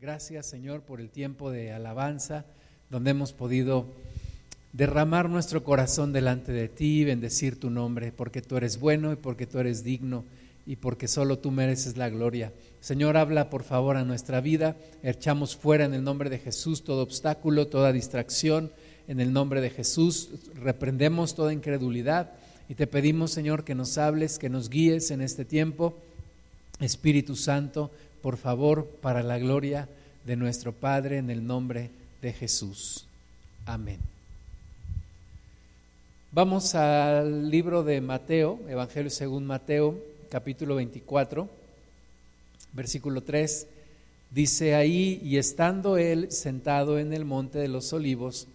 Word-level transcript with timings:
Gracias, 0.00 0.46
Señor, 0.46 0.82
por 0.82 1.00
el 1.00 1.10
tiempo 1.10 1.50
de 1.50 1.72
alabanza, 1.72 2.44
donde 2.90 3.10
hemos 3.10 3.32
podido 3.32 3.86
derramar 4.72 5.28
nuestro 5.28 5.64
corazón 5.64 6.12
delante 6.12 6.52
de 6.52 6.68
ti, 6.68 7.04
bendecir 7.04 7.58
tu 7.58 7.70
nombre, 7.70 8.12
porque 8.12 8.42
tú 8.42 8.56
eres 8.56 8.80
bueno 8.80 9.12
y 9.12 9.16
porque 9.16 9.46
tú 9.46 9.58
eres 9.58 9.84
digno 9.84 10.24
y 10.66 10.76
porque 10.76 11.08
solo 11.08 11.38
tú 11.38 11.50
mereces 11.50 11.96
la 11.96 12.08
gloria. 12.08 12.52
Señor, 12.80 13.16
habla 13.16 13.50
por 13.50 13.62
favor 13.62 13.96
a 13.96 14.04
nuestra 14.04 14.40
vida, 14.40 14.76
echamos 15.02 15.56
fuera 15.56 15.84
en 15.84 15.94
el 15.94 16.04
nombre 16.04 16.30
de 16.30 16.38
Jesús 16.38 16.84
todo 16.84 17.02
obstáculo, 17.02 17.66
toda 17.66 17.92
distracción, 17.92 18.70
en 19.08 19.20
el 19.20 19.32
nombre 19.32 19.60
de 19.60 19.70
Jesús 19.70 20.30
reprendemos 20.54 21.34
toda 21.34 21.52
incredulidad 21.52 22.32
y 22.68 22.74
te 22.74 22.86
pedimos, 22.86 23.30
Señor, 23.30 23.64
que 23.64 23.74
nos 23.74 23.98
hables, 23.98 24.38
que 24.38 24.48
nos 24.48 24.68
guíes 24.68 25.10
en 25.10 25.22
este 25.22 25.44
tiempo. 25.44 25.96
Espíritu 26.80 27.34
Santo, 27.34 27.90
por 28.22 28.36
favor, 28.36 28.86
para 28.86 29.22
la 29.22 29.38
gloria 29.38 29.88
de 30.24 30.36
nuestro 30.36 30.72
Padre, 30.72 31.18
en 31.18 31.30
el 31.30 31.46
nombre 31.46 31.90
de 32.20 32.32
Jesús. 32.32 33.06
Amén. 33.66 33.98
Vamos 36.32 36.74
al 36.74 37.50
libro 37.50 37.82
de 37.82 38.00
Mateo, 38.00 38.60
Evangelio 38.68 39.10
según 39.10 39.46
Mateo, 39.46 39.98
capítulo 40.30 40.74
24, 40.74 41.48
versículo 42.72 43.22
3. 43.22 43.66
Dice 44.30 44.74
ahí, 44.74 45.20
y 45.24 45.38
estando 45.38 45.96
él 45.96 46.30
sentado 46.30 46.98
en 46.98 47.14
el 47.14 47.24
monte 47.24 47.58
de 47.58 47.68
los 47.68 47.92
olivos, 47.94 48.46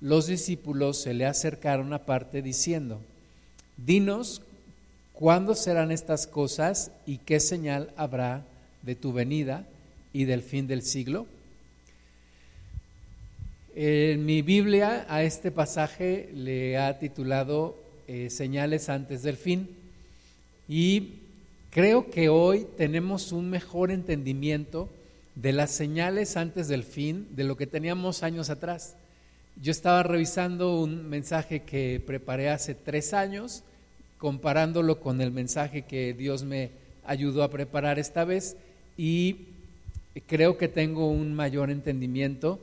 los 0.00 0.28
discípulos 0.28 0.98
se 0.98 1.12
le 1.12 1.26
acercaron 1.26 1.92
aparte 1.92 2.40
diciendo, 2.40 3.00
dinos 3.76 4.42
cuándo 5.12 5.56
serán 5.56 5.90
estas 5.90 6.28
cosas 6.28 6.92
y 7.04 7.18
qué 7.18 7.40
señal 7.40 7.92
habrá 7.96 8.44
de 8.88 8.94
tu 8.94 9.12
venida 9.12 9.66
y 10.14 10.24
del 10.24 10.40
fin 10.40 10.66
del 10.66 10.80
siglo. 10.80 11.26
En 13.76 14.24
mi 14.24 14.40
Biblia 14.40 15.04
a 15.10 15.22
este 15.22 15.50
pasaje 15.50 16.30
le 16.34 16.78
ha 16.78 16.98
titulado 16.98 17.76
eh, 18.06 18.30
Señales 18.30 18.88
antes 18.88 19.22
del 19.22 19.36
fin 19.36 19.68
y 20.70 21.16
creo 21.68 22.10
que 22.10 22.30
hoy 22.30 22.66
tenemos 22.78 23.30
un 23.30 23.50
mejor 23.50 23.90
entendimiento 23.90 24.88
de 25.34 25.52
las 25.52 25.70
señales 25.70 26.38
antes 26.38 26.66
del 26.66 26.82
fin 26.82 27.28
de 27.36 27.44
lo 27.44 27.58
que 27.58 27.66
teníamos 27.66 28.22
años 28.22 28.48
atrás. 28.48 28.96
Yo 29.60 29.70
estaba 29.70 30.02
revisando 30.02 30.80
un 30.80 31.10
mensaje 31.10 31.60
que 31.60 32.02
preparé 32.06 32.48
hace 32.48 32.74
tres 32.74 33.12
años, 33.12 33.64
comparándolo 34.16 34.98
con 34.98 35.20
el 35.20 35.30
mensaje 35.30 35.82
que 35.82 36.14
Dios 36.14 36.42
me 36.42 36.70
ayudó 37.04 37.42
a 37.42 37.50
preparar 37.50 37.98
esta 37.98 38.24
vez 38.24 38.56
y 38.98 39.46
creo 40.26 40.58
que 40.58 40.68
tengo 40.68 41.08
un 41.08 41.32
mayor 41.32 41.70
entendimiento 41.70 42.58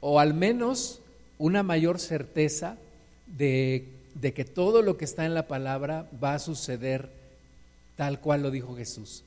o 0.00 0.20
al 0.20 0.32
menos 0.32 1.00
una 1.38 1.64
mayor 1.64 1.98
certeza 1.98 2.76
de, 3.26 3.88
que 4.20 4.44
todo 4.44 4.80
lo 4.82 4.96
que 4.96 5.04
está 5.04 5.26
en 5.26 5.34
la 5.34 5.48
palabra 5.48 6.08
va 6.22 6.34
a 6.34 6.38
suceder 6.38 7.10
tal 7.96 8.20
cual 8.20 8.42
lo 8.42 8.50
dijo 8.50 8.76
Jesús. 8.76 9.24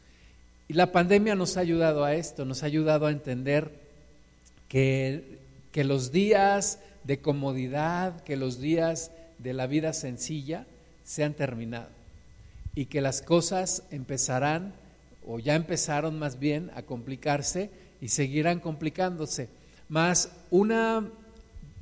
Y 0.70 0.74
la 0.74 0.92
pandemia 0.92 1.36
nos 1.36 1.58
ha 1.58 1.60
ayudado 1.60 2.06
a 2.06 2.16
esto, 2.16 2.46
nos 2.46 2.64
ha 2.64 2.68
ayudado 2.68 3.06
a 3.06 3.12
entender 3.12 3.72
que, 4.70 5.40
que 5.74 5.84
los 5.84 6.12
días 6.12 6.80
de 7.04 7.20
comodidad, 7.20 8.24
que 8.24 8.38
los 8.38 8.60
días 8.60 9.12
de 9.38 9.54
la 9.54 9.68
vida 9.68 9.92
sencilla 9.92 10.66
se 11.04 11.24
han 11.24 11.34
terminado 11.34 11.90
y 12.74 12.86
que 12.86 13.02
las 13.02 13.22
cosas 13.22 13.84
empezarán, 13.92 14.74
o 15.26 15.40
ya 15.40 15.56
empezaron 15.56 16.20
más 16.20 16.40
bien, 16.40 16.72
a 16.76 16.84
complicarse 16.84 17.70
y 18.02 18.10
seguirán 18.10 18.60
complicándose. 18.60 19.50
Más 19.90 20.32
una 20.52 21.10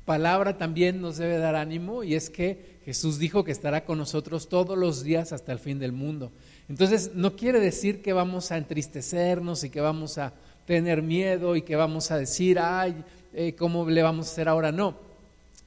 palabra 0.05 0.57
también 0.57 1.01
nos 1.01 1.17
debe 1.17 1.37
dar 1.37 1.55
ánimo 1.55 2.03
y 2.03 2.15
es 2.15 2.29
que 2.29 2.73
Jesús 2.85 3.19
dijo 3.19 3.43
que 3.43 3.51
estará 3.51 3.85
con 3.85 3.97
nosotros 3.97 4.49
todos 4.49 4.77
los 4.77 5.03
días 5.03 5.31
hasta 5.31 5.51
el 5.51 5.59
fin 5.59 5.79
del 5.79 5.93
mundo. 5.93 6.31
Entonces 6.67 7.11
no 7.13 7.35
quiere 7.35 7.59
decir 7.59 8.01
que 8.01 8.13
vamos 8.13 8.51
a 8.51 8.57
entristecernos 8.57 9.63
y 9.63 9.69
que 9.69 9.81
vamos 9.81 10.17
a 10.17 10.33
tener 10.65 11.01
miedo 11.01 11.55
y 11.55 11.61
que 11.61 11.75
vamos 11.75 12.11
a 12.11 12.17
decir, 12.17 12.59
ay, 12.59 13.03
eh, 13.33 13.55
¿cómo 13.55 13.89
le 13.89 14.01
vamos 14.01 14.27
a 14.27 14.31
hacer 14.31 14.49
ahora? 14.49 14.71
No, 14.71 14.97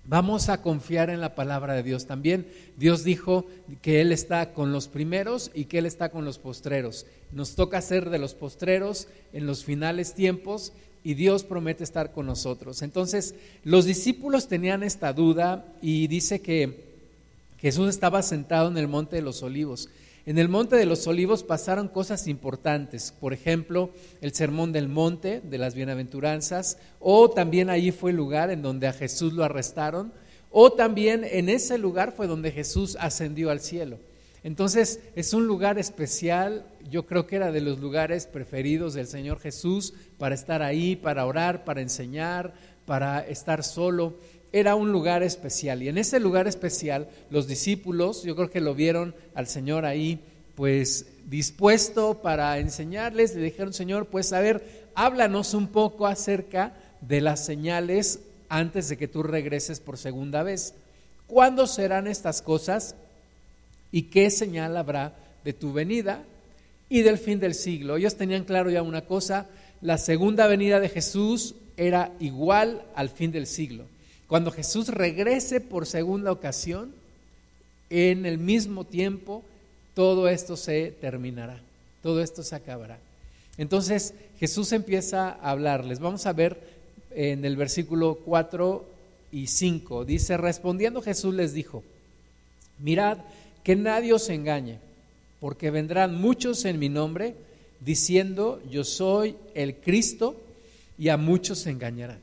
vamos 0.09 0.49
a 0.49 0.63
confiar 0.63 1.11
en 1.11 1.21
la 1.21 1.35
palabra 1.35 1.75
de 1.75 1.83
Dios 1.83 2.07
también. 2.07 2.47
Dios 2.77 3.05
dijo 3.05 3.47
que 3.83 4.01
Él 4.01 4.13
está 4.13 4.53
con 4.53 4.73
los 4.73 4.89
primeros 4.89 5.51
y 5.55 5.67
que 5.67 5.79
Él 5.79 5.87
está 5.87 6.11
con 6.11 6.25
los 6.25 6.39
postreros. 6.39 7.07
Nos 7.33 7.55
toca 7.55 7.81
ser 7.81 8.11
de 8.11 8.19
los 8.19 8.35
postreros 8.35 9.09
en 9.33 9.47
los 9.47 9.65
finales 9.65 10.15
tiempos 10.15 10.73
y 11.03 11.15
Dios 11.15 11.45
promete 11.45 11.85
estar 11.85 12.13
con 12.13 12.27
nosotros. 12.27 12.83
Entonces, 12.83 13.35
los 13.63 13.85
discípulos 13.85 14.49
tenían 14.49 14.83
esta 14.83 15.13
duda 15.13 15.65
y 15.81 16.09
dice 16.09 16.41
que 16.41 16.85
Jesús 17.59 17.89
estaba 17.89 18.23
sentado 18.23 18.69
en 18.69 18.79
el 18.79 18.89
monte 18.89 19.17
de 19.17 19.23
los 19.23 19.43
olivos. 19.43 19.89
En 20.27 20.39
el 20.39 20.49
monte 20.49 20.75
de 20.75 20.87
los 20.87 21.07
olivos 21.07 21.45
pasaron 21.45 21.87
cosas 21.87 22.27
importantes, 22.27 23.15
por 23.21 23.33
ejemplo, 23.33 23.91
el 24.21 24.35
sermón 24.35 24.73
del 24.73 24.89
monte 24.89 25.41
de 25.41 25.57
las 25.57 25.77
bienaventuranzas, 25.77 26.79
o 26.99 27.31
también 27.31 27.71
allí 27.71 27.93
fue 27.93 28.11
el 28.11 28.17
lugar 28.17 28.51
en 28.51 28.61
donde 28.61 28.89
a 28.89 28.93
Jesús 28.93 29.33
lo 29.35 29.45
arrestaron, 29.45 30.13
o 30.51 30.73
también 30.73 31.23
en 31.23 31.49
ese 31.49 31.79
lugar 31.79 32.11
fue 32.11 32.27
donde 32.27 32.51
Jesús 32.51 32.97
ascendió 32.99 33.51
al 33.51 33.61
cielo. 33.61 34.01
Entonces 34.43 34.99
es 35.15 35.33
un 35.33 35.47
lugar 35.47 35.79
especial, 35.79 36.67
yo 36.91 37.07
creo 37.07 37.29
que 37.29 37.37
era 37.37 37.53
de 37.53 37.61
los 37.61 37.79
lugares 37.79 38.27
preferidos 38.27 38.95
del 38.95 39.07
Señor 39.07 39.39
Jesús 39.39 39.95
para 40.19 40.35
estar 40.35 40.61
ahí, 40.61 40.97
para 40.97 41.25
orar, 41.25 41.65
para 41.65 41.83
enseñar, 41.83 42.53
para 42.85 43.21
estar 43.21 43.63
solo. 43.63 44.15
Era 44.53 44.75
un 44.75 44.93
lugar 44.93 45.23
especial 45.23 45.83
y 45.83 45.89
en 45.89 45.99
ese 45.99 46.21
lugar 46.21 46.47
especial 46.47 47.09
los 47.31 47.47
discípulos, 47.47 48.23
yo 48.23 48.37
creo 48.37 48.51
que 48.51 48.61
lo 48.61 48.75
vieron 48.75 49.15
al 49.35 49.47
Señor 49.47 49.85
ahí, 49.85 50.21
pues 50.55 51.07
dispuesto 51.27 52.23
para 52.23 52.59
enseñarles, 52.59 53.35
le 53.35 53.43
dijeron, 53.43 53.73
Señor, 53.73 54.07
pues 54.07 54.33
a 54.33 54.41
ver, 54.41 54.89
háblanos 54.95 55.55
un 55.55 55.69
poco 55.69 56.07
acerca 56.07 56.75
de 57.01 57.21
las 57.21 57.45
señales 57.45 58.21
antes 58.49 58.89
de 58.89 58.97
que 58.97 59.09
tú 59.09 59.23
regreses 59.23 59.81
por 59.81 59.99
segunda 59.99 60.43
vez. 60.43 60.75
¿Cuándo 61.27 61.67
serán 61.67 62.07
estas 62.07 62.41
cosas? 62.41 62.95
y 63.97 64.03
qué 64.03 64.31
señal 64.31 64.77
habrá 64.77 65.15
de 65.45 65.53
tu 65.53 65.73
venida 65.73 66.23
y 66.89 67.01
del 67.01 67.19
fin 67.19 67.41
del 67.41 67.55
siglo. 67.55 67.97
Ellos 67.97 68.17
tenían 68.17 68.45
claro 68.45 68.71
ya 68.71 68.83
una 68.83 69.07
cosa, 69.07 69.47
la 69.81 69.99
segunda 69.99 70.47
venida 70.47 70.81
de 70.81 70.89
Jesús 70.89 71.55
era 71.77 72.13
igual 72.21 72.83
al 72.95 73.09
fin 73.09 73.33
del 73.33 73.47
siglo. 73.47 73.87
Cuando 74.29 74.51
Jesús 74.51 74.89
regrese 74.89 75.61
por 75.61 75.87
segunda 75.87 76.33
ocasión, 76.33 76.93
en 77.91 78.27
el 78.27 78.39
mismo 78.39 78.85
tiempo, 78.85 79.45
todo 79.95 80.29
esto 80.29 80.57
se 80.57 80.91
terminará, 81.01 81.61
todo 82.03 82.21
esto 82.21 82.43
se 82.43 82.57
acabará. 82.57 82.99
Entonces 83.59 84.15
Jesús 84.39 84.73
empieza 84.73 85.31
a 85.31 85.51
hablarles. 85.51 86.01
Vamos 86.01 86.27
a 86.27 86.33
ver 86.33 86.59
en 87.13 87.45
el 87.45 87.57
versículo 87.57 88.19
4 88.25 88.85
y 89.33 89.47
5. 89.47 90.05
Dice, 90.05 90.37
respondiendo 90.37 91.01
Jesús 91.03 91.35
les 91.35 91.55
dijo, 91.55 91.83
mirad, 92.79 93.19
que 93.63 93.77
nadie 93.77 94.13
os 94.13 94.29
engañe, 94.29 94.79
porque 95.41 95.71
vendrán 95.71 96.21
muchos 96.21 96.65
en 96.65 96.79
mi 96.79 96.89
nombre 96.89 97.35
diciendo 97.81 98.61
yo 98.71 98.85
soy 98.85 99.37
el 99.55 99.77
Cristo 99.77 100.37
y 100.99 101.09
a 101.09 101.17
muchos 101.17 101.61
se 101.61 101.71
engañarán. 101.71 102.19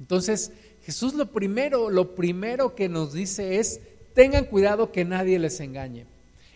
Entonces, 0.00 0.50
Jesús 0.84 1.14
lo 1.14 1.26
primero, 1.26 1.90
lo 1.90 2.14
primero 2.14 2.74
que 2.74 2.88
nos 2.88 3.12
dice 3.12 3.58
es 3.58 3.80
tengan 4.14 4.44
cuidado 4.44 4.92
que 4.92 5.04
nadie 5.04 5.38
les 5.38 5.60
engañe. 5.60 6.06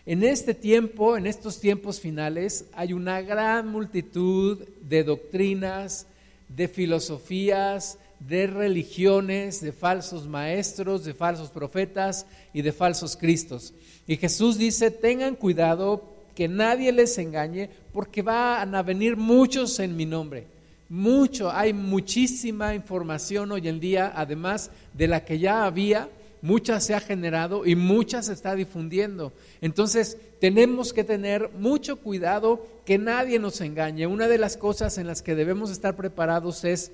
En 0.05 0.23
este 0.23 0.53
tiempo, 0.53 1.17
en 1.17 1.27
estos 1.27 1.59
tiempos 1.59 1.99
finales, 1.99 2.65
hay 2.73 2.93
una 2.93 3.21
gran 3.21 3.67
multitud 3.67 4.59
de 4.81 5.03
doctrinas, 5.03 6.07
de 6.47 6.67
filosofías, 6.67 7.99
de 8.19 8.47
religiones, 8.47 9.61
de 9.61 9.73
falsos 9.73 10.25
maestros, 10.27 11.03
de 11.03 11.13
falsos 11.13 11.49
profetas 11.49 12.25
y 12.53 12.61
de 12.61 12.71
falsos 12.71 13.17
cristos. 13.17 13.73
Y 14.07 14.15
Jesús 14.15 14.57
dice, 14.57 14.91
tengan 14.91 15.35
cuidado 15.35 16.03
que 16.35 16.47
nadie 16.47 16.91
les 16.91 17.17
engañe 17.17 17.69
porque 17.91 18.21
van 18.21 18.75
a 18.75 18.83
venir 18.83 19.17
muchos 19.17 19.79
en 19.79 19.95
mi 19.95 20.05
nombre. 20.05 20.47
Mucho, 20.89 21.51
hay 21.51 21.73
muchísima 21.73 22.73
información 22.73 23.51
hoy 23.51 23.67
en 23.67 23.79
día, 23.79 24.13
además 24.15 24.71
de 24.93 25.07
la 25.07 25.25
que 25.25 25.37
ya 25.37 25.65
había, 25.65 26.09
mucha 26.41 26.79
se 26.79 26.93
ha 26.93 26.99
generado 26.99 27.65
y 27.65 27.75
mucha 27.75 28.21
se 28.23 28.33
está 28.33 28.55
difundiendo. 28.55 29.33
Entonces, 29.59 30.17
tenemos 30.39 30.93
que 30.93 31.03
tener 31.03 31.49
mucho 31.59 31.97
cuidado 31.97 32.65
que 32.85 32.97
nadie 32.97 33.37
nos 33.39 33.59
engañe. 33.59 34.07
Una 34.07 34.27
de 34.27 34.37
las 34.37 34.55
cosas 34.55 34.97
en 34.97 35.07
las 35.07 35.21
que 35.21 35.35
debemos 35.35 35.71
estar 35.71 35.95
preparados 35.95 36.63
es 36.63 36.91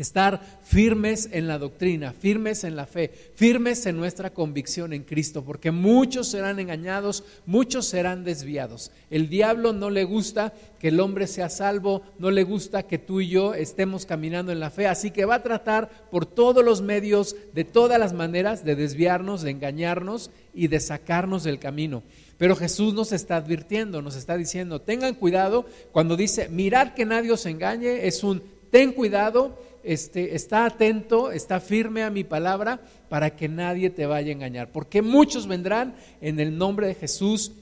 estar 0.00 0.60
firmes 0.62 1.28
en 1.32 1.46
la 1.46 1.58
doctrina, 1.58 2.12
firmes 2.12 2.64
en 2.64 2.76
la 2.76 2.86
fe, 2.86 3.10
firmes 3.34 3.86
en 3.86 3.96
nuestra 3.96 4.30
convicción 4.30 4.92
en 4.92 5.04
Cristo, 5.04 5.44
porque 5.44 5.70
muchos 5.70 6.28
serán 6.28 6.58
engañados, 6.58 7.24
muchos 7.46 7.86
serán 7.86 8.24
desviados. 8.24 8.90
El 9.10 9.28
diablo 9.28 9.72
no 9.72 9.90
le 9.90 10.04
gusta 10.04 10.52
que 10.78 10.88
el 10.88 11.00
hombre 11.00 11.26
sea 11.26 11.48
salvo, 11.48 12.02
no 12.18 12.30
le 12.30 12.44
gusta 12.44 12.84
que 12.84 12.98
tú 12.98 13.20
y 13.20 13.28
yo 13.28 13.54
estemos 13.54 14.06
caminando 14.06 14.52
en 14.52 14.60
la 14.60 14.70
fe, 14.70 14.86
así 14.86 15.10
que 15.10 15.24
va 15.24 15.36
a 15.36 15.42
tratar 15.42 15.90
por 16.10 16.26
todos 16.26 16.64
los 16.64 16.82
medios, 16.82 17.36
de 17.54 17.64
todas 17.64 17.98
las 17.98 18.12
maneras, 18.12 18.64
de 18.64 18.76
desviarnos, 18.76 19.42
de 19.42 19.50
engañarnos 19.50 20.30
y 20.54 20.68
de 20.68 20.80
sacarnos 20.80 21.44
del 21.44 21.58
camino. 21.58 22.02
Pero 22.38 22.54
Jesús 22.54 22.92
nos 22.92 23.12
está 23.12 23.36
advirtiendo, 23.36 24.02
nos 24.02 24.16
está 24.16 24.36
diciendo, 24.36 24.80
tengan 24.80 25.14
cuidado 25.14 25.66
cuando 25.92 26.16
dice, 26.16 26.48
mirad 26.48 26.92
que 26.92 27.06
nadie 27.06 27.32
os 27.32 27.46
engañe, 27.46 28.06
es 28.06 28.22
un, 28.22 28.42
ten 28.70 28.92
cuidado 28.92 29.58
este, 29.86 30.34
está 30.34 30.66
atento, 30.66 31.30
está 31.30 31.60
firme 31.60 32.02
a 32.02 32.10
mi 32.10 32.24
palabra 32.24 32.80
para 33.08 33.36
que 33.36 33.48
nadie 33.48 33.88
te 33.88 34.04
vaya 34.04 34.30
a 34.30 34.32
engañar. 34.32 34.72
Porque 34.72 35.00
muchos 35.00 35.46
vendrán 35.46 35.94
en 36.20 36.40
el 36.40 36.58
nombre 36.58 36.88
de 36.88 36.94
Jesús. 36.94 37.52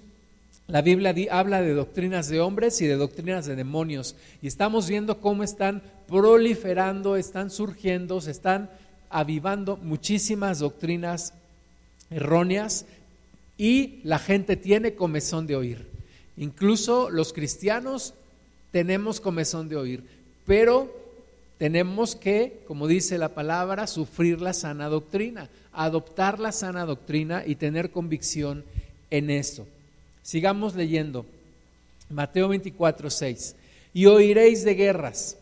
La 0.67 0.81
Biblia 0.81 1.15
habla 1.31 1.61
de 1.61 1.75
doctrinas 1.75 2.29
de 2.29 2.41
hombres 2.41 2.81
y 2.81 2.87
de 2.87 2.97
doctrinas 2.97 3.45
de 3.45 3.57
demonios. 3.57 4.17
Y 4.41 4.47
estamos 4.47 4.89
viendo 4.89 5.21
cómo 5.21 5.43
están 5.43 5.83
proliferando, 6.09 7.17
están 7.17 7.51
surgiendo, 7.51 8.21
se 8.23 8.31
están 8.31 8.71
avivando 9.11 9.77
muchísimas 9.77 10.61
doctrinas 10.61 11.35
erróneas 12.11 12.87
y 13.59 14.01
la 14.03 14.19
gente 14.19 14.57
tiene 14.57 14.95
comezón 14.95 15.47
de 15.47 15.57
oír. 15.57 15.87
Incluso 16.39 17.11
los 17.11 17.35
cristianos 17.35 18.15
tenemos 18.71 19.21
comezón 19.21 19.69
de 19.69 19.77
oír, 19.77 20.05
pero 20.47 21.04
tenemos 21.59 22.17
que, 22.17 22.63
como 22.67 22.89
dice 22.89 23.17
la 23.17 23.31
palabra, 23.31 23.87
sufrir 23.87 24.41
la 24.41 24.53
sana 24.53 24.89
doctrina, 24.89 25.49
adoptar 25.73 26.41
la 26.41 26.53
sana 26.53 26.85
doctrina 26.85 27.45
y 27.47 27.55
tener 27.55 27.91
convicción 27.91 28.65
en 29.11 29.31
eso. 29.31 29.67
Sigamos 30.23 30.75
leyendo. 30.75 31.27
Mateo 32.11 32.49
24, 32.49 33.09
6. 33.09 33.57
Y 33.93 34.07
oiréis 34.07 34.65
de 34.65 34.75
guerras 34.75 35.37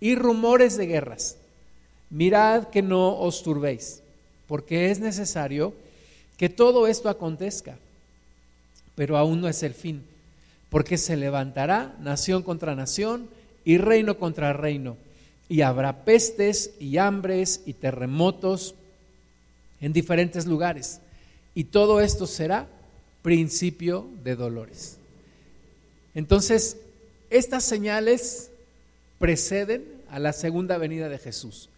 y 0.00 0.14
rumores 0.14 0.76
de 0.76 0.86
guerras. 0.86 1.36
Mirad 2.08 2.68
que 2.68 2.82
no 2.82 3.18
os 3.18 3.42
turbéis, 3.42 4.02
porque 4.46 4.90
es 4.90 5.00
necesario 5.00 5.74
que 6.36 6.48
todo 6.48 6.86
esto 6.86 7.08
acontezca, 7.08 7.76
pero 8.94 9.16
aún 9.16 9.40
no 9.40 9.48
es 9.48 9.62
el 9.62 9.74
fin, 9.74 10.04
porque 10.70 10.98
se 10.98 11.16
levantará 11.16 11.96
nación 12.00 12.42
contra 12.42 12.74
nación 12.74 13.28
y 13.64 13.78
reino 13.78 14.18
contra 14.18 14.52
reino 14.52 14.96
y 15.48 15.60
habrá 15.60 16.04
pestes 16.04 16.72
y 16.80 16.98
hambres 16.98 17.62
y 17.66 17.74
terremotos 17.74 18.74
en 19.80 19.92
diferentes 19.92 20.46
lugares. 20.46 21.00
Y 21.54 21.64
todo 21.64 22.00
esto 22.00 22.26
será 22.26 22.66
principio 23.22 24.06
de 24.24 24.36
dolores. 24.36 24.98
Entonces, 26.14 26.76
estas 27.30 27.64
señales 27.64 28.50
preceden 29.18 29.84
a 30.10 30.18
la 30.18 30.32
segunda 30.32 30.78
venida 30.78 31.08
de 31.08 31.18
Jesús. 31.18 31.68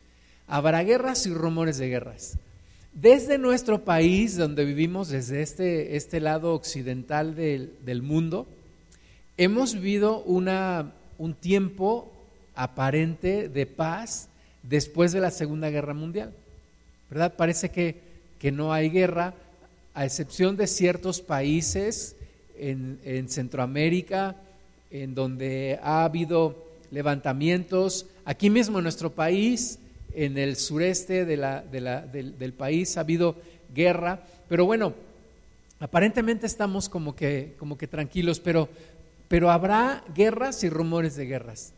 Habrá 0.47 0.83
guerras 0.83 1.27
y 1.27 1.35
rumores 1.35 1.79
de 1.79 1.89
guerras. 1.89 2.39
Desde 2.93 3.39
nuestro 3.39 3.85
país, 3.85 4.37
donde 4.37 4.65
vivimos, 4.65 5.09
desde 5.09 5.43
este, 5.43 5.97
este 5.97 6.21
lado 6.21 6.55
occidental 6.55 7.35
del, 7.37 7.75
del 7.85 8.03
mundo, 8.03 8.47
hemos 9.37 9.75
vivido 9.75 10.21
una, 10.23 10.93
un 11.19 11.35
tiempo 11.35 12.11
aparente 12.59 13.49
de 13.49 13.67
paz 13.67 14.29
después 14.65 15.13
de 15.13 15.21
la 15.21 15.31
Segunda 15.31 15.71
Guerra 15.71 15.95
Mundial. 15.95 16.35
¿Verdad? 17.09 17.35
Parece 17.37 17.71
que, 17.71 18.01
que 18.39 18.51
no 18.51 18.73
hay 18.73 18.91
guerra, 18.91 19.33
a 19.95 20.05
excepción 20.05 20.57
de 20.57 20.67
ciertos 20.67 21.21
países 21.21 22.17
en, 22.59 22.99
en 23.05 23.29
Centroamérica, 23.29 24.37
en 24.91 25.15
donde 25.15 25.79
ha 25.83 26.05
habido 26.05 26.67
levantamientos. 26.91 28.07
Aquí 28.25 28.51
mismo 28.51 28.79
en 28.79 28.83
nuestro 28.83 29.13
país, 29.13 29.79
en 30.13 30.37
el 30.37 30.57
sureste 30.57 31.25
de 31.25 31.37
la, 31.37 31.63
de 31.63 31.81
la, 31.81 32.01
del, 32.03 32.39
del, 32.39 32.53
país, 32.53 32.97
ha 32.97 33.01
habido 33.01 33.37
guerra. 33.73 34.21
Pero 34.49 34.67
bueno, 34.67 34.95
aparentemente 35.79 36.47
estamos 36.47 36.89
como 36.89 37.15
que, 37.15 37.55
como 37.57 37.79
que 37.79 37.87
tranquilos, 37.87 38.41
pero, 38.41 38.69
pero 39.29 39.51
habrá 39.51 40.05
guerras 40.15 40.65
y 40.65 40.69
rumores 40.69 41.15
de 41.15 41.27
guerras. 41.27 41.73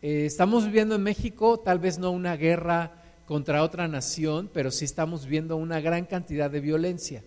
Eh, 0.00 0.26
estamos 0.26 0.64
viviendo 0.64 0.94
en 0.94 1.02
México 1.02 1.58
tal 1.58 1.80
vez 1.80 1.98
no 1.98 2.12
una 2.12 2.36
guerra 2.36 2.92
contra 3.26 3.64
otra 3.64 3.88
nación, 3.88 4.48
pero 4.52 4.70
sí 4.70 4.84
estamos 4.84 5.26
viendo 5.26 5.56
una 5.56 5.80
gran 5.80 6.04
cantidad 6.04 6.50
de 6.50 6.60
violencia. 6.60 7.24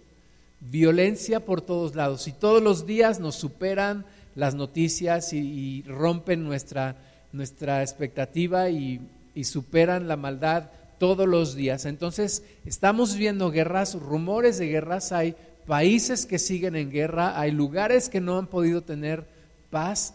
Violencia 0.62 1.42
por 1.42 1.62
todos 1.62 1.96
lados. 1.96 2.28
Y 2.28 2.32
todos 2.32 2.64
los 2.64 2.86
días 2.86 3.20
nos 3.20 3.36
superan 3.36 4.06
las 4.36 4.56
noticias 4.56 5.34
y, 5.34 5.84
rompen 5.84 6.46
nuestra, 6.46 6.96
nuestra 7.34 7.82
expectativa 7.82 8.70
y, 8.70 9.02
y 9.36 9.44
superan 9.44 10.08
la 10.08 10.16
maldad 10.16 10.70
todos 10.98 11.28
los 11.28 11.56
días. 11.56 11.86
Entonces, 11.86 12.44
estamos 12.64 13.18
viendo 13.18 13.52
guerras, 13.52 13.96
rumores 13.96 14.58
de 14.60 14.68
guerras, 14.68 15.12
hay 15.12 15.36
países 15.68 16.26
que 16.26 16.40
siguen 16.40 16.78
en 16.78 16.90
guerra, 16.90 17.38
hay 17.38 17.52
lugares 17.52 18.08
que 18.08 18.22
no 18.22 18.38
han 18.38 18.48
podido 18.48 18.82
tener 18.82 19.28
paz 19.70 20.14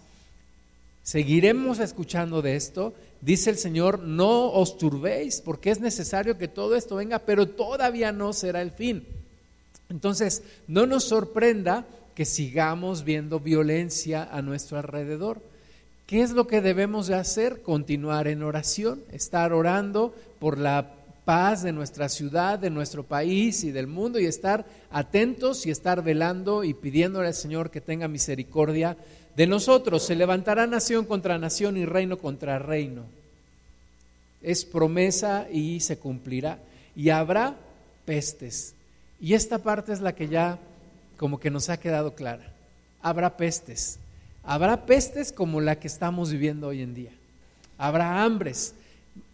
Seguiremos 1.06 1.78
escuchando 1.78 2.42
de 2.42 2.56
esto. 2.56 2.92
Dice 3.20 3.50
el 3.50 3.58
Señor, 3.58 4.00
no 4.00 4.50
os 4.50 4.76
turbéis, 4.76 5.40
porque 5.40 5.70
es 5.70 5.78
necesario 5.78 6.36
que 6.36 6.48
todo 6.48 6.74
esto 6.74 6.96
venga, 6.96 7.20
pero 7.20 7.46
todavía 7.46 8.10
no 8.10 8.32
será 8.32 8.60
el 8.60 8.72
fin. 8.72 9.06
Entonces, 9.88 10.42
no 10.66 10.84
nos 10.84 11.04
sorprenda 11.04 11.86
que 12.16 12.24
sigamos 12.24 13.04
viendo 13.04 13.38
violencia 13.38 14.24
a 14.24 14.42
nuestro 14.42 14.78
alrededor. 14.78 15.40
¿Qué 16.08 16.22
es 16.22 16.32
lo 16.32 16.48
que 16.48 16.60
debemos 16.60 17.06
de 17.06 17.14
hacer? 17.14 17.62
Continuar 17.62 18.26
en 18.26 18.42
oración, 18.42 19.00
estar 19.12 19.52
orando 19.52 20.12
por 20.40 20.58
la 20.58 20.92
paz 21.24 21.62
de 21.62 21.70
nuestra 21.70 22.08
ciudad, 22.08 22.58
de 22.58 22.70
nuestro 22.70 23.04
país 23.04 23.62
y 23.62 23.70
del 23.70 23.86
mundo 23.86 24.18
y 24.18 24.26
estar 24.26 24.66
atentos 24.90 25.66
y 25.66 25.70
estar 25.70 26.02
velando 26.02 26.64
y 26.64 26.74
pidiéndole 26.74 27.28
al 27.28 27.34
Señor 27.34 27.70
que 27.70 27.80
tenga 27.80 28.08
misericordia 28.08 28.96
de 29.36 29.46
nosotros 29.46 30.02
se 30.02 30.16
levantará 30.16 30.66
nación 30.66 31.04
contra 31.04 31.38
nación 31.38 31.76
y 31.76 31.84
reino 31.84 32.18
contra 32.18 32.58
reino. 32.58 33.02
Es 34.42 34.64
promesa 34.64 35.46
y 35.52 35.80
se 35.80 35.98
cumplirá. 35.98 36.58
Y 36.94 37.10
habrá 37.10 37.54
pestes. 38.06 38.74
Y 39.20 39.34
esta 39.34 39.58
parte 39.58 39.92
es 39.92 40.00
la 40.00 40.14
que 40.14 40.28
ya 40.28 40.58
como 41.18 41.38
que 41.38 41.50
nos 41.50 41.68
ha 41.68 41.78
quedado 41.78 42.14
clara. 42.14 42.50
Habrá 43.02 43.36
pestes. 43.36 43.98
Habrá 44.42 44.86
pestes 44.86 45.32
como 45.32 45.60
la 45.60 45.78
que 45.78 45.88
estamos 45.88 46.30
viviendo 46.30 46.68
hoy 46.68 46.80
en 46.80 46.94
día. 46.94 47.12
Habrá 47.76 48.22
hambres. 48.22 48.74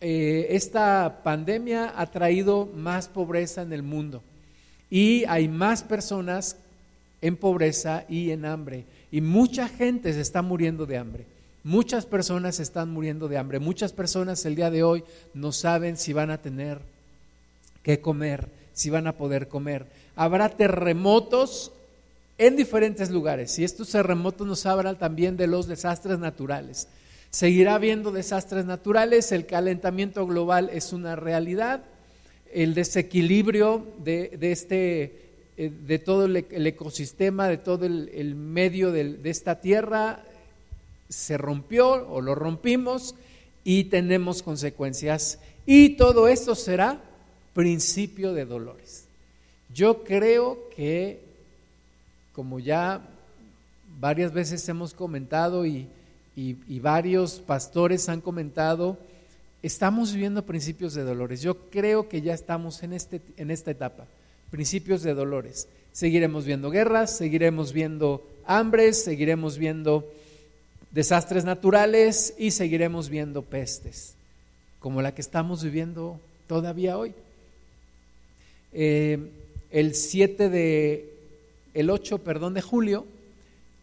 Eh, 0.00 0.48
esta 0.50 1.20
pandemia 1.22 1.92
ha 1.96 2.06
traído 2.06 2.66
más 2.74 3.08
pobreza 3.08 3.62
en 3.62 3.72
el 3.72 3.82
mundo 3.82 4.22
y 4.90 5.24
hay 5.24 5.48
más 5.48 5.82
personas 5.82 6.56
en 7.22 7.36
pobreza 7.36 8.04
y 8.08 8.30
en 8.30 8.44
hambre. 8.44 8.84
Y 9.10 9.20
mucha 9.20 9.68
gente 9.68 10.12
se 10.12 10.20
está 10.20 10.42
muriendo 10.42 10.84
de 10.84 10.98
hambre. 10.98 11.24
Muchas 11.64 12.04
personas 12.04 12.58
están 12.58 12.90
muriendo 12.90 13.28
de 13.28 13.38
hambre. 13.38 13.60
Muchas 13.60 13.92
personas 13.92 14.44
el 14.44 14.56
día 14.56 14.70
de 14.70 14.82
hoy 14.82 15.04
no 15.32 15.52
saben 15.52 15.96
si 15.96 16.12
van 16.12 16.30
a 16.30 16.42
tener 16.42 16.80
que 17.84 18.00
comer, 18.00 18.48
si 18.72 18.90
van 18.90 19.06
a 19.06 19.12
poder 19.12 19.48
comer. 19.48 19.86
Habrá 20.16 20.48
terremotos 20.50 21.72
en 22.38 22.56
diferentes 22.56 23.10
lugares 23.10 23.56
y 23.58 23.64
estos 23.64 23.90
terremotos 23.90 24.46
nos 24.46 24.66
hablan 24.66 24.98
también 24.98 25.36
de 25.36 25.46
los 25.46 25.68
desastres 25.68 26.18
naturales. 26.18 26.88
Seguirá 27.30 27.76
habiendo 27.76 28.10
desastres 28.10 28.64
naturales, 28.64 29.30
el 29.30 29.46
calentamiento 29.46 30.26
global 30.26 30.68
es 30.72 30.92
una 30.92 31.14
realidad, 31.16 31.82
el 32.52 32.74
desequilibrio 32.74 33.86
de, 34.04 34.36
de 34.38 34.52
este 34.52 35.31
de 35.70 35.98
todo 35.98 36.24
el, 36.24 36.36
ecosistema, 36.66 37.48
de 37.48 37.58
todo 37.58 37.86
el, 37.86 38.34
medio 38.34 38.90
de, 38.90 39.18
esta 39.24 39.60
tierra, 39.60 40.24
se 41.08 41.36
rompió 41.36 42.08
o 42.08 42.20
lo 42.20 42.34
rompimos 42.34 43.14
y 43.64 43.84
tenemos 43.84 44.42
consecuencias. 44.42 45.38
Y 45.66 45.90
todo 45.90 46.28
esto 46.28 46.54
será 46.54 47.00
principio 47.54 48.32
de 48.32 48.46
dolores. 48.46 49.06
Yo 49.72 50.04
creo 50.04 50.68
que, 50.74 51.20
como 52.34 52.58
ya 52.58 53.08
varias 54.00 54.32
veces 54.32 54.68
hemos 54.68 54.94
comentado 54.94 55.66
y, 55.66 55.88
y 56.34 56.80
varios 56.80 57.40
pastores 57.40 58.08
han 58.08 58.20
comentado, 58.20 58.98
estamos 59.62 60.12
viviendo 60.12 60.44
principios 60.44 60.94
de 60.94 61.02
dolores. 61.02 61.42
Yo 61.42 61.70
creo 61.70 62.08
que 62.08 62.22
ya 62.22 62.34
estamos 62.34 62.82
en, 62.82 62.94
este, 62.94 63.20
en 63.36 63.50
esta 63.50 63.70
etapa 63.70 64.06
principios 64.52 65.02
de 65.02 65.14
dolores. 65.14 65.66
Seguiremos 65.92 66.44
viendo 66.44 66.70
guerras, 66.70 67.16
seguiremos 67.16 67.72
viendo 67.72 68.22
hambres, 68.44 69.02
seguiremos 69.02 69.56
viendo 69.56 70.12
desastres 70.90 71.44
naturales 71.46 72.34
y 72.38 72.50
seguiremos 72.50 73.08
viendo 73.08 73.42
pestes. 73.42 74.14
como 74.78 75.00
la 75.00 75.14
que 75.14 75.22
estamos 75.22 75.62
viviendo 75.62 76.20
todavía 76.48 76.98
hoy. 76.98 77.14
Eh, 78.72 79.30
el 79.70 79.94
7 79.94 80.48
de, 80.50 81.14
el 81.72 81.88
8, 81.88 82.18
perdón, 82.18 82.52
de 82.52 82.62
julio, 82.62 83.06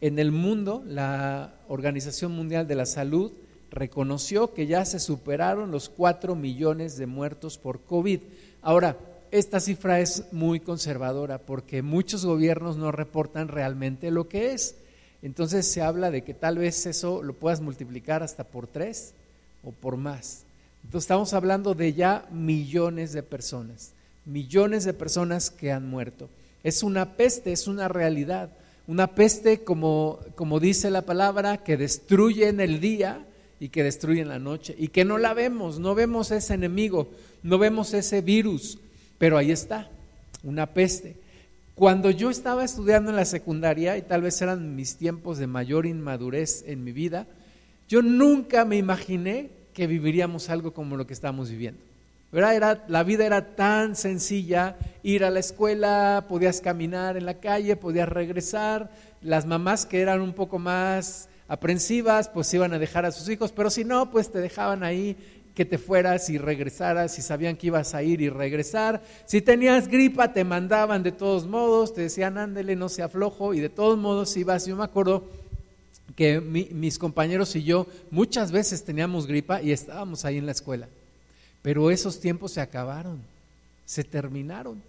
en 0.02 0.20
el 0.20 0.32
mundo, 0.32 0.84
la 0.86 1.56
Organización 1.70 2.34
Mundial 2.34 2.68
de 2.68 2.76
la 2.76 2.86
Salud 2.86 3.32
reconoció 3.72 4.54
que 4.54 4.68
ya 4.68 4.84
se 4.84 5.00
superaron 5.00 5.72
los 5.72 5.88
4 5.88 6.36
millones 6.36 6.98
de 6.98 7.06
muertos 7.06 7.58
por 7.58 7.80
COVID. 7.82 8.20
Ahora, 8.62 8.98
esta 9.32 9.60
cifra 9.60 10.00
es 10.00 10.26
muy 10.32 10.60
conservadora 10.60 11.40
porque 11.40 11.82
muchos 11.82 12.26
gobiernos 12.26 12.78
no 12.78 12.92
reportan 12.92 13.48
realmente 13.48 14.12
lo 14.12 14.28
que 14.28 14.54
es. 14.54 14.76
Entonces 15.22 15.70
se 15.70 15.82
habla 15.82 16.12
de 16.12 16.24
que 16.24 16.34
tal 16.34 16.58
vez 16.58 16.86
eso 16.86 17.22
lo 17.24 17.34
puedas 17.34 17.62
multiplicar 17.62 18.24
hasta 18.24 18.44
por 18.44 18.68
tres 18.68 19.14
o 19.64 19.72
por 19.72 19.98
más. 19.98 20.44
Entonces 20.84 21.06
estamos 21.06 21.34
hablando 21.34 21.74
de 21.74 21.94
ya 21.94 22.28
millones 22.32 23.12
de 23.14 23.24
personas, 23.24 23.92
millones 24.26 24.86
de 24.86 24.94
personas 24.94 25.50
que 25.50 25.72
han 25.72 25.90
muerto. 25.90 26.30
Es 26.64 26.84
una 26.84 27.16
peste, 27.16 27.52
es 27.52 27.68
una 27.68 27.88
realidad. 27.88 28.52
Una 28.88 29.08
peste, 29.08 29.64
como, 29.64 30.20
como 30.36 30.60
dice 30.60 30.90
la 30.90 31.04
palabra, 31.04 31.64
que 31.64 31.78
destruye 31.78 32.48
en 32.48 32.60
el 32.60 32.80
día 32.80 33.26
y 33.60 33.70
que 33.70 33.84
destruye 33.84 34.22
en 34.22 34.30
la 34.30 34.40
noche. 34.40 34.74
Y 34.78 34.88
que 34.88 35.06
no 35.06 35.18
la 35.18 35.34
vemos, 35.34 35.80
no 35.80 35.94
vemos 35.94 36.32
ese 36.32 36.56
enemigo, 36.56 37.10
no 37.44 37.60
vemos 37.60 37.94
ese 37.94 38.22
virus, 38.22 38.80
pero 39.20 39.38
ahí 39.38 39.52
está, 39.52 39.92
una 40.44 40.74
peste. 40.74 41.18
Cuando 41.76 42.10
yo 42.10 42.32
estaba 42.32 42.66
estudiando 42.66 43.12
en 43.12 43.16
la 43.16 43.26
secundaria, 43.26 43.98
y 43.98 44.02
tal 44.02 44.24
vez 44.24 44.42
eran 44.42 44.76
mis 44.76 44.98
tiempos 44.98 45.38
de 45.38 45.48
mayor 45.48 45.86
inmadurez 45.86 46.64
en 46.66 46.84
mi 46.84 46.92
vida, 46.92 47.28
yo 47.88 48.02
nunca 48.02 48.66
me 48.66 48.78
imaginé 48.78 49.52
que 49.74 49.88
viviríamos 49.88 50.50
algo 50.50 50.74
como 50.74 50.98
lo 50.98 51.06
que 51.06 51.14
estamos 51.14 51.50
viviendo. 51.50 51.82
¿Verdad? 52.32 52.56
Era, 52.56 52.86
la 52.88 53.04
vida 53.04 53.26
era 53.26 53.56
tan 53.56 53.96
sencilla, 53.96 54.78
ir 55.04 55.24
a 55.24 55.32
la 55.32 55.40
escuela, 55.40 56.26
podías 56.28 56.62
caminar 56.62 57.18
en 57.18 57.26
la 57.26 57.36
calle, 57.36 57.76
podías 57.76 58.08
regresar, 58.08 58.92
las 59.22 59.46
mamás 59.46 59.86
que 59.86 60.02
eran 60.02 60.22
un 60.22 60.34
poco 60.34 60.60
más 60.60 61.28
aprensivas, 61.48 62.30
pues 62.30 62.54
iban 62.54 62.74
a 62.74 62.80
dejar 62.80 63.06
a 63.06 63.12
sus 63.12 63.28
hijos, 63.30 63.52
pero 63.52 63.72
si 63.72 63.84
no, 63.84 64.12
pues 64.12 64.32
te 64.32 64.40
dejaban 64.40 64.84
ahí 64.84 65.18
que 65.56 65.66
te 65.66 65.78
fueras 65.78 66.30
y 66.30 66.38
regresaras, 66.38 67.14
si 67.14 67.22
sabían 67.22 67.58
que 67.58 67.68
ibas 67.68 67.94
a 67.94 68.04
ir 68.04 68.22
y 68.22 68.30
regresar. 68.30 69.02
Si 69.26 69.42
tenías 69.42 69.88
gripa, 69.88 70.32
te 70.32 70.44
mandaban 70.44 71.04
de 71.04 71.12
todos 71.12 71.46
modos, 71.46 71.94
te 71.94 72.02
decían, 72.02 72.38
ándele, 72.38 72.76
no 72.76 72.90
se 72.90 73.04
aflojo, 73.04 73.54
y 73.54 73.60
de 73.60 73.70
todos 73.70 73.98
modos 73.98 74.36
ibas. 74.38 74.66
Yo 74.66 74.76
me 74.76 74.84
acuerdo 74.84 75.24
que 76.16 76.42
mis 76.42 77.00
compañeros 77.00 77.56
y 77.56 77.64
yo 77.64 77.88
muchas 78.12 78.52
veces 78.52 78.84
teníamos 78.84 79.28
gripa 79.28 79.62
y 79.62 79.72
estábamos 79.72 80.26
ahí 80.26 80.38
en 80.38 80.46
la 80.46 80.52
escuela, 80.52 80.88
pero 81.62 81.92
esos 81.92 82.20
tiempos 82.20 82.52
se 82.52 82.62
acabaron, 82.62 83.22
se 83.86 84.04
terminaron. 84.04 84.82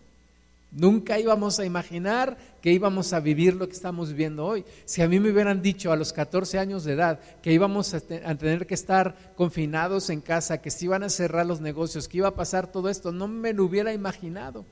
Nunca 0.72 1.18
íbamos 1.18 1.58
a 1.58 1.64
imaginar 1.64 2.36
que 2.62 2.70
íbamos 2.72 3.12
a 3.12 3.18
vivir 3.18 3.56
lo 3.56 3.66
que 3.66 3.74
estamos 3.74 4.10
viviendo 4.10 4.46
hoy. 4.46 4.64
Si 4.84 5.02
a 5.02 5.08
mí 5.08 5.18
me 5.18 5.30
hubieran 5.30 5.62
dicho 5.62 5.90
a 5.90 5.96
los 5.96 6.12
14 6.12 6.60
años 6.60 6.84
de 6.84 6.92
edad 6.92 7.18
que 7.42 7.52
íbamos 7.52 7.92
a, 7.92 8.00
tener 8.00 8.66
que 8.68 8.74
estar 8.74 9.32
confinados 9.34 10.10
en 10.10 10.20
casa, 10.20 10.62
que 10.62 10.70
se 10.70 10.84
iban 10.84 11.02
a 11.02 11.08
cerrar 11.08 11.46
los 11.46 11.60
negocios, 11.60 12.06
que 12.06 12.18
iba 12.18 12.28
a 12.28 12.36
pasar 12.36 12.68
todo 12.68 12.88
esto, 12.88 13.10
no 13.10 13.26
me 13.26 13.52
lo 13.52 13.64
hubiera 13.64 13.92
imaginado. 13.92 14.64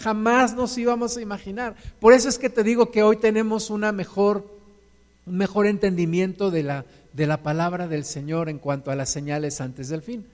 Jamás 0.00 0.54
nos 0.54 0.76
íbamos 0.78 1.16
a 1.16 1.20
imaginar. 1.20 1.76
Por 2.00 2.12
eso 2.12 2.28
es 2.28 2.38
que 2.38 2.50
te 2.50 2.64
digo 2.64 2.90
que 2.90 3.04
hoy 3.04 3.16
tenemos 3.16 3.70
una 3.70 3.92
mejor, 3.92 4.44
un 5.26 5.36
mejor 5.36 5.66
entendimiento 5.66 6.50
de 6.50 6.64
la, 6.64 6.84
de 7.12 7.26
la 7.28 7.42
palabra 7.42 7.86
del 7.86 8.04
Señor 8.04 8.48
en 8.48 8.58
cuanto 8.58 8.90
a 8.90 8.96
las 8.96 9.10
señales 9.10 9.60
antes 9.60 9.88
del 9.88 10.02
fin. 10.02 10.26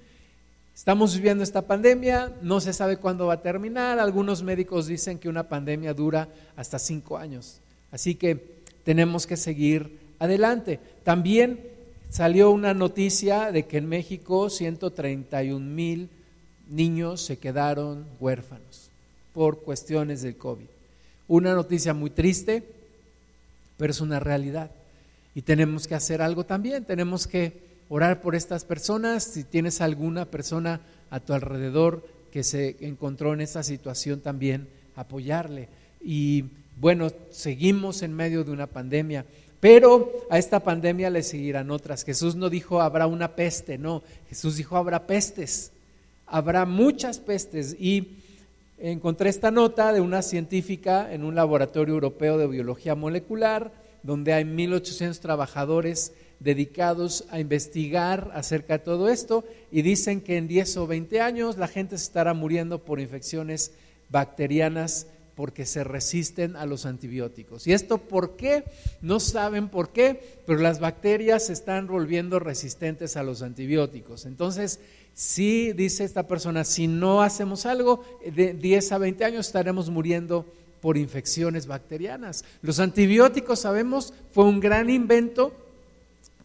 Estamos 0.81 1.15
viviendo 1.15 1.45
esta 1.45 1.61
pandemia, 1.61 2.33
no 2.41 2.59
se 2.59 2.73
sabe 2.73 2.97
cuándo 2.97 3.27
va 3.27 3.35
a 3.35 3.43
terminar. 3.43 3.99
Algunos 3.99 4.43
médicos 4.43 4.87
dicen 4.87 5.19
que 5.19 5.29
una 5.29 5.47
pandemia 5.47 5.93
dura 5.93 6.31
hasta 6.57 6.79
cinco 6.79 7.19
años. 7.19 7.61
Así 7.91 8.15
que 8.15 8.63
tenemos 8.83 9.27
que 9.27 9.37
seguir 9.37 9.99
adelante. 10.19 10.81
También 11.05 11.61
salió 12.09 12.51
una 12.51 12.73
noticia 12.73 13.53
de 13.53 13.67
que 13.67 13.77
en 13.77 13.91
México 13.91 14.49
131 14.49 15.61
mil 15.61 16.09
niños 16.71 17.21
se 17.21 17.37
quedaron 17.37 18.07
huérfanos 18.19 18.89
por 19.35 19.61
cuestiones 19.61 20.23
del 20.23 20.39
COVID. 20.39 20.65
Una 21.29 21.53
noticia 21.53 21.93
muy 21.93 22.09
triste, 22.09 22.65
pero 23.77 23.91
es 23.91 24.01
una 24.01 24.19
realidad. 24.19 24.71
Y 25.35 25.43
tenemos 25.43 25.87
que 25.87 25.95
hacer 25.95 26.23
algo 26.23 26.45
también, 26.45 26.87
tenemos 26.87 27.27
que 27.27 27.70
orar 27.91 28.23
por 28.23 28.37
estas 28.37 28.65
personas, 28.65 29.25
si 29.25 29.45
tienes 29.45 29.81
alguna 29.81 30.25
persona 30.25 30.81
a 31.11 31.19
tu 31.21 31.35
alrededor 31.35 32.07
que 32.31 32.45
se 32.45 32.77
encontró 32.81 33.35
en 33.35 33.41
esta 33.41 33.65
situación 33.65 34.21
también, 34.21 34.69
apoyarle. 34.95 35.69
Y 36.01 36.45
bueno, 36.81 37.11
seguimos 37.31 38.03
en 38.03 38.15
medio 38.15 38.45
de 38.45 38.53
una 38.53 38.69
pandemia, 38.69 39.27
pero 39.59 40.13
a 40.31 40.39
esta 40.39 40.61
pandemia 40.61 41.11
le 41.11 41.25
seguirán 41.25 41.73
otras. 41.73 42.05
Jesús 42.05 42.37
no 42.37 42.49
dijo 42.49 42.81
habrá 42.81 43.09
una 43.09 43.35
peste, 43.35 43.77
no, 43.77 44.05
Jesús 44.29 44.57
dijo 44.57 44.77
habrá 44.77 45.09
pestes, 45.09 45.73
habrá 46.27 46.67
muchas 46.67 47.19
pestes. 47.19 47.77
Y 47.79 48.19
encontré 48.79 49.31
esta 49.31 49.51
nota 49.51 49.93
de 49.93 50.01
una 50.01 50.23
científica 50.23 51.13
en 51.13 51.25
un 51.25 51.35
laboratorio 51.35 51.95
europeo 51.95 52.39
de 52.39 52.47
biología 52.47 52.95
molecular, 52.95 53.73
donde 54.05 54.33
hay 54.33 54.45
1.800 54.45 55.19
trabajadores 55.19 56.13
dedicados 56.41 57.27
a 57.31 57.39
investigar 57.39 58.31
acerca 58.35 58.79
de 58.79 58.85
todo 58.85 59.09
esto 59.09 59.45
y 59.71 59.83
dicen 59.83 60.23
que 60.23 60.39
en 60.39 60.49
10 60.49 60.79
o 60.79 60.87
20 60.87 61.21
años 61.21 61.59
la 61.59 61.69
gente 61.69 61.97
se 61.99 62.05
estará 62.05 62.35
muriendo 62.35 62.83
por 62.83 62.99
infecciones 62.99 63.73
bacterianas 64.09 65.07
porque 65.35 65.65
se 65.65 65.85
resisten 65.85 66.57
a 66.57 66.67
los 66.67 66.85
antibióticos. 66.85 67.67
¿Y 67.67 67.73
esto 67.73 67.99
por 67.99 68.37
qué? 68.37 68.65
No 69.01 69.21
saben 69.21 69.69
por 69.69 69.91
qué, 69.91 70.39
pero 70.47 70.59
las 70.59 70.81
bacterias 70.81 71.47
se 71.47 71.53
están 71.53 71.87
volviendo 71.87 72.39
resistentes 72.39 73.17
a 73.17 73.23
los 73.23 73.41
antibióticos. 73.43 74.27
Entonces, 74.27 74.81
sí, 75.15 75.73
dice 75.73 76.05
esta 76.05 76.27
persona, 76.27 76.65
si 76.65 76.89
no 76.89 77.23
hacemos 77.23 77.65
algo, 77.65 78.05
de 78.35 78.55
10 78.55 78.93
a 78.93 78.99
20 78.99 79.25
años 79.25 79.47
estaremos 79.47 79.89
muriendo 79.89 80.47
por 80.81 80.97
infecciones 80.97 81.67
bacterianas. 81.67 82.45
Los 82.63 82.81
antibióticos, 82.81 83.61
sabemos, 83.61 84.13
fue 84.33 84.45
un 84.45 84.61
gran 84.61 84.91
invento 84.91 85.55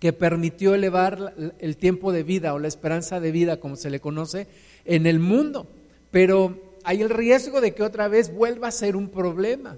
que 0.06 0.14
permitió 0.14 0.76
elevar 0.76 1.34
el 1.58 1.78
tiempo 1.78 2.12
de 2.12 2.22
vida 2.22 2.54
o 2.54 2.60
la 2.60 2.68
esperanza 2.68 3.20
de 3.20 3.32
vida, 3.32 3.60
como 3.60 3.76
se 3.76 3.90
le 3.90 4.00
conoce, 4.00 4.46
en 4.86 5.08
el 5.08 5.18
mundo. 5.18 5.66
Pero 6.12 6.78
hay 6.84 7.02
el 7.02 7.10
riesgo 7.10 7.60
de 7.60 7.74
que 7.74 7.82
otra 7.82 8.08
vez 8.08 8.32
vuelva 8.32 8.68
a 8.68 8.72
ser 8.72 8.96
un 8.96 9.10
problema, 9.10 9.78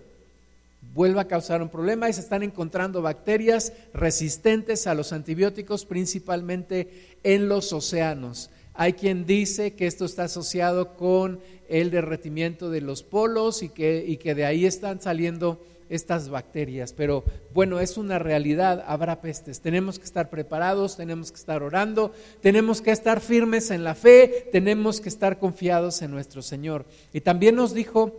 vuelva 0.94 1.22
a 1.22 1.28
causar 1.30 1.62
un 1.62 1.70
problema 1.70 2.10
y 2.10 2.14
se 2.14 2.20
están 2.20 2.44
encontrando 2.44 3.02
bacterias 3.02 3.72
resistentes 3.94 4.86
a 4.86 4.96
los 4.96 5.14
antibióticos, 5.14 5.86
principalmente 5.86 7.16
en 7.24 7.48
los 7.48 7.72
océanos. 7.72 8.50
Hay 8.80 8.94
quien 8.94 9.26
dice 9.26 9.74
que 9.74 9.88
esto 9.88 10.06
está 10.06 10.26
asociado 10.26 10.96
con 10.96 11.40
el 11.68 11.90
derretimiento 11.90 12.70
de 12.70 12.82
los 12.82 13.02
polos 13.02 13.64
y 13.64 13.70
que, 13.70 14.06
y 14.08 14.18
que 14.18 14.36
de 14.36 14.46
ahí 14.46 14.68
están 14.68 15.02
saliendo 15.02 15.60
estas 15.90 16.30
bacterias. 16.30 16.94
Pero 16.94 17.24
bueno, 17.56 17.80
es 17.80 17.98
una 17.98 18.20
realidad, 18.20 18.84
habrá 18.86 19.20
pestes. 19.20 19.62
Tenemos 19.62 19.98
que 19.98 20.06
estar 20.06 20.30
preparados, 20.30 20.96
tenemos 20.96 21.32
que 21.32 21.38
estar 21.38 21.64
orando, 21.64 22.14
tenemos 22.42 22.82
que 22.82 22.92
estar 22.92 23.20
firmes 23.20 23.72
en 23.72 23.84
la 23.84 23.96
fe, 23.96 24.48
tenemos 24.52 25.02
que 25.02 25.10
estar 25.10 25.40
confiados 25.40 26.04
en 26.04 26.12
nuestro 26.12 26.44
Señor. 26.44 26.86
Y 27.14 27.22
también 27.22 27.56
nos 27.56 27.74
dijo 27.74 28.16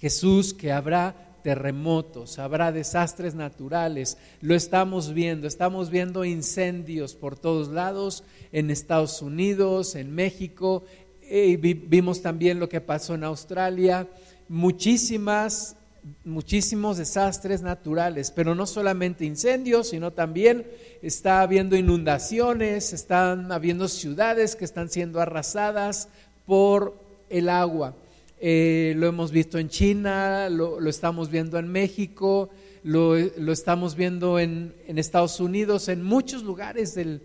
Jesús 0.00 0.54
que 0.54 0.72
habrá 0.72 1.25
terremotos, 1.46 2.40
habrá 2.40 2.72
desastres 2.72 3.36
naturales. 3.36 4.18
Lo 4.40 4.56
estamos 4.56 5.14
viendo, 5.14 5.46
estamos 5.46 5.90
viendo 5.90 6.24
incendios 6.24 7.14
por 7.14 7.38
todos 7.38 7.68
lados, 7.68 8.24
en 8.50 8.68
Estados 8.72 9.22
Unidos, 9.22 9.94
en 9.94 10.12
México, 10.12 10.82
y 11.22 11.54
vimos 11.54 12.20
también 12.20 12.58
lo 12.58 12.68
que 12.68 12.80
pasó 12.80 13.14
en 13.14 13.22
Australia, 13.22 14.08
muchísimas 14.48 15.76
muchísimos 16.24 16.96
desastres 16.96 17.62
naturales, 17.62 18.32
pero 18.32 18.56
no 18.56 18.66
solamente 18.66 19.24
incendios, 19.24 19.90
sino 19.90 20.12
también 20.12 20.66
está 21.00 21.42
habiendo 21.42 21.76
inundaciones, 21.76 22.92
están 22.92 23.52
habiendo 23.52 23.86
ciudades 23.86 24.56
que 24.56 24.64
están 24.64 24.88
siendo 24.88 25.20
arrasadas 25.20 26.08
por 26.44 26.98
el 27.28 27.48
agua. 27.48 27.94
Eh, 28.40 28.94
lo 28.96 29.06
hemos 29.06 29.30
visto 29.30 29.58
en 29.58 29.68
China, 29.68 30.48
lo, 30.50 30.86
estamos 30.88 31.30
viendo 31.30 31.58
en 31.58 31.68
México, 31.68 32.50
lo, 32.82 33.16
estamos 33.16 33.96
viendo 33.96 34.38
en, 34.38 34.74
Estados 34.86 35.40
Unidos, 35.40 35.88
en 35.88 36.02
muchos 36.02 36.42
lugares 36.42 36.94
del, 36.94 37.22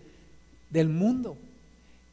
del 0.70 0.88
mundo. 0.88 1.36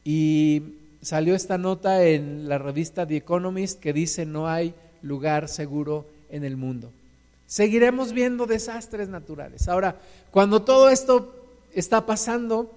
Y 0.04 0.62
salió 1.02 1.34
esta 1.34 1.58
nota 1.58 2.04
en 2.04 2.48
la 2.48 2.58
revista 2.58 3.06
The 3.06 3.16
Economist 3.16 3.80
que 3.80 3.92
dice 3.92 4.26
no 4.26 4.48
hay 4.48 4.74
lugar 5.02 5.48
seguro 5.48 6.06
en 6.30 6.44
el 6.44 6.56
mundo. 6.56 6.90
Seguiremos 7.46 8.12
viendo 8.12 8.46
desastres 8.46 9.08
naturales. 9.08 9.66
Ahora, 9.66 9.96
cuando 10.30 10.62
todo 10.62 10.88
esto 10.88 11.34
está 11.74 12.06
pasando, 12.06 12.70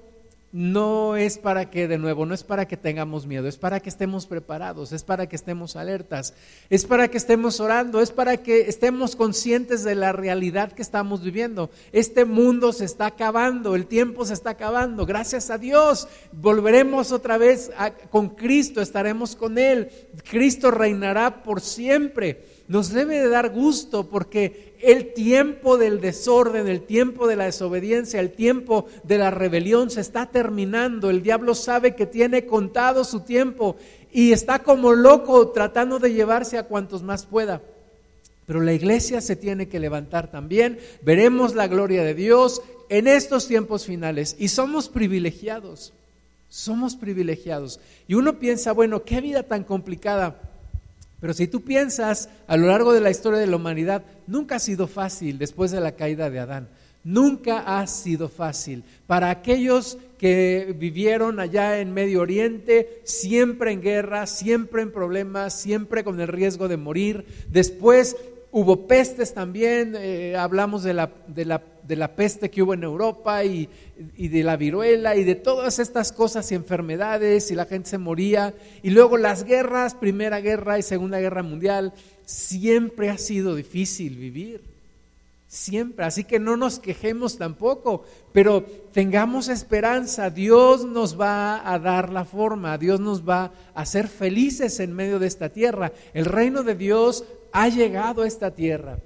no 0.54 1.18
es 1.18 1.40
para 1.40 1.72
que, 1.72 1.88
de 1.88 1.98
nuevo, 1.98 2.28
no 2.28 2.36
es 2.36 2.44
para 2.44 2.68
que 2.68 2.78
tengamos 2.78 3.26
miedo, 3.26 3.48
es 3.48 3.58
para 3.58 3.80
que 3.80 3.90
estemos 3.90 4.28
preparados, 4.28 4.92
es 4.92 5.04
para 5.04 5.28
que 5.28 5.36
estemos 5.36 5.76
alertas, 5.76 6.36
es 6.70 6.86
para 6.86 7.08
que 7.08 7.18
estemos 7.18 7.60
orando, 7.60 8.00
es 8.00 8.12
para 8.12 8.38
que 8.38 8.70
estemos 8.70 9.16
conscientes 9.16 9.84
de 9.84 9.96
la 9.96 10.12
realidad 10.12 10.72
que 10.72 10.84
estamos 10.84 11.24
viviendo. 11.24 11.72
Este 11.92 12.24
mundo 12.24 12.72
se 12.72 12.86
está 12.86 13.08
acabando, 13.08 13.74
el 13.74 13.88
tiempo 13.88 14.26
se 14.26 14.36
está 14.36 14.52
acabando, 14.52 15.08
gracias 15.08 15.50
a 15.50 15.58
Dios. 15.58 16.08
Volveremos 16.32 17.12
otra 17.12 17.40
vez 17.40 17.72
con 18.12 18.30
Cristo, 18.30 18.80
estaremos 18.80 19.36
con 19.36 19.58
Él. 19.58 19.90
Cristo 20.30 20.70
reinará 20.70 21.42
por 21.42 21.62
siempre 21.62 22.46
nos 22.68 22.90
debe 22.90 23.20
de 23.20 23.30
dar 23.30 23.50
gusto 23.50 24.10
porque 24.10 24.74
el 24.82 25.14
tiempo 25.14 25.78
del 25.78 26.00
desorden, 26.00 26.68
el 26.68 26.82
tiempo 26.82 27.28
de 27.28 27.36
la 27.36 27.46
desobediencia, 27.46 28.20
el 28.20 28.32
tiempo 28.32 28.86
de 29.04 29.18
la 29.18 29.32
rebelión 29.32 29.90
se 29.90 30.02
está 30.02 30.28
terminando. 30.28 31.10
El 31.10 31.24
diablo 31.24 31.56
sabe 31.56 31.96
que 31.96 32.06
tiene 32.06 32.46
contado 32.46 33.04
su 33.04 33.22
tiempo 33.22 33.76
y 34.12 34.32
está 34.32 34.60
como 34.60 34.94
loco 34.94 35.50
tratando 35.50 36.00
de 36.00 36.14
llevarse 36.14 36.58
a 36.58 36.64
cuantos 36.64 37.04
más 37.04 37.26
pueda. 37.26 37.62
Pero 38.46 38.62
la 38.62 38.74
iglesia 38.74 39.22
se 39.22 39.36
tiene 39.36 39.68
que 39.68 39.80
levantar 39.80 40.32
también. 40.32 40.80
Veremos 41.02 41.56
la 41.56 41.68
gloria 41.68 42.04
de 42.04 42.14
Dios 42.14 42.62
en 42.90 43.08
estos 43.08 43.48
tiempos 43.48 43.86
finales 43.86 44.36
y 44.38 44.50
somos 44.50 44.90
privilegiados. 44.90 45.94
Somos 46.50 46.96
privilegiados. 46.96 47.80
Y 48.08 48.14
uno 48.14 48.40
piensa, 48.40 48.74
bueno, 48.74 49.04
qué 49.04 49.22
vida 49.22 49.44
tan 49.44 49.64
complicada. 49.64 50.53
Pero 51.24 51.34
si 51.34 51.48
tú 51.48 51.62
piensas 51.64 52.28
a 52.48 52.58
lo 52.58 52.68
largo 52.68 52.92
de 52.92 53.00
la 53.00 53.10
historia 53.10 53.40
de 53.40 53.48
la 53.48 53.56
humanidad, 53.56 54.04
nunca 54.28 54.58
ha 54.58 54.60
sido 54.60 54.88
fácil 54.88 55.38
después 55.38 55.72
de 55.72 55.80
la 55.80 55.94
caída 55.94 56.30
de 56.30 56.40
Adán. 56.40 56.68
Nunca 57.06 57.60
ha 57.60 57.88
sido 57.88 58.28
fácil. 58.28 58.84
Para 59.08 59.30
aquellos 59.30 59.98
que 60.18 60.76
vivieron 60.78 61.40
allá 61.40 61.80
en 61.80 61.94
Medio 61.94 62.20
Oriente, 62.20 63.00
siempre 63.06 63.72
en 63.72 63.82
guerra, 63.82 64.28
siempre 64.28 64.82
en 64.82 64.92
problemas, 64.92 65.58
siempre 65.58 66.04
con 66.04 66.20
el 66.20 66.28
riesgo 66.28 66.68
de 66.68 66.76
morir. 66.76 67.26
Después 67.48 68.18
hubo 68.54 68.86
pestes 68.86 69.34
también, 69.34 69.96
eh, 69.98 70.38
hablamos 70.38 70.84
de 70.84 70.94
la, 70.94 71.12
de, 71.28 71.44
la, 71.44 71.64
de 71.82 71.96
la, 71.96 72.16
peste 72.16 72.52
que 72.52 72.62
hubo 72.62 72.76
en 72.76 72.84
Europa 72.84 73.44
y, 73.44 73.68
y, 74.16 74.28
de 74.28 74.44
la 74.44 74.58
viruela 74.58 75.16
y 75.16 75.24
de 75.24 75.34
todas 75.34 75.80
estas 75.80 76.12
cosas 76.12 76.52
y 76.52 76.56
enfermedades 76.56 77.50
y 77.50 77.56
la 77.56 77.66
gente 77.66 77.90
se 77.90 77.98
moría. 77.98 78.54
Y 78.84 78.92
luego 78.92 79.18
las 79.18 79.44
guerras, 79.44 79.96
Primera 79.96 80.40
Guerra 80.40 80.78
y 80.78 80.84
Segunda 80.84 81.20
Guerra 81.20 81.42
Mundial, 81.42 81.94
siempre 82.26 83.10
ha 83.10 83.18
sido 83.18 83.56
difícil 83.56 84.18
vivir. 84.18 84.62
Siempre, 85.48 86.06
así 86.06 86.24
que 86.24 86.40
no 86.40 86.56
nos 86.56 86.80
quejemos 86.80 87.38
tampoco, 87.38 88.06
pero 88.34 88.64
tengamos 88.92 89.50
esperanza, 89.50 90.32
Dios 90.32 90.84
nos 90.86 91.20
va 91.20 91.72
a 91.72 91.78
dar 91.78 92.12
la 92.12 92.26
forma, 92.26 92.78
Dios 92.80 93.00
nos 93.00 93.28
va 93.28 93.52
a 93.76 93.82
hacer 93.82 94.08
felices 94.08 94.80
en 94.80 94.94
medio 94.94 95.20
de 95.20 95.28
esta 95.28 95.50
tierra. 95.50 95.92
El 96.16 96.26
reino 96.26 96.64
de 96.64 96.74
Dios 96.74 97.24
ha 97.54 97.70
llegado 97.70 98.24
a 98.24 98.28
esta 98.28 98.52
tierra. 98.52 98.98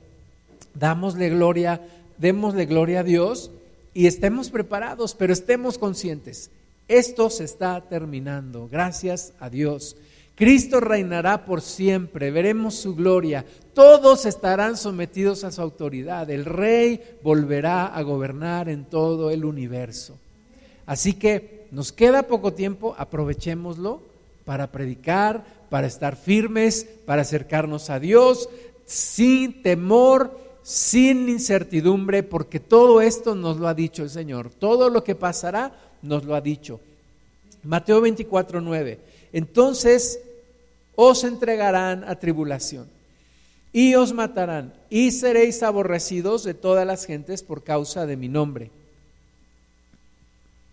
Dámosle 0.74 1.30
gloria, 1.30 1.82
démosle 2.18 2.66
gloria 2.66 3.02
a 3.02 3.04
Dios 3.04 3.52
y 3.94 4.08
estemos 4.08 4.50
preparados, 4.50 5.14
pero 5.14 5.34
estemos 5.34 5.78
conscientes. 5.78 6.50
Esto 6.88 7.30
se 7.30 7.44
está 7.44 7.82
terminando, 7.82 8.70
gracias 8.72 9.34
a 9.40 9.50
Dios. 9.50 9.98
Cristo 10.36 10.80
reinará 10.80 11.46
por 11.46 11.62
siempre, 11.62 12.32
veremos 12.32 12.76
su 12.76 12.96
gloria, 12.96 13.44
todos 13.74 14.26
estarán 14.26 14.78
sometidos 14.78 15.44
a 15.44 15.52
su 15.52 15.62
autoridad, 15.62 16.30
el 16.30 16.46
rey 16.46 17.02
volverá 17.24 17.88
a 17.88 18.02
gobernar 18.04 18.70
en 18.70 18.86
todo 18.86 19.32
el 19.32 19.44
universo. 19.46 20.18
Así 20.86 21.14
que 21.14 21.68
nos 21.72 21.92
queda 21.92 22.24
poco 22.24 22.54
tiempo, 22.54 22.96
aprovechémoslo 22.98 24.02
para 24.48 24.72
predicar, 24.72 25.44
para 25.70 25.88
estar 25.88 26.16
firmes, 26.16 26.88
para 27.06 27.24
acercarnos 27.24 27.90
a 27.90 28.00
Dios, 28.00 28.48
sin 28.86 29.62
temor, 29.62 30.40
sin 30.64 31.28
incertidumbre, 31.28 32.24
porque 32.24 32.62
todo 32.62 33.02
esto 33.02 33.36
nos 33.36 33.58
lo 33.58 33.68
ha 33.68 33.74
dicho 33.74 34.04
el 34.04 34.10
Señor. 34.10 34.50
Todo 34.50 34.90
lo 34.90 35.04
que 35.04 35.16
pasará 35.16 35.78
nos 36.02 36.24
lo 36.24 36.34
ha 36.34 36.40
dicho. 36.40 36.80
Mateo 37.64 38.00
24, 38.00 38.62
9. 38.62 39.00
Entonces 39.34 40.22
os 40.96 41.26
entregarán 41.26 42.06
a 42.06 42.16
tribulación 42.16 42.88
y 43.74 43.96
os 43.96 44.14
matarán 44.14 44.74
y 44.90 45.12
seréis 45.12 45.62
aborrecidos 45.62 46.46
de 46.46 46.54
todas 46.54 46.88
las 46.88 47.06
gentes 47.06 47.44
por 47.44 47.66
causa 47.66 48.06
de 48.06 48.16
mi 48.16 48.30
nombre. 48.30 48.72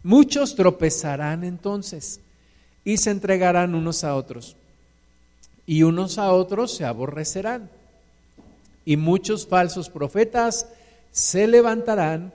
Muchos 0.05 0.55
tropezarán 0.55 1.43
entonces 1.43 2.21
y 2.85 2.99
se 2.99 3.11
entregarán 3.11 3.75
unos 3.75 4.05
a 4.05 4.15
otros 4.15 4.57
y 5.67 5.83
unos 5.83 6.19
a 6.19 6.33
otros 6.33 6.77
se 6.77 6.85
aborrecerán. 6.85 7.71
Y 8.85 8.97
muchos 8.97 9.47
falsos 9.47 9.89
profetas 9.89 10.67
se 11.11 11.47
levantarán 11.47 12.33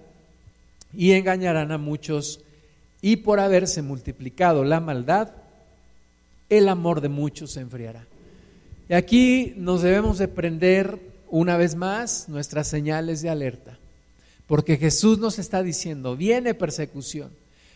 y 0.94 1.12
engañarán 1.12 1.72
a 1.72 1.78
muchos, 1.78 2.42
y 3.02 3.18
por 3.18 3.40
haberse 3.40 3.82
multiplicado 3.82 4.64
la 4.64 4.80
maldad, 4.80 5.30
el 6.50 6.68
amor 6.68 7.02
de 7.02 7.10
muchos 7.10 7.52
se 7.52 7.62
enfriará. 7.62 8.08
Y 8.90 8.94
aquí 8.94 9.54
nos 9.56 9.84
debemos 9.84 10.18
de 10.18 10.28
prender 10.28 11.00
una 11.30 11.58
vez 11.58 11.76
más 11.76 12.28
nuestras 12.28 12.68
señales 12.68 13.22
de 13.22 13.30
alerta, 13.30 13.78
porque 14.48 14.78
Jesús 14.78 15.20
nos 15.20 15.38
está 15.38 15.62
diciendo, 15.62 16.18
viene 16.18 16.56
persecución, 16.56 17.30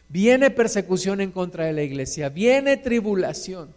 viene 0.10 0.50
persecución 0.50 1.22
en 1.22 1.32
contra 1.32 1.66
de 1.66 1.74
la 1.74 1.84
iglesia, 1.84 2.30
viene 2.30 2.78
tribulación. 2.78 3.74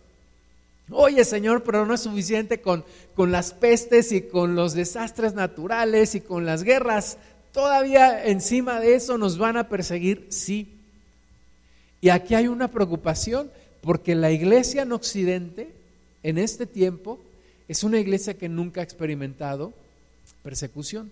Oye 0.91 1.25
Señor, 1.25 1.65
pero 1.65 1.85
no 1.85 1.95
es 1.95 2.03
suficiente 2.03 2.61
con, 2.61 2.85
con 3.15 3.33
las 3.33 3.53
pestes 3.53 4.13
y 4.13 4.23
con 4.23 4.55
los 4.55 4.75
desastres 4.75 5.35
naturales 5.35 6.15
y 6.15 6.21
con 6.21 6.47
las 6.47 6.63
guerras. 6.63 7.19
Todavía 7.53 8.25
encima 8.27 8.81
de 8.81 8.95
eso 8.95 9.19
nos 9.19 9.39
van 9.39 9.57
a 9.57 9.69
perseguir, 9.69 10.27
sí. 10.31 10.69
Y 12.01 12.11
aquí 12.11 12.35
hay 12.35 12.47
una 12.47 12.69
preocupación 12.69 13.51
porque 13.81 14.15
la 14.15 14.31
iglesia 14.31 14.83
en 14.83 14.93
Occidente, 14.93 15.73
en 16.23 16.39
este 16.39 16.67
tiempo, 16.67 17.19
es 17.69 17.83
una 17.83 17.99
iglesia 17.99 18.35
que 18.35 18.49
nunca 18.49 18.81
ha 18.81 18.85
experimentado 18.85 19.73
persecución. 20.43 21.11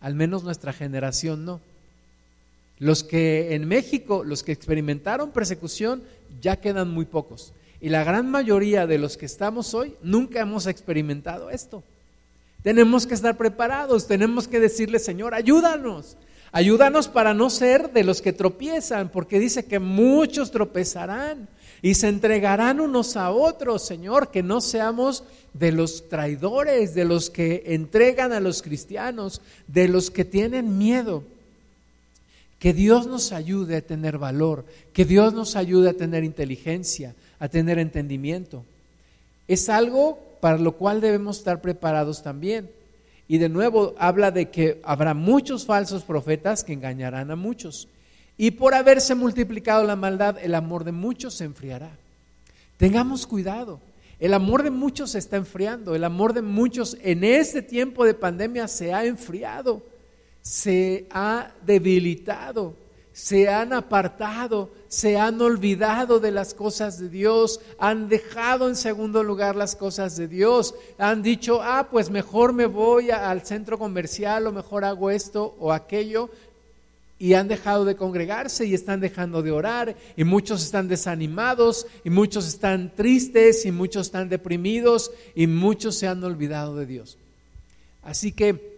Al 0.00 0.14
menos 0.14 0.42
nuestra 0.42 0.72
generación 0.72 1.44
no. 1.44 1.60
Los 2.78 3.04
que 3.04 3.54
en 3.54 3.66
México, 3.68 4.24
los 4.24 4.42
que 4.42 4.52
experimentaron 4.52 5.30
persecución, 5.30 6.02
ya 6.40 6.56
quedan 6.56 6.90
muy 6.90 7.04
pocos. 7.04 7.52
Y 7.80 7.88
la 7.88 8.04
gran 8.04 8.30
mayoría 8.30 8.86
de 8.86 8.98
los 8.98 9.16
que 9.16 9.26
estamos 9.26 9.74
hoy 9.74 9.94
nunca 10.02 10.40
hemos 10.40 10.66
experimentado 10.66 11.50
esto. 11.50 11.82
Tenemos 12.62 13.06
que 13.06 13.14
estar 13.14 13.36
preparados, 13.36 14.06
tenemos 14.06 14.48
que 14.48 14.58
decirle, 14.58 14.98
Señor, 14.98 15.34
ayúdanos. 15.34 16.16
Ayúdanos 16.50 17.08
para 17.08 17.34
no 17.34 17.50
ser 17.50 17.92
de 17.92 18.04
los 18.04 18.22
que 18.22 18.32
tropiezan, 18.32 19.10
porque 19.10 19.38
dice 19.40 19.64
que 19.64 19.80
muchos 19.80 20.50
tropezarán 20.50 21.48
y 21.82 21.94
se 21.94 22.08
entregarán 22.08 22.80
unos 22.80 23.16
a 23.16 23.30
otros, 23.30 23.84
Señor, 23.84 24.30
que 24.30 24.42
no 24.42 24.62
seamos 24.62 25.24
de 25.52 25.72
los 25.72 26.08
traidores, 26.08 26.94
de 26.94 27.04
los 27.04 27.28
que 27.28 27.64
entregan 27.66 28.32
a 28.32 28.40
los 28.40 28.62
cristianos, 28.62 29.42
de 29.66 29.88
los 29.88 30.10
que 30.10 30.24
tienen 30.24 30.78
miedo. 30.78 31.24
Que 32.64 32.72
Dios 32.72 33.06
nos 33.06 33.32
ayude 33.32 33.76
a 33.76 33.82
tener 33.82 34.16
valor, 34.16 34.64
que 34.94 35.04
Dios 35.04 35.34
nos 35.34 35.54
ayude 35.54 35.90
a 35.90 35.98
tener 35.98 36.24
inteligencia, 36.24 37.14
a 37.38 37.46
tener 37.50 37.78
entendimiento. 37.78 38.64
Es 39.46 39.68
algo 39.68 40.18
para 40.40 40.56
lo 40.56 40.72
cual 40.72 41.02
debemos 41.02 41.36
estar 41.36 41.60
preparados 41.60 42.22
también. 42.22 42.70
Y 43.28 43.36
de 43.36 43.50
nuevo 43.50 43.94
habla 43.98 44.30
de 44.30 44.48
que 44.48 44.80
habrá 44.82 45.12
muchos 45.12 45.66
falsos 45.66 46.04
profetas 46.04 46.64
que 46.64 46.72
engañarán 46.72 47.30
a 47.30 47.36
muchos. 47.36 47.86
Y 48.38 48.52
por 48.52 48.72
haberse 48.72 49.14
multiplicado 49.14 49.84
la 49.84 49.94
maldad, 49.94 50.38
el 50.40 50.54
amor 50.54 50.84
de 50.84 50.92
muchos 50.92 51.34
se 51.34 51.44
enfriará. 51.44 51.90
Tengamos 52.78 53.26
cuidado. 53.26 53.78
El 54.18 54.32
amor 54.32 54.62
de 54.62 54.70
muchos 54.70 55.10
se 55.10 55.18
está 55.18 55.36
enfriando. 55.36 55.94
El 55.94 56.04
amor 56.04 56.32
de 56.32 56.40
muchos 56.40 56.96
en 57.02 57.24
este 57.24 57.60
tiempo 57.60 58.06
de 58.06 58.14
pandemia 58.14 58.68
se 58.68 58.94
ha 58.94 59.04
enfriado. 59.04 59.82
Se 60.44 61.06
ha 61.10 61.50
debilitado 61.66 62.76
se 63.14 63.48
han 63.48 63.72
apartado, 63.72 64.70
se 64.88 65.16
han 65.16 65.40
olvidado 65.40 66.18
de 66.18 66.32
las 66.32 66.52
cosas 66.52 66.98
de 66.98 67.08
Dios, 67.08 67.60
han 67.78 68.08
dejado 68.08 68.68
en 68.68 68.74
segundo 68.74 69.22
lugar 69.22 69.54
las 69.54 69.76
cosas 69.76 70.16
de 70.16 70.26
Dios, 70.26 70.74
han 70.98 71.22
dicho, 71.22 71.62
ah, 71.62 71.86
pues 71.88 72.10
mejor 72.10 72.52
me 72.52 72.66
voy 72.66 73.12
al 73.12 73.46
centro 73.46 73.78
comercial 73.78 74.48
o 74.48 74.52
mejor 74.52 74.84
hago 74.84 75.12
esto 75.12 75.54
o 75.60 75.72
aquello, 75.72 76.28
y 77.16 77.34
han 77.34 77.46
dejado 77.46 77.84
de 77.84 77.94
congregarse 77.94 78.66
y 78.66 78.74
están 78.74 78.98
dejando 78.98 79.42
de 79.42 79.52
orar, 79.52 79.94
y 80.16 80.24
muchos 80.24 80.64
están 80.64 80.88
desanimados, 80.88 81.86
y 82.02 82.10
muchos 82.10 82.48
están 82.48 82.92
tristes, 82.96 83.64
y 83.64 83.70
muchos 83.70 84.08
están 84.08 84.28
deprimidos, 84.28 85.12
y 85.36 85.46
muchos 85.46 85.94
se 85.94 86.08
han 86.08 86.22
olvidado 86.24 86.74
de 86.74 86.86
Dios. 86.86 87.16
Así 88.02 88.32
que 88.32 88.73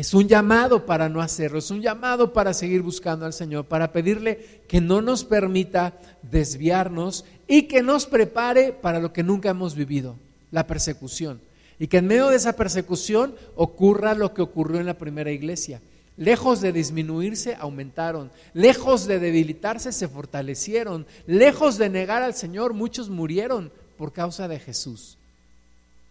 Es 0.00 0.14
un 0.14 0.28
llamado 0.28 0.86
para 0.86 1.10
no 1.10 1.20
hacerlo, 1.20 1.58
es 1.58 1.70
un 1.70 1.82
llamado 1.82 2.32
para 2.32 2.54
seguir 2.54 2.80
buscando 2.80 3.26
al 3.26 3.34
Señor, 3.34 3.66
para 3.66 3.92
pedirle 3.92 4.62
que 4.66 4.80
no 4.80 5.02
nos 5.02 5.24
permita 5.24 5.92
desviarnos 6.22 7.26
y 7.46 7.64
que 7.64 7.82
nos 7.82 8.06
prepare 8.06 8.72
para 8.72 8.98
lo 8.98 9.12
que 9.12 9.22
nunca 9.22 9.50
hemos 9.50 9.74
vivido, 9.74 10.16
la 10.52 10.66
persecución. 10.66 11.42
Y 11.78 11.88
que 11.88 11.98
en 11.98 12.06
medio 12.06 12.28
de 12.28 12.36
esa 12.36 12.54
persecución 12.54 13.34
ocurra 13.56 14.14
lo 14.14 14.32
que 14.32 14.40
ocurrió 14.40 14.80
en 14.80 14.86
la 14.86 14.96
primera 14.96 15.32
iglesia. 15.32 15.82
Lejos 16.16 16.62
de 16.62 16.72
disminuirse, 16.72 17.54
aumentaron. 17.56 18.30
Lejos 18.54 19.06
de 19.06 19.18
debilitarse, 19.18 19.92
se 19.92 20.08
fortalecieron. 20.08 21.06
Lejos 21.26 21.76
de 21.76 21.90
negar 21.90 22.22
al 22.22 22.32
Señor, 22.32 22.72
muchos 22.72 23.10
murieron 23.10 23.70
por 23.98 24.14
causa 24.14 24.48
de 24.48 24.60
Jesús. 24.60 25.18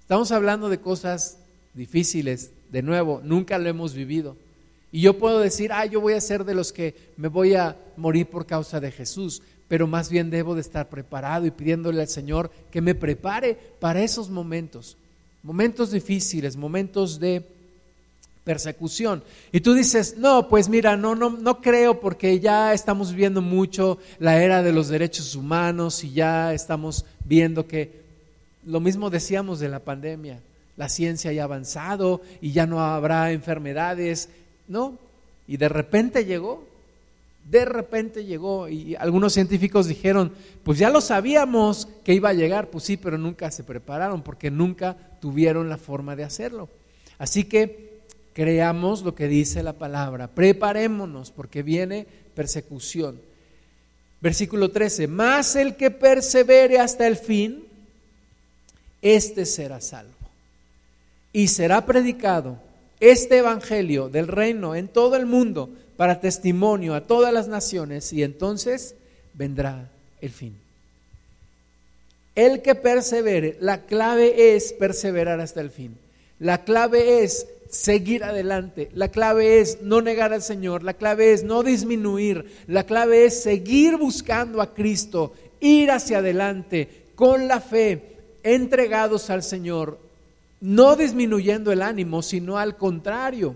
Estamos 0.02 0.32
hablando 0.32 0.69
de 0.69 0.80
cosas 0.80 1.39
difíciles, 1.73 2.52
de 2.72 2.82
nuevo, 2.82 3.22
nunca 3.24 3.58
lo 3.58 3.70
hemos 3.70 3.94
vivido. 3.94 4.36
Y 4.92 5.02
yo 5.02 5.18
puedo 5.18 5.40
decir, 5.40 5.72
ah, 5.72 5.86
yo 5.86 6.02
voy 6.02 6.14
a 6.14 6.22
ser 6.22 6.44
de 6.46 6.56
los 6.56 6.74
que 6.74 6.96
me 7.18 7.28
voy 7.28 7.54
a 7.56 7.78
morir 7.96 8.26
por 8.28 8.46
causa 8.46 8.80
de 8.80 8.92
Jesús, 8.92 9.42
pero 9.68 9.86
más 9.86 10.10
bien 10.10 10.30
debo 10.32 10.56
de 10.56 10.62
estar 10.62 10.90
preparado 10.90 11.46
y 11.46 11.52
pidiéndole 11.52 12.02
al 12.02 12.08
Señor 12.08 12.52
que 12.72 12.82
me 12.82 12.96
prepare 12.96 13.56
para 13.80 14.02
esos 14.02 14.30
momentos, 14.30 14.98
momentos 15.44 15.92
difíciles, 15.92 16.58
momentos 16.58 17.20
de 17.20 17.46
persecución. 18.44 19.22
Y 19.52 19.60
tú 19.60 19.76
dices, 19.76 20.16
no, 20.18 20.50
pues 20.50 20.70
mira, 20.70 20.98
no, 20.98 21.14
no, 21.14 21.30
no 21.30 21.62
creo 21.62 22.00
porque 22.00 22.40
ya 22.40 22.74
estamos 22.74 23.14
viendo 23.14 23.44
mucho 23.44 24.00
la 24.18 24.42
era 24.42 24.64
de 24.64 24.74
los 24.74 24.88
derechos 24.88 25.36
humanos 25.36 26.04
y 26.04 26.14
ya 26.14 26.52
estamos 26.52 27.06
viendo 27.26 27.68
que 27.68 28.02
lo 28.66 28.80
mismo 28.80 29.12
decíamos 29.12 29.60
de 29.60 29.70
la 29.70 29.80
pandemia, 29.80 30.40
la 30.80 30.88
ciencia 30.88 31.34
ya 31.34 31.42
ha 31.42 31.44
avanzado 31.44 32.22
y 32.39 32.54
ya 32.54 32.65
no 32.65 32.80
habrá 32.80 33.34
enfermedades, 33.34 34.30
¿no? 34.70 34.98
Y 35.46 35.58
de 35.58 35.68
repente 35.68 36.24
llegó, 36.24 36.65
de 37.44 37.65
repente 37.65 38.24
llegó 38.24 38.70
y 38.70 38.96
algunos 38.96 39.34
científicos 39.34 39.88
dijeron, 39.88 40.32
pues 40.63 40.80
ya 40.80 40.89
lo 40.89 41.02
sabíamos 41.02 41.89
que 42.06 42.13
iba 42.13 42.30
a 42.30 42.34
llegar, 42.34 42.70
pues 42.70 42.86
sí, 42.86 42.96
pero 42.96 43.18
nunca 43.18 43.52
se 43.52 43.65
prepararon 43.65 44.22
porque 44.22 44.52
nunca 44.52 44.96
tuvieron 45.20 45.68
la 45.68 45.78
forma 45.78 46.15
de 46.15 46.24
hacerlo. 46.24 46.70
Así 47.18 47.44
que 47.44 48.00
creamos 48.32 49.02
lo 49.02 49.15
que 49.15 49.28
dice 49.28 49.63
la 49.63 49.74
palabra, 49.74 50.30
preparémonos 50.30 51.30
porque 51.32 51.62
viene 51.62 52.08
persecución. 52.34 53.20
Versículo 54.22 54.72
13, 54.72 55.10
más 55.10 55.58
el 55.58 55.76
que 55.76 55.92
persevere 55.92 56.80
hasta 56.80 57.06
el 57.06 57.18
fin, 57.18 57.65
éste 59.02 59.46
será 59.46 59.82
salvo. 59.82 60.19
Y 61.32 61.50
será 61.50 61.86
predicado 61.86 62.58
este 63.00 63.38
evangelio 63.38 64.10
del 64.10 64.28
reino 64.28 64.76
en 64.76 64.88
todo 64.88 65.15
el 65.15 65.26
mundo 65.26 65.70
para 65.98 66.20
testimonio 66.20 66.96
a 66.96 67.08
todas 67.08 67.34
las 67.34 67.48
naciones 67.48 68.12
y 68.13 68.24
entonces 68.24 68.96
vendrá 69.34 69.89
el 70.22 70.32
fin. 70.32 70.58
El 72.36 72.62
que 72.62 72.76
persevere, 72.76 73.58
la 73.60 73.86
clave 73.86 74.56
es 74.56 74.74
perseverar 74.74 75.39
hasta 75.39 75.62
el 75.62 75.72
fin. 75.72 75.98
La 76.39 76.63
clave 76.63 77.24
es 77.24 77.48
seguir 77.70 78.24
adelante. 78.24 78.89
La 78.94 79.10
clave 79.10 79.60
es 79.60 79.82
no 79.82 80.02
negar 80.02 80.34
al 80.34 80.42
Señor, 80.42 80.84
la 80.84 80.94
clave 80.94 81.34
es 81.34 81.44
no 81.44 81.63
disminuir, 81.63 82.46
la 82.68 82.86
clave 82.86 83.26
es 83.26 83.44
seguir 83.44 83.98
buscando 83.98 84.62
a 84.62 84.74
Cristo, 84.74 85.34
ir 85.60 85.92
hacia 85.92 86.20
adelante 86.20 87.08
con 87.15 87.48
la 87.48 87.60
fe, 87.60 88.15
entregados 88.44 89.30
al 89.30 89.44
Señor, 89.44 90.00
no 90.62 90.95
disminuyendo 90.95 91.72
el 91.72 91.82
ánimo, 91.82 92.22
sino 92.22 92.58
al 92.58 92.78
contrario, 92.78 93.56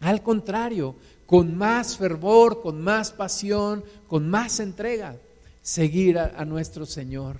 al 0.00 0.22
contrario, 0.22 0.94
con 1.26 1.56
más 1.56 1.96
fervor, 1.96 2.60
con 2.60 2.82
más 2.82 3.12
pasión, 3.12 3.84
con 4.08 4.28
más 4.28 4.60
entrega, 4.60 5.16
seguir 5.62 6.18
a, 6.18 6.32
a 6.36 6.44
nuestro 6.44 6.84
Señor. 6.86 7.38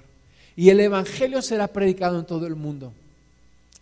Y 0.56 0.70
el 0.70 0.80
Evangelio 0.80 1.42
será 1.42 1.68
predicado 1.68 2.18
en 2.18 2.26
todo 2.26 2.46
el 2.46 2.56
mundo. 2.56 2.92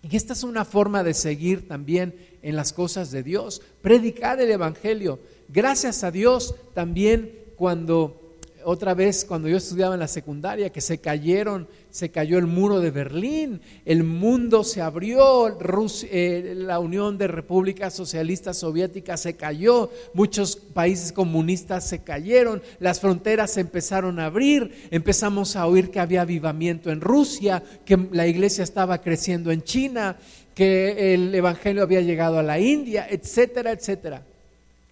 Y 0.02 0.16
esta 0.16 0.32
es 0.32 0.42
una 0.42 0.64
forma 0.64 1.02
de 1.02 1.14
seguir 1.14 1.68
también 1.68 2.14
en 2.42 2.56
las 2.56 2.72
cosas 2.72 3.10
de 3.10 3.22
Dios, 3.22 3.60
predicar 3.82 4.40
el 4.40 4.50
Evangelio. 4.50 5.20
Gracias 5.48 6.04
a 6.04 6.10
Dios 6.10 6.54
también 6.74 7.32
cuando 7.56 8.29
otra 8.64 8.94
vez 8.94 9.24
cuando 9.24 9.48
yo 9.48 9.56
estudiaba 9.56 9.94
en 9.94 10.00
la 10.00 10.08
secundaria, 10.08 10.70
que 10.70 10.80
se 10.80 10.98
cayeron, 10.98 11.68
se 11.90 12.10
cayó 12.10 12.38
el 12.38 12.46
muro 12.46 12.80
de 12.80 12.90
Berlín, 12.90 13.60
el 13.84 14.04
mundo 14.04 14.64
se 14.64 14.80
abrió, 14.80 15.58
eh, 16.04 16.54
la 16.56 16.78
Unión 16.78 17.18
de 17.18 17.26
Repúblicas 17.26 17.94
Socialistas 17.94 18.58
Soviéticas 18.58 19.20
se 19.20 19.34
cayó, 19.34 19.90
muchos 20.14 20.56
países 20.56 21.12
comunistas 21.12 21.88
se 21.88 22.00
cayeron, 22.00 22.62
las 22.78 23.00
fronteras 23.00 23.52
se 23.52 23.60
empezaron 23.60 24.18
a 24.18 24.26
abrir, 24.26 24.88
empezamos 24.90 25.56
a 25.56 25.66
oír 25.66 25.90
que 25.90 26.00
había 26.00 26.22
avivamiento 26.22 26.90
en 26.90 27.00
Rusia, 27.00 27.62
que 27.84 27.98
la 28.12 28.26
iglesia 28.26 28.64
estaba 28.64 29.00
creciendo 29.00 29.50
en 29.50 29.62
China, 29.62 30.16
que 30.54 31.14
el 31.14 31.34
Evangelio 31.34 31.82
había 31.82 32.00
llegado 32.00 32.38
a 32.38 32.42
la 32.42 32.58
India, 32.58 33.06
etcétera, 33.08 33.72
etcétera. 33.72 34.22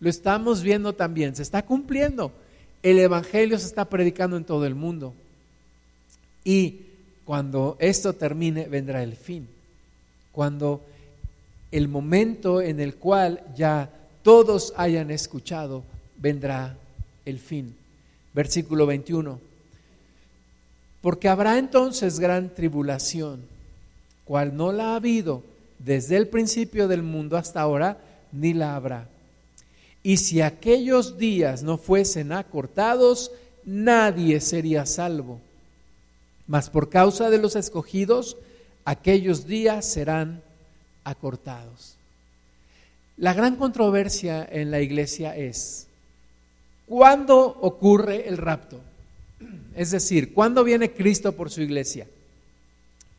Lo 0.00 0.08
estamos 0.08 0.62
viendo 0.62 0.94
también, 0.94 1.34
se 1.34 1.42
está 1.42 1.64
cumpliendo. 1.64 2.32
El 2.82 2.98
Evangelio 2.98 3.58
se 3.58 3.66
está 3.66 3.84
predicando 3.84 4.36
en 4.36 4.44
todo 4.44 4.64
el 4.64 4.74
mundo. 4.74 5.14
Y 6.44 6.82
cuando 7.24 7.76
esto 7.80 8.12
termine, 8.12 8.68
vendrá 8.68 9.02
el 9.02 9.16
fin. 9.16 9.48
Cuando 10.32 10.84
el 11.72 11.88
momento 11.88 12.62
en 12.62 12.80
el 12.80 12.94
cual 12.94 13.42
ya 13.56 13.90
todos 14.22 14.72
hayan 14.76 15.10
escuchado, 15.10 15.82
vendrá 16.16 16.76
el 17.24 17.38
fin. 17.38 17.74
Versículo 18.32 18.86
21. 18.86 19.40
Porque 21.00 21.28
habrá 21.28 21.58
entonces 21.58 22.18
gran 22.20 22.54
tribulación, 22.54 23.40
cual 24.24 24.56
no 24.56 24.72
la 24.72 24.92
ha 24.92 24.96
habido 24.96 25.42
desde 25.78 26.16
el 26.16 26.28
principio 26.28 26.88
del 26.88 27.02
mundo 27.02 27.36
hasta 27.36 27.60
ahora, 27.60 27.98
ni 28.32 28.52
la 28.52 28.74
habrá 28.74 29.08
y 30.08 30.16
si 30.16 30.40
aquellos 30.40 31.18
días 31.18 31.62
no 31.62 31.76
fuesen 31.76 32.32
acortados, 32.32 33.30
nadie 33.66 34.40
sería 34.40 34.86
salvo. 34.86 35.38
Mas 36.46 36.70
por 36.70 36.88
causa 36.88 37.28
de 37.28 37.36
los 37.36 37.56
escogidos, 37.56 38.38
aquellos 38.86 39.46
días 39.46 39.84
serán 39.84 40.40
acortados. 41.04 41.96
La 43.18 43.34
gran 43.34 43.56
controversia 43.56 44.48
en 44.50 44.70
la 44.70 44.80
iglesia 44.80 45.36
es, 45.36 45.88
¿cuándo 46.86 47.58
ocurre 47.60 48.30
el 48.30 48.38
rapto? 48.38 48.80
Es 49.74 49.90
decir, 49.90 50.32
¿cuándo 50.32 50.64
viene 50.64 50.90
Cristo 50.90 51.32
por 51.32 51.50
su 51.50 51.60
iglesia? 51.60 52.06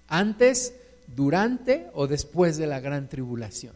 ¿Antes, 0.08 0.74
durante 1.16 1.86
o 1.94 2.08
después 2.08 2.58
de 2.58 2.66
la 2.66 2.80
gran 2.80 3.10
tribulación? 3.10 3.76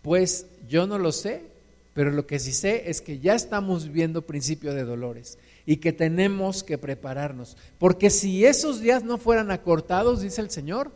Pues 0.00 0.46
yo 0.66 0.86
no 0.86 0.96
lo 0.96 1.12
sé, 1.12 1.59
pero 1.94 2.10
lo 2.10 2.26
que 2.26 2.38
sí 2.38 2.52
sé 2.52 2.90
es 2.90 3.00
que 3.00 3.18
ya 3.18 3.34
estamos 3.34 3.90
viendo 3.90 4.22
principio 4.22 4.74
de 4.74 4.84
dolores 4.84 5.38
y 5.66 5.76
que 5.76 5.92
tenemos 5.92 6.62
que 6.62 6.78
prepararnos. 6.78 7.56
Porque 7.78 8.10
si 8.10 8.44
esos 8.44 8.80
días 8.80 9.04
no 9.04 9.18
fueran 9.18 9.50
acortados, 9.50 10.20
dice 10.20 10.40
el 10.40 10.50
Señor, 10.50 10.90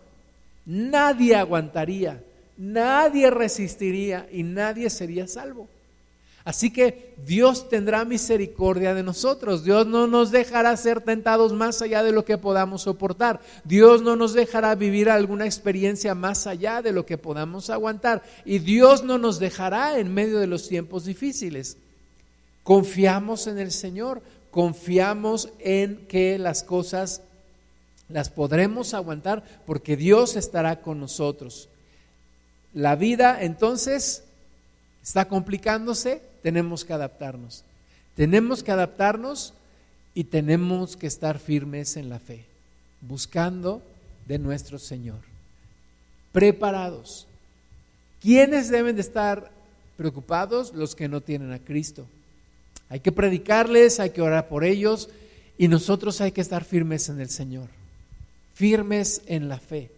nadie 0.67 1.35
aguantaría, 1.35 2.23
nadie 2.57 3.31
resistiría 3.31 4.29
y 4.33 4.43
nadie 4.43 4.89
sería 4.91 5.27
salvo. 5.27 5.69
Así 6.45 6.71
que 6.71 7.15
Dios 7.25 7.71
tendrá 7.71 8.05
misericordia 8.05 8.93
de 8.93 9.03
nosotros. 9.03 9.65
Dios 9.65 9.87
no 9.87 10.07
nos 10.07 10.31
dejará 10.31 10.77
ser 10.77 11.01
tentados 11.01 11.55
más 11.55 11.81
allá 11.81 12.03
de 12.03 12.13
lo 12.13 12.27
que 12.27 12.37
podamos 12.37 12.83
soportar. 12.83 13.41
Dios 13.65 14.03
no 14.03 14.15
nos 14.15 14.35
dejará 14.35 14.75
vivir 14.75 15.09
alguna 15.09 15.47
experiencia 15.47 16.15
más 16.15 16.47
allá 16.47 16.83
de 16.83 16.93
lo 16.93 17.07
que 17.07 17.17
podamos 17.17 17.71
aguantar. 17.71 18.23
Y 18.45 18.59
Dios 18.59 19.05
no 19.05 19.17
nos 19.17 19.39
dejará 19.39 19.99
en 19.99 20.13
medio 20.13 20.39
de 20.39 20.47
los 20.47 20.69
tiempos 20.69 21.07
difíciles. 21.07 21.79
Confiamos 22.63 23.47
en 23.47 23.59
el 23.59 23.73
Señor, 23.73 24.21
confiamos 24.51 25.49
en 25.61 26.07
que 26.09 26.39
las 26.39 26.63
cosas 26.63 27.23
las 28.11 28.29
podremos 28.29 28.93
aguantar 28.93 29.45
porque 29.65 29.97
Dios 29.97 30.37
estará 30.37 30.83
con 30.83 31.01
nosotros. 31.01 31.71
La 32.75 32.97
vida 32.97 33.43
entonces 33.43 34.25
está 35.03 35.27
complicándose, 35.27 36.23
tenemos 36.45 36.85
que 36.85 36.93
adaptarnos. 36.93 37.65
Tenemos 38.15 38.63
que 38.63 38.71
adaptarnos 38.71 39.55
y 40.13 40.25
tenemos 40.25 40.95
que 40.95 41.07
estar 41.07 41.39
firmes 41.39 41.97
en 41.97 42.11
la 42.11 42.19
fe, 42.19 42.45
buscando 43.01 43.81
de 44.29 44.39
nuestro 44.39 44.79
Señor. 44.79 45.21
Preparados. 46.33 47.27
¿Quiénes 48.21 48.69
deben 48.69 48.95
de 48.95 49.01
estar 49.01 49.51
preocupados? 49.97 50.75
Los 50.75 50.95
que 50.95 51.09
no 51.09 51.23
tienen 51.23 51.51
a 51.51 51.61
Cristo. 51.61 52.05
Hay 52.91 53.01
que 53.01 53.11
predicarles, 53.11 53.99
hay 53.99 54.11
que 54.11 54.21
orar 54.21 54.47
por 54.49 54.65
ellos 54.65 55.09
y 55.57 55.69
nosotros 55.69 56.21
hay 56.21 56.33
que 56.33 56.43
estar 56.43 56.63
firmes 56.63 57.09
en 57.09 57.23
el 57.23 57.31
Señor, 57.31 57.71
firmes 58.53 59.23
en 59.29 59.49
la 59.49 59.59
fe 59.59 59.91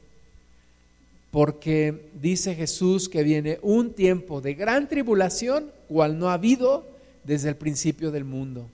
porque 1.37 2.09
dice 2.15 2.55
Jesús 2.55 3.11
que 3.11 3.23
viene 3.23 3.59
un 3.61 3.93
tiempo 3.93 4.41
de 4.41 4.55
gran 4.55 4.89
tribulación, 4.89 5.71
cual 5.89 6.19
no 6.19 6.29
ha 6.29 6.35
habido 6.35 6.87
desde 7.25 7.49
el 7.49 7.57
principio 7.57 8.11
del 8.11 8.25
mundo, 8.25 8.69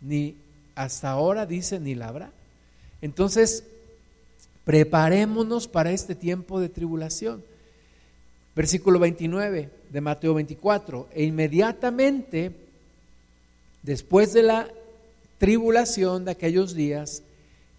ni 0.00 0.36
hasta 0.74 1.10
ahora 1.10 1.46
dice 1.46 1.80
ni 1.80 1.94
la 1.94 2.08
habrá. 2.08 2.30
Entonces, 3.02 3.64
preparémonos 4.64 5.68
para 5.68 5.90
este 5.92 6.14
tiempo 6.14 6.60
de 6.60 6.68
tribulación. 6.68 7.42
Versículo 8.54 8.98
29 8.98 9.70
de 9.90 10.00
Mateo 10.00 10.34
24, 10.34 11.08
e 11.12 11.24
inmediatamente 11.24 12.52
después 13.82 14.32
de 14.32 14.42
la 14.42 14.68
tribulación 15.38 16.24
de 16.24 16.32
aquellos 16.32 16.74
días, 16.74 17.22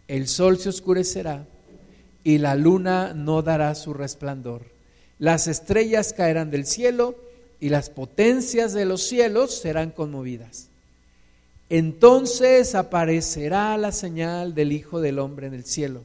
el 0.08 0.28
sol 0.28 0.58
se 0.58 0.70
oscurecerá 0.70 1.46
y 2.24 2.38
la 2.38 2.56
luna 2.56 3.14
no 3.14 3.42
dará 3.42 3.74
su 3.76 3.94
resplandor. 3.94 4.64
Las 5.20 5.48
estrellas 5.48 6.14
caerán 6.14 6.52
del 6.52 6.66
cielo 6.66 7.16
y 7.62 7.70
las 7.70 7.90
potencias 7.90 8.74
de 8.74 8.84
los 8.84 9.04
cielos 9.04 9.58
serán 9.58 9.92
conmovidas. 9.92 10.68
Entonces 11.70 12.76
aparecerá 12.76 13.78
la 13.78 13.94
señal 13.94 14.54
del 14.54 14.74
Hijo 14.74 15.00
del 15.00 15.20
Hombre 15.20 15.48
en 15.48 15.54
el 15.54 15.64
cielo. 15.64 16.04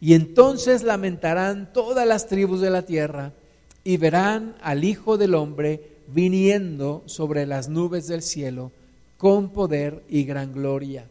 Y 0.00 0.12
entonces 0.12 0.82
lamentarán 0.82 1.72
todas 1.72 2.06
las 2.06 2.26
tribus 2.26 2.60
de 2.60 2.68
la 2.68 2.82
tierra 2.82 3.32
y 3.82 3.96
verán 3.96 4.54
al 4.60 4.84
Hijo 4.84 5.16
del 5.16 5.34
Hombre 5.34 5.80
viniendo 6.08 7.02
sobre 7.06 7.46
las 7.46 7.70
nubes 7.70 8.06
del 8.06 8.20
cielo 8.20 8.70
con 9.16 9.50
poder 9.54 10.02
y 10.10 10.24
gran 10.24 10.52
gloria 10.52 11.06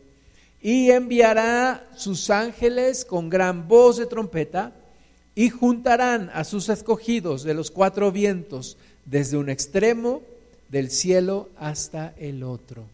y 0.64 0.92
enviará 0.92 1.90
sus 1.98 2.30
ángeles 2.30 3.04
con 3.04 3.30
gran 3.30 3.68
voz 3.68 3.98
de 3.98 4.06
trompeta 4.06 4.72
y 5.36 5.50
juntarán 5.50 6.32
a 6.34 6.46
sus 6.46 6.70
escogidos 6.70 7.44
de 7.44 7.54
los 7.54 7.70
cuatro 7.70 8.14
vientos 8.14 8.78
desde 9.06 9.38
un 9.38 9.50
extremo 9.50 10.22
del 10.70 10.90
cielo 10.90 11.50
hasta 11.58 12.14
el 12.18 12.44
otro. 12.44 12.86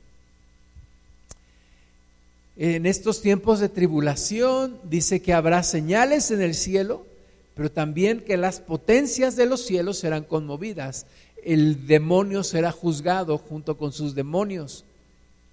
En 2.58 2.86
estos 2.86 3.22
tiempos 3.22 3.62
de 3.62 3.70
tribulación 3.70 4.80
dice 4.84 5.22
que 5.22 5.34
habrá 5.34 5.64
señales 5.64 6.30
en 6.30 6.42
el 6.42 6.56
cielo, 6.56 7.06
pero 7.56 7.72
también 7.72 8.20
que 8.20 8.36
las 8.36 8.60
potencias 8.60 9.38
de 9.38 9.46
los 9.46 9.66
cielos 9.66 9.98
serán 9.98 10.24
conmovidas. 10.24 11.06
El 11.44 11.88
demonio 11.88 12.44
será 12.44 12.74
juzgado 12.74 13.38
junto 13.38 13.78
con 13.78 13.94
sus 13.94 14.14
demonios 14.14 14.84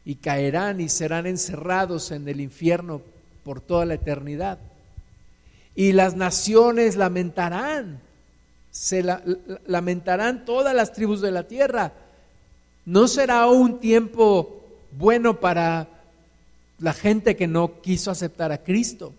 y 0.05 0.16
caerán 0.16 0.81
y 0.81 0.88
serán 0.88 1.27
encerrados 1.27 2.11
en 2.11 2.29
el 2.29 2.40
infierno 2.40 3.03
por 3.45 3.61
toda 3.61 3.85
la 3.87 3.95
eternidad. 3.95 4.59
Y 5.77 5.92
las 5.92 6.16
naciones 6.16 6.97
lamentarán, 6.97 8.01
se 8.77 9.03
lamentarán 9.67 10.45
todas 10.45 10.75
las 10.75 10.93
tribus 10.93 11.23
de 11.23 11.31
la 11.31 11.45
tierra. 11.45 11.95
No 12.85 13.09
será 13.09 13.47
un 13.47 13.81
tiempo 13.81 14.62
bueno 14.93 15.41
para 15.41 15.89
la 16.79 16.93
gente 16.93 17.37
que 17.37 17.47
no 17.47 17.81
quiso 17.81 18.11
aceptar 18.11 18.53
a 18.53 18.62
Cristo. 18.62 19.15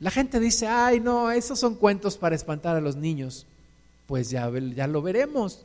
La 0.00 0.10
gente 0.10 0.40
dice, 0.40 0.66
ay, 0.66 0.98
no, 0.98 1.30
esos 1.30 1.60
son 1.60 1.76
cuentos 1.76 2.16
para 2.16 2.34
espantar 2.34 2.76
a 2.76 2.80
los 2.80 2.96
niños. 2.96 3.46
Pues 4.06 4.30
ya, 4.30 4.50
ya 4.74 4.88
lo 4.88 5.02
veremos, 5.02 5.60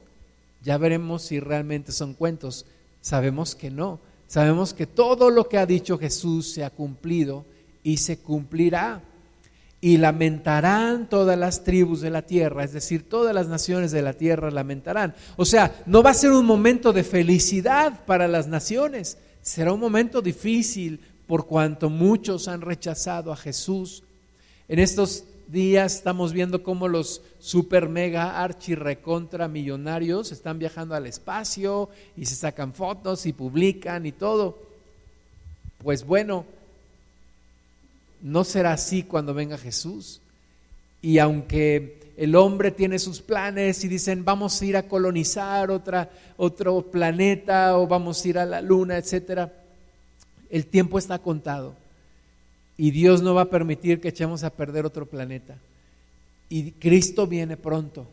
ya 0.63 0.77
veremos 0.77 1.23
si 1.23 1.39
realmente 1.39 1.91
son 1.91 2.13
cuentos. 2.13 2.67
Sabemos 3.01 3.55
que 3.55 3.71
no. 3.71 3.99
Sabemos 4.27 4.75
que 4.75 4.85
todo 4.85 5.31
lo 5.31 5.49
que 5.49 5.57
ha 5.57 5.65
dicho 5.65 5.97
Jesús 5.97 6.51
se 6.51 6.63
ha 6.63 6.69
cumplido 6.69 7.43
y 7.81 7.97
se 7.97 8.19
cumplirá. 8.19 9.01
Y 9.79 9.97
lamentarán 9.97 11.07
todas 11.07 11.37
las 11.37 11.63
tribus 11.63 12.01
de 12.01 12.09
la 12.09 12.23
tierra, 12.23 12.63
es 12.63 12.73
decir, 12.73 13.07
todas 13.07 13.33
las 13.35 13.47
naciones 13.47 13.91
de 13.91 14.01
la 14.01 14.13
tierra 14.13 14.49
lamentarán. 14.49 15.13
O 15.35 15.45
sea, 15.45 15.83
no 15.85 16.01
va 16.01 16.09
a 16.11 16.15
ser 16.15 16.31
un 16.31 16.45
momento 16.45 16.93
de 16.93 17.03
felicidad 17.03 18.05
para 18.05 18.27
las 18.27 18.47
naciones, 18.47 19.17
será 19.41 19.71
un 19.71 19.79
momento 19.79 20.21
difícil 20.21 20.99
por 21.27 21.45
cuanto 21.45 21.89
muchos 21.89 22.47
han 22.47 22.61
rechazado 22.61 23.31
a 23.31 23.37
Jesús. 23.37 24.03
En 24.67 24.79
estos 24.79 25.25
días 25.47 25.95
estamos 25.95 26.33
viendo 26.33 26.63
cómo 26.63 26.87
los 26.87 27.21
super 27.39 27.87
mega 27.87 28.41
archi 28.43 28.75
recontra 28.75 29.47
millonarios 29.47 30.31
están 30.31 30.59
viajando 30.59 30.95
al 30.95 31.07
espacio 31.07 31.89
y 32.15 32.25
se 32.25 32.35
sacan 32.35 32.73
fotos 32.73 33.25
y 33.25 33.33
publican 33.33 34.05
y 34.05 34.11
todo. 34.11 34.57
Pues 35.83 36.05
bueno, 36.05 36.45
no 38.21 38.43
será 38.43 38.73
así 38.73 39.03
cuando 39.03 39.33
venga 39.33 39.57
Jesús. 39.57 40.21
Y 41.01 41.19
aunque 41.19 42.13
el 42.17 42.35
hombre 42.35 42.71
tiene 42.71 42.99
sus 42.99 43.21
planes 43.21 43.83
y 43.83 43.87
dicen 43.87 44.25
vamos 44.25 44.59
a 44.61 44.65
ir 44.65 44.77
a 44.77 44.87
colonizar 44.87 45.69
otra, 45.69 46.09
otro 46.35 46.81
planeta 46.81 47.77
o 47.77 47.87
vamos 47.87 48.23
a 48.23 48.27
ir 48.27 48.39
a 48.39 48.45
la 48.45 48.61
luna, 48.61 48.97
etcétera, 48.97 49.53
el 50.49 50.65
tiempo 50.65 50.97
está 50.97 51.19
contado 51.19 51.75
y 52.77 52.91
Dios 52.91 53.21
no 53.21 53.33
va 53.33 53.43
a 53.43 53.49
permitir 53.49 53.99
que 53.99 54.09
echemos 54.09 54.43
a 54.43 54.51
perder 54.51 54.85
otro 54.85 55.05
planeta. 55.05 55.57
Y 56.49 56.71
Cristo 56.71 57.27
viene 57.27 57.57
pronto, 57.57 58.07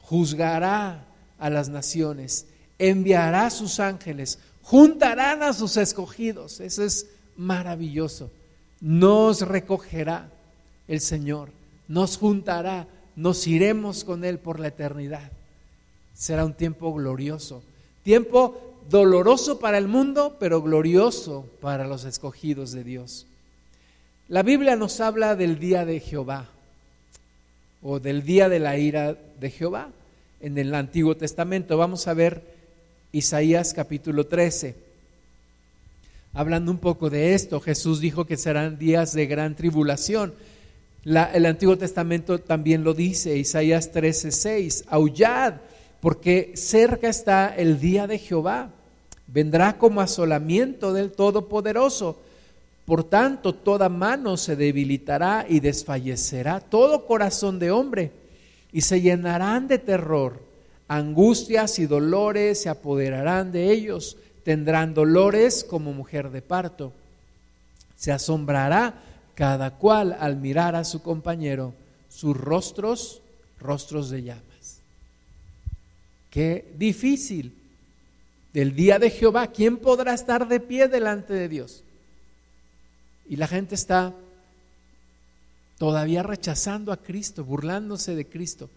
juzgará 0.00 1.04
a 1.38 1.50
las 1.50 1.68
naciones, 1.68 2.46
enviará 2.78 3.46
a 3.46 3.50
sus 3.50 3.78
ángeles, 3.78 4.38
juntarán 4.62 5.42
a 5.42 5.52
sus 5.52 5.76
escogidos. 5.76 6.60
Eso 6.60 6.82
es 6.82 7.06
maravilloso. 7.36 8.30
Nos 8.80 9.42
recogerá 9.42 10.30
el 10.88 11.00
Señor, 11.00 11.50
nos 11.88 12.16
juntará, 12.16 12.86
nos 13.16 13.46
iremos 13.46 14.04
con 14.04 14.24
Él 14.24 14.38
por 14.38 14.58
la 14.58 14.68
eternidad. 14.68 15.30
Será 16.14 16.44
un 16.44 16.54
tiempo 16.54 16.92
glorioso, 16.92 17.62
tiempo 18.02 18.78
doloroso 18.88 19.58
para 19.58 19.78
el 19.78 19.88
mundo, 19.88 20.36
pero 20.40 20.62
glorioso 20.62 21.46
para 21.60 21.86
los 21.86 22.04
escogidos 22.04 22.72
de 22.72 22.84
Dios. 22.84 23.26
La 24.28 24.42
Biblia 24.42 24.76
nos 24.76 25.00
habla 25.00 25.36
del 25.36 25.58
día 25.58 25.84
de 25.84 26.00
Jehová 26.00 26.48
o 27.82 28.00
del 28.00 28.22
día 28.22 28.48
de 28.48 28.60
la 28.60 28.78
ira 28.78 29.16
de 29.40 29.50
Jehová 29.50 29.90
en 30.40 30.56
el 30.56 30.74
Antiguo 30.74 31.16
Testamento. 31.16 31.76
Vamos 31.76 32.06
a 32.08 32.14
ver 32.14 32.42
Isaías 33.12 33.74
capítulo 33.74 34.26
13. 34.26 34.89
Hablando 36.32 36.70
un 36.70 36.78
poco 36.78 37.10
de 37.10 37.34
esto, 37.34 37.60
Jesús 37.60 38.00
dijo 38.00 38.26
que 38.26 38.36
serán 38.36 38.78
días 38.78 39.12
de 39.12 39.26
gran 39.26 39.54
tribulación. 39.56 40.34
el 41.04 41.46
Antiguo 41.46 41.76
Testamento 41.76 42.38
también 42.38 42.84
lo 42.84 42.94
dice, 42.94 43.36
Isaías 43.36 43.90
13, 43.90 44.32
6, 44.32 44.84
aullad, 44.88 45.54
porque 46.00 46.52
cerca 46.54 47.08
está 47.08 47.54
el 47.54 47.80
día 47.80 48.06
de 48.06 48.18
Jehová, 48.18 48.70
vendrá 49.26 49.76
como 49.78 50.00
asolamiento 50.00 50.92
del 50.92 51.12
Todopoderoso 51.12 52.18
por 52.90 53.04
tanto, 53.04 53.54
toda 53.54 53.88
mano 53.88 54.36
se 54.36 54.56
debilitará 54.56 55.46
y 55.48 55.60
desfallecerá 55.60 56.58
todo 56.58 57.06
corazón 57.06 57.60
de 57.60 57.70
hombre, 57.70 58.10
y 58.72 58.80
se 58.80 59.00
llenarán 59.00 59.68
de 59.68 59.78
terror. 59.78 60.42
Angustias 60.88 61.78
y 61.78 61.86
dolores 61.86 62.62
se 62.62 62.68
apoderarán 62.68 63.52
de 63.52 63.70
ellos. 63.70 64.16
Tendrán 64.44 64.94
dolores 64.94 65.64
como 65.64 65.92
mujer 65.92 66.30
de 66.30 66.42
parto. 66.42 66.92
Se 67.96 68.12
asombrará 68.12 69.02
cada 69.34 69.76
cual 69.76 70.16
al 70.18 70.36
mirar 70.36 70.76
a 70.76 70.84
su 70.84 71.02
compañero, 71.02 71.74
sus 72.08 72.36
rostros, 72.36 73.22
rostros 73.58 74.10
de 74.10 74.22
llamas. 74.22 74.80
Qué 76.30 76.72
difícil. 76.76 77.54
Del 78.52 78.74
día 78.74 78.98
de 78.98 79.10
Jehová, 79.10 79.46
¿quién 79.46 79.76
podrá 79.76 80.12
estar 80.12 80.48
de 80.48 80.58
pie 80.58 80.88
delante 80.88 81.32
de 81.32 81.48
Dios? 81.48 81.84
Y 83.28 83.36
la 83.36 83.46
gente 83.46 83.76
está 83.76 84.12
todavía 85.78 86.22
rechazando 86.22 86.92
a 86.92 86.96
Cristo, 86.96 87.44
burlándose 87.44 88.14
de 88.14 88.26
Cristo. 88.26 88.68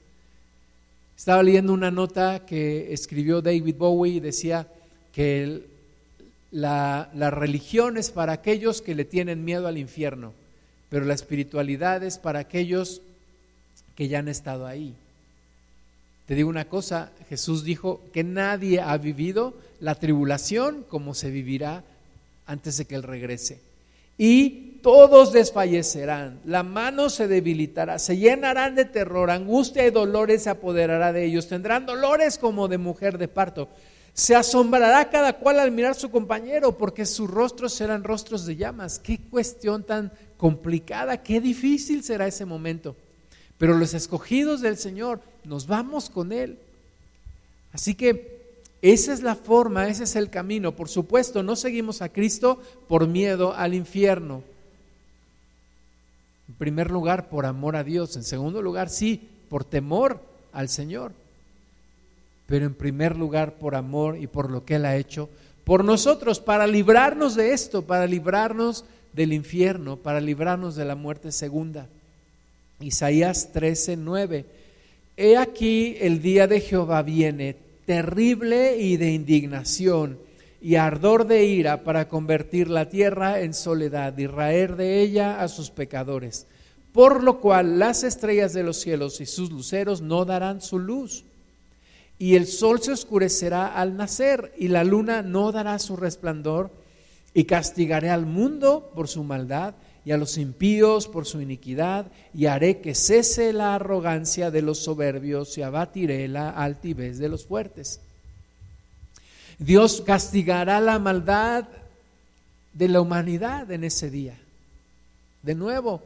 Estaba 1.18 1.42
leyendo 1.42 1.74
una 1.74 1.92
nota 1.92 2.46
que 2.46 2.94
escribió 2.94 3.42
David 3.42 3.76
Bowie 3.78 4.14
y 4.14 4.20
decía 4.20 4.68
que 5.14 5.64
la, 6.52 7.10
la 7.14 7.32
religión 7.32 7.98
es 7.98 8.12
para 8.12 8.34
aquellos 8.34 8.82
que 8.82 8.96
le 8.96 9.06
tienen 9.06 9.46
miedo 9.46 9.68
al 9.68 9.78
infierno, 9.78 10.34
pero 10.90 11.06
la 11.06 11.14
espiritualidad 11.14 12.04
es 12.04 12.18
para 12.18 12.40
aquellos 12.40 13.02
que 13.96 14.08
ya 14.08 14.20
han 14.20 14.28
estado 14.28 14.68
ahí. 14.68 14.94
Te 16.26 16.36
digo 16.36 16.50
una 16.50 16.66
cosa, 16.66 17.12
Jesús 17.30 17.64
dijo 17.64 18.02
que 18.14 18.24
nadie 18.24 18.82
ha 18.82 18.98
vivido 18.98 19.54
la 19.80 19.96
tribulación 19.96 20.86
como 20.88 21.14
se 21.14 21.32
vivirá 21.32 21.84
antes 22.46 22.78
de 22.78 22.86
que 22.86 22.96
Él 22.96 23.04
regrese 23.04 23.60
y 24.18 24.80
todos 24.84 25.32
desfallecerán, 25.32 26.40
la 26.46 26.62
mano 26.62 27.10
se 27.10 27.28
debilitará, 27.28 28.00
se 28.00 28.18
llenarán 28.18 28.76
de 28.76 28.86
terror, 28.86 29.32
angustia 29.32 29.88
y 29.88 29.92
dolores 29.92 30.44
se 30.44 30.50
apoderará 30.50 31.14
de 31.14 31.26
ellos, 31.26 31.48
tendrán 31.48 31.86
dolores 31.86 32.38
como 32.38 32.68
de 32.68 32.78
mujer 32.78 33.18
de 33.18 33.28
parto. 33.28 33.70
Se 34.14 34.36
asombrará 34.36 35.10
cada 35.10 35.34
cual 35.40 35.60
al 35.60 35.72
mirar 35.72 35.96
su 35.96 36.12
compañero, 36.12 36.78
porque 36.78 37.06
sus 37.06 37.30
rostros 37.30 37.74
serán 37.74 38.04
rostros 38.04 38.46
de 38.46 38.56
llamas. 38.56 39.00
Qué 39.00 39.20
cuestión 39.20 39.84
tan 39.84 40.12
complicada, 40.38 41.24
qué 41.24 41.42
difícil 41.42 42.04
será 42.04 42.28
ese 42.28 42.46
momento. 42.46 42.96
Pero 43.58 43.78
los 43.78 43.94
escogidos 43.94 44.62
del 44.62 44.78
Señor, 44.78 45.22
nos 45.44 45.66
vamos 45.66 46.10
con 46.10 46.32
Él. 46.32 46.60
Así 47.72 47.96
que 47.96 48.34
esa 48.84 49.14
es 49.14 49.24
la 49.24 49.36
forma, 49.36 49.88
ese 49.88 50.04
es 50.04 50.16
el 50.16 50.30
camino. 50.30 50.76
Por 50.76 50.90
supuesto, 50.90 51.42
no 51.42 51.56
seguimos 51.56 52.02
a 52.02 52.10
Cristo 52.10 52.62
por 52.88 53.08
miedo 53.08 53.54
al 53.56 53.74
infierno. 53.74 54.44
En 56.50 56.56
primer 56.56 56.92
lugar, 56.92 57.30
por 57.30 57.46
amor 57.46 57.76
a 57.76 57.84
Dios. 57.84 58.16
En 58.16 58.24
segundo 58.24 58.62
lugar, 58.62 58.90
sí, 58.90 59.30
por 59.50 59.64
temor 59.64 60.20
al 60.52 60.70
Señor. 60.70 61.14
Pero 62.54 62.68
en 62.68 62.76
primer 62.76 63.18
lugar, 63.18 63.56
por 63.56 63.74
amor 63.74 64.16
y 64.16 64.28
por 64.28 64.52
lo 64.52 64.64
que 64.64 64.76
Él 64.76 64.86
ha 64.86 64.96
hecho 64.96 65.28
por 65.64 65.84
nosotros, 65.84 66.40
para 66.40 66.68
librarnos 66.68 67.34
de 67.34 67.52
esto, 67.52 67.88
para 67.88 68.06
librarnos 68.06 68.86
del 69.12 69.34
infierno, 69.34 69.98
para 69.98 70.22
librarnos 70.22 70.76
de 70.76 70.86
la 70.86 70.94
muerte 70.94 71.32
segunda. 71.32 71.88
Isaías 72.80 73.54
13, 73.54 73.98
9. 73.98 74.46
He 75.18 75.36
aquí 75.36 75.98
el 76.00 76.22
día 76.22 76.46
de 76.46 76.62
Jehová 76.62 77.02
viene, 77.02 77.56
terrible 77.88 78.78
y 78.78 78.98
de 78.98 79.14
indignación 79.14 80.20
y 80.62 80.76
ardor 80.76 81.26
de 81.26 81.46
ira 81.46 81.84
para 81.84 82.08
convertir 82.08 82.70
la 82.70 82.88
tierra 82.88 83.42
en 83.42 83.56
soledad 83.56 84.16
y 84.20 84.28
raer 84.28 84.76
de 84.76 85.02
ella 85.02 85.42
a 85.42 85.48
sus 85.48 85.72
pecadores. 85.72 86.46
Por 86.92 87.24
lo 87.24 87.42
cual 87.42 87.80
las 87.80 88.04
estrellas 88.04 88.54
de 88.54 88.62
los 88.62 88.80
cielos 88.80 89.22
y 89.22 89.26
sus 89.26 89.52
luceros 89.52 90.02
no 90.02 90.24
darán 90.24 90.62
su 90.62 90.78
luz. 90.78 91.26
Y 92.24 92.38
el 92.38 92.48
sol 92.48 92.82
se 92.82 92.94
oscurecerá 92.94 93.78
al 93.78 93.98
nacer 93.98 94.54
y 94.58 94.70
la 94.70 94.86
luna 94.86 95.22
no 95.22 95.52
dará 95.52 95.78
su 95.78 95.98
resplandor. 95.98 96.72
Y 97.34 97.44
castigaré 97.44 98.12
al 98.12 98.26
mundo 98.26 98.94
por 98.96 99.10
su 99.10 99.26
maldad 99.26 99.74
y 100.06 100.14
a 100.14 100.18
los 100.18 100.38
impíos 100.38 101.10
por 101.10 101.26
su 101.26 101.42
iniquidad, 101.42 102.06
y 102.34 102.46
haré 102.46 102.80
que 102.80 102.96
cese 102.96 103.52
la 103.52 103.76
arrogancia 103.76 104.52
de 104.52 104.62
los 104.62 104.80
soberbios 104.80 105.58
y 105.58 105.64
abatiré 105.64 106.30
la 106.30 106.52
altivez 106.52 107.18
de 107.18 107.28
los 107.28 107.46
fuertes. 107.46 108.00
Dios 109.60 110.00
castigará 110.00 110.80
la 110.80 111.00
maldad 111.00 111.66
de 112.72 112.88
la 112.88 113.02
humanidad 113.02 113.70
en 113.70 113.84
ese 113.84 114.10
día. 114.10 114.40
De 115.42 115.56
nuevo, 115.56 116.02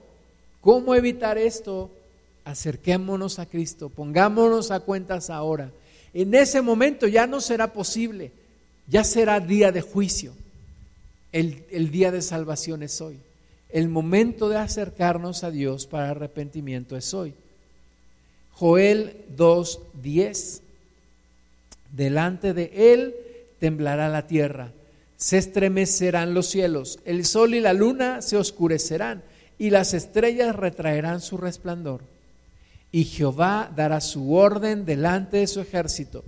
¿cómo 0.62 0.96
evitar 0.96 1.38
esto? 1.38 1.92
Acerquémonos 2.44 3.38
a 3.38 3.46
Cristo, 3.46 3.90
pongámonos 3.90 4.72
a 4.72 4.80
cuentas 4.80 5.30
ahora. 5.30 5.70
En 6.20 6.34
ese 6.34 6.64
momento 6.64 7.08
ya 7.08 7.28
no 7.28 7.40
será 7.40 7.74
posible, 7.74 8.32
ya 8.88 9.04
será 9.04 9.40
día 9.40 9.72
de 9.72 9.82
juicio. 9.82 10.34
El, 11.32 11.64
el 11.70 11.92
día 11.92 12.12
de 12.12 12.24
salvación 12.24 12.82
es 12.82 13.02
hoy. 13.02 13.20
El 13.70 13.88
momento 13.88 14.50
de 14.50 14.58
acercarnos 14.58 15.44
a 15.44 15.52
Dios 15.52 15.86
para 15.86 16.10
arrepentimiento 16.10 16.98
es 16.98 17.14
hoy. 17.14 17.36
Joel 18.54 19.26
2.10. 19.38 20.62
Delante 21.92 22.56
de 22.56 22.94
Él 22.94 23.16
temblará 23.60 24.10
la 24.10 24.26
tierra, 24.26 24.72
se 25.18 25.38
estremecerán 25.38 26.34
los 26.34 26.48
cielos, 26.48 26.98
el 27.06 27.26
sol 27.26 27.54
y 27.54 27.60
la 27.60 27.74
luna 27.74 28.24
se 28.24 28.38
oscurecerán 28.38 29.22
y 29.60 29.70
las 29.70 29.94
estrellas 29.94 30.56
retraerán 30.56 31.22
su 31.22 31.38
resplandor. 31.38 32.02
Y 32.98 33.04
Jehová 33.04 33.72
dará 33.76 34.02
su 34.02 34.34
orden 34.34 34.86
delante 34.86 35.38
de 35.38 35.48
su 35.48 35.60
ejército, 35.62 36.24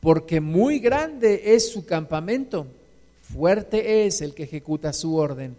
porque 0.00 0.40
muy 0.40 0.78
grande 0.78 1.54
es 1.54 1.72
su 1.72 1.84
campamento, 1.84 2.66
fuerte 3.34 4.06
es 4.06 4.20
el 4.20 4.34
que 4.34 4.44
ejecuta 4.44 4.92
su 4.92 5.16
orden 5.16 5.56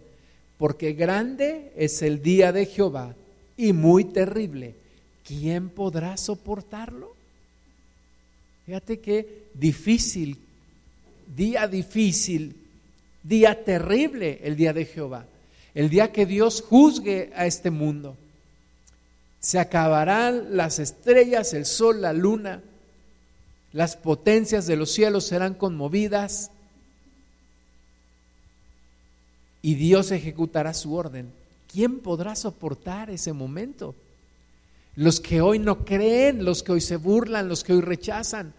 porque 0.58 0.92
grande 0.92 1.72
es 1.76 2.02
el 2.02 2.22
día 2.22 2.52
de 2.52 2.66
Jehová 2.66 3.14
y 3.56 3.72
muy 3.72 4.04
terrible. 4.04 4.74
¿Quién 5.26 5.68
podrá 5.68 6.16
soportarlo? 6.16 7.14
Fíjate 8.66 8.98
qué 9.00 9.44
difícil, 9.54 10.38
día 11.36 11.66
difícil, 11.68 12.56
día 13.22 13.64
terrible 13.64 14.40
el 14.42 14.56
día 14.56 14.72
de 14.72 14.86
Jehová, 14.86 15.26
el 15.74 15.90
día 15.90 16.12
que 16.12 16.24
Dios 16.24 16.62
juzgue 16.62 17.30
a 17.34 17.46
este 17.46 17.70
mundo. 17.70 18.16
Se 19.44 19.58
acabarán 19.58 20.56
las 20.56 20.78
estrellas, 20.78 21.52
el 21.52 21.66
sol, 21.66 22.00
la 22.00 22.14
luna, 22.14 22.62
las 23.74 23.94
potencias 23.94 24.66
de 24.66 24.74
los 24.74 24.90
cielos 24.90 25.26
serán 25.26 25.52
conmovidas, 25.52 26.50
y 29.60 29.74
Dios 29.74 30.12
ejecutará 30.12 30.72
su 30.72 30.94
orden. 30.94 31.30
¿Quién 31.70 31.98
podrá 31.98 32.36
soportar 32.36 33.10
ese 33.10 33.34
momento? 33.34 33.94
Los 34.96 35.20
que 35.20 35.42
hoy 35.42 35.58
no 35.58 35.84
creen, 35.84 36.46
los 36.46 36.62
que 36.62 36.72
hoy 36.72 36.80
se 36.80 36.96
burlan, 36.96 37.46
los 37.46 37.64
que 37.64 37.74
hoy 37.74 37.82
rechazan. 37.82 38.54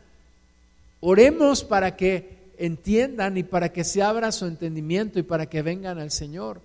Oremos 0.99 1.63
para 1.63 1.95
que 1.95 2.51
entiendan 2.59 3.37
y 3.37 3.43
para 3.43 3.73
que 3.73 3.83
se 3.83 4.03
abra 4.03 4.31
su 4.31 4.45
entendimiento 4.45 5.17
y 5.17 5.23
para 5.23 5.47
que 5.47 5.63
vengan 5.63 5.97
al 5.97 6.11
Señor. 6.11 6.61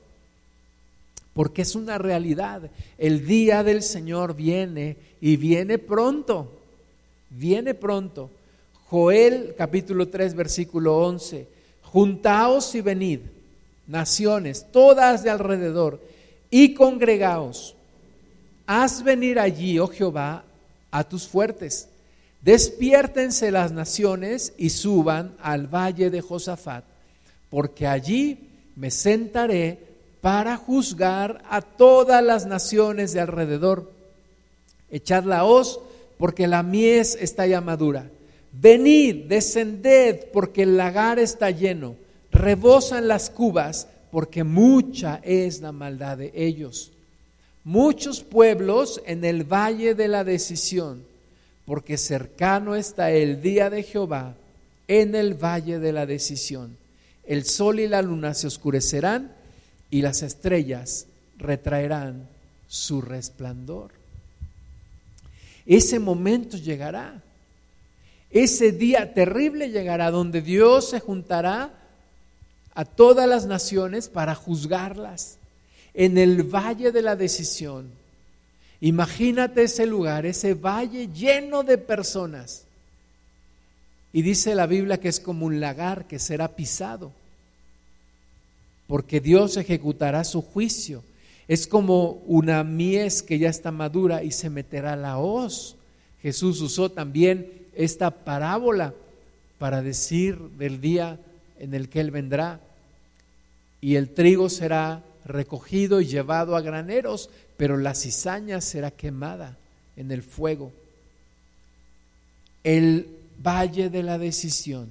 Porque 1.40 1.62
es 1.62 1.74
una 1.74 1.96
realidad. 1.96 2.70
El 2.98 3.26
día 3.26 3.64
del 3.64 3.82
Señor 3.82 4.36
viene 4.36 4.98
y 5.22 5.38
viene 5.38 5.78
pronto. 5.78 6.52
Viene 7.30 7.72
pronto. 7.72 8.30
Joel 8.90 9.54
capítulo 9.56 10.08
3 10.08 10.34
versículo 10.34 10.98
11. 10.98 11.48
Juntaos 11.80 12.74
y 12.74 12.82
venid 12.82 13.20
naciones, 13.86 14.66
todas 14.70 15.22
de 15.22 15.30
alrededor, 15.30 16.02
y 16.50 16.74
congregaos. 16.74 17.74
Haz 18.66 19.02
venir 19.02 19.38
allí, 19.38 19.78
oh 19.78 19.88
Jehová, 19.88 20.44
a 20.90 21.04
tus 21.04 21.26
fuertes. 21.26 21.88
Despiértense 22.42 23.50
las 23.50 23.72
naciones 23.72 24.52
y 24.58 24.68
suban 24.68 25.34
al 25.40 25.68
valle 25.68 26.10
de 26.10 26.20
Josafat, 26.20 26.84
porque 27.48 27.86
allí 27.86 28.46
me 28.76 28.90
sentaré 28.90 29.89
para 30.20 30.56
juzgar 30.56 31.42
a 31.48 31.62
todas 31.62 32.22
las 32.22 32.46
naciones 32.46 33.12
de 33.12 33.20
alrededor. 33.20 33.90
Echad 34.90 35.24
la 35.24 35.44
hoz, 35.44 35.80
porque 36.18 36.46
la 36.46 36.62
mies 36.62 37.16
está 37.20 37.46
ya 37.46 37.60
madura. 37.60 38.10
Venid, 38.52 39.26
descended, 39.26 40.26
porque 40.32 40.64
el 40.64 40.76
lagar 40.76 41.18
está 41.18 41.50
lleno 41.50 41.94
rebosan 42.32 43.08
las 43.08 43.30
cubas 43.30 43.88
porque 44.10 44.44
mucha 44.44 45.20
es 45.22 45.60
la 45.60 45.72
maldad 45.72 46.18
de 46.18 46.32
ellos. 46.34 46.92
Muchos 47.64 48.22
pueblos 48.22 49.02
en 49.06 49.24
el 49.24 49.44
valle 49.44 49.94
de 49.94 50.08
la 50.08 50.24
decisión, 50.24 51.04
porque 51.66 51.96
cercano 51.96 52.74
está 52.74 53.10
el 53.10 53.42
día 53.42 53.70
de 53.70 53.82
Jehová 53.82 54.34
en 54.88 55.14
el 55.14 55.34
valle 55.34 55.78
de 55.78 55.92
la 55.92 56.06
decisión. 56.06 56.76
El 57.24 57.44
sol 57.44 57.78
y 57.78 57.86
la 57.86 58.02
luna 58.02 58.34
se 58.34 58.46
oscurecerán 58.46 59.32
y 59.90 60.02
las 60.02 60.22
estrellas 60.22 61.06
retraerán 61.38 62.28
su 62.68 63.00
resplandor. 63.02 63.90
Ese 65.66 65.98
momento 65.98 66.56
llegará. 66.56 67.22
Ese 68.30 68.72
día 68.72 69.12
terrible 69.12 69.70
llegará 69.70 70.10
donde 70.10 70.40
Dios 70.40 70.90
se 70.90 71.00
juntará 71.00 71.70
a 72.74 72.84
todas 72.84 73.28
las 73.28 73.46
naciones 73.46 74.08
para 74.08 74.34
juzgarlas 74.34 75.38
en 75.94 76.18
el 76.18 76.42
valle 76.44 76.92
de 76.92 77.02
la 77.02 77.16
decisión. 77.16 77.90
Imagínate 78.80 79.64
ese 79.64 79.84
lugar, 79.86 80.24
ese 80.24 80.54
valle 80.54 81.08
lleno 81.08 81.62
de 81.62 81.76
personas. 81.76 82.64
Y 84.12 84.22
dice 84.22 84.54
la 84.54 84.66
Biblia 84.66 84.98
que 84.98 85.08
es 85.08 85.20
como 85.20 85.46
un 85.46 85.60
lagar 85.60 86.06
que 86.06 86.18
será 86.18 86.48
pisado, 86.48 87.12
porque 88.90 89.20
Dios 89.20 89.56
ejecutará 89.56 90.24
su 90.24 90.42
juicio. 90.42 91.04
Es 91.46 91.68
como 91.68 92.24
una 92.26 92.64
mies 92.64 93.22
que 93.22 93.38
ya 93.38 93.48
está 93.48 93.70
madura 93.70 94.24
y 94.24 94.32
se 94.32 94.50
meterá 94.50 94.96
la 94.96 95.18
hoz. 95.18 95.76
Jesús 96.20 96.60
usó 96.60 96.90
también 96.90 97.52
esta 97.76 98.10
parábola 98.10 98.92
para 99.60 99.80
decir 99.80 100.40
del 100.58 100.80
día 100.80 101.20
en 101.60 101.72
el 101.72 101.88
que 101.88 102.00
Él 102.00 102.10
vendrá 102.10 102.58
y 103.80 103.94
el 103.94 104.08
trigo 104.08 104.48
será 104.48 105.04
recogido 105.24 106.00
y 106.00 106.06
llevado 106.06 106.56
a 106.56 106.60
graneros, 106.60 107.30
pero 107.56 107.76
la 107.76 107.94
cizaña 107.94 108.60
será 108.60 108.90
quemada 108.90 109.56
en 109.96 110.10
el 110.10 110.24
fuego. 110.24 110.72
El 112.64 113.06
valle 113.40 113.88
de 113.88 114.02
la 114.02 114.18
decisión. 114.18 114.88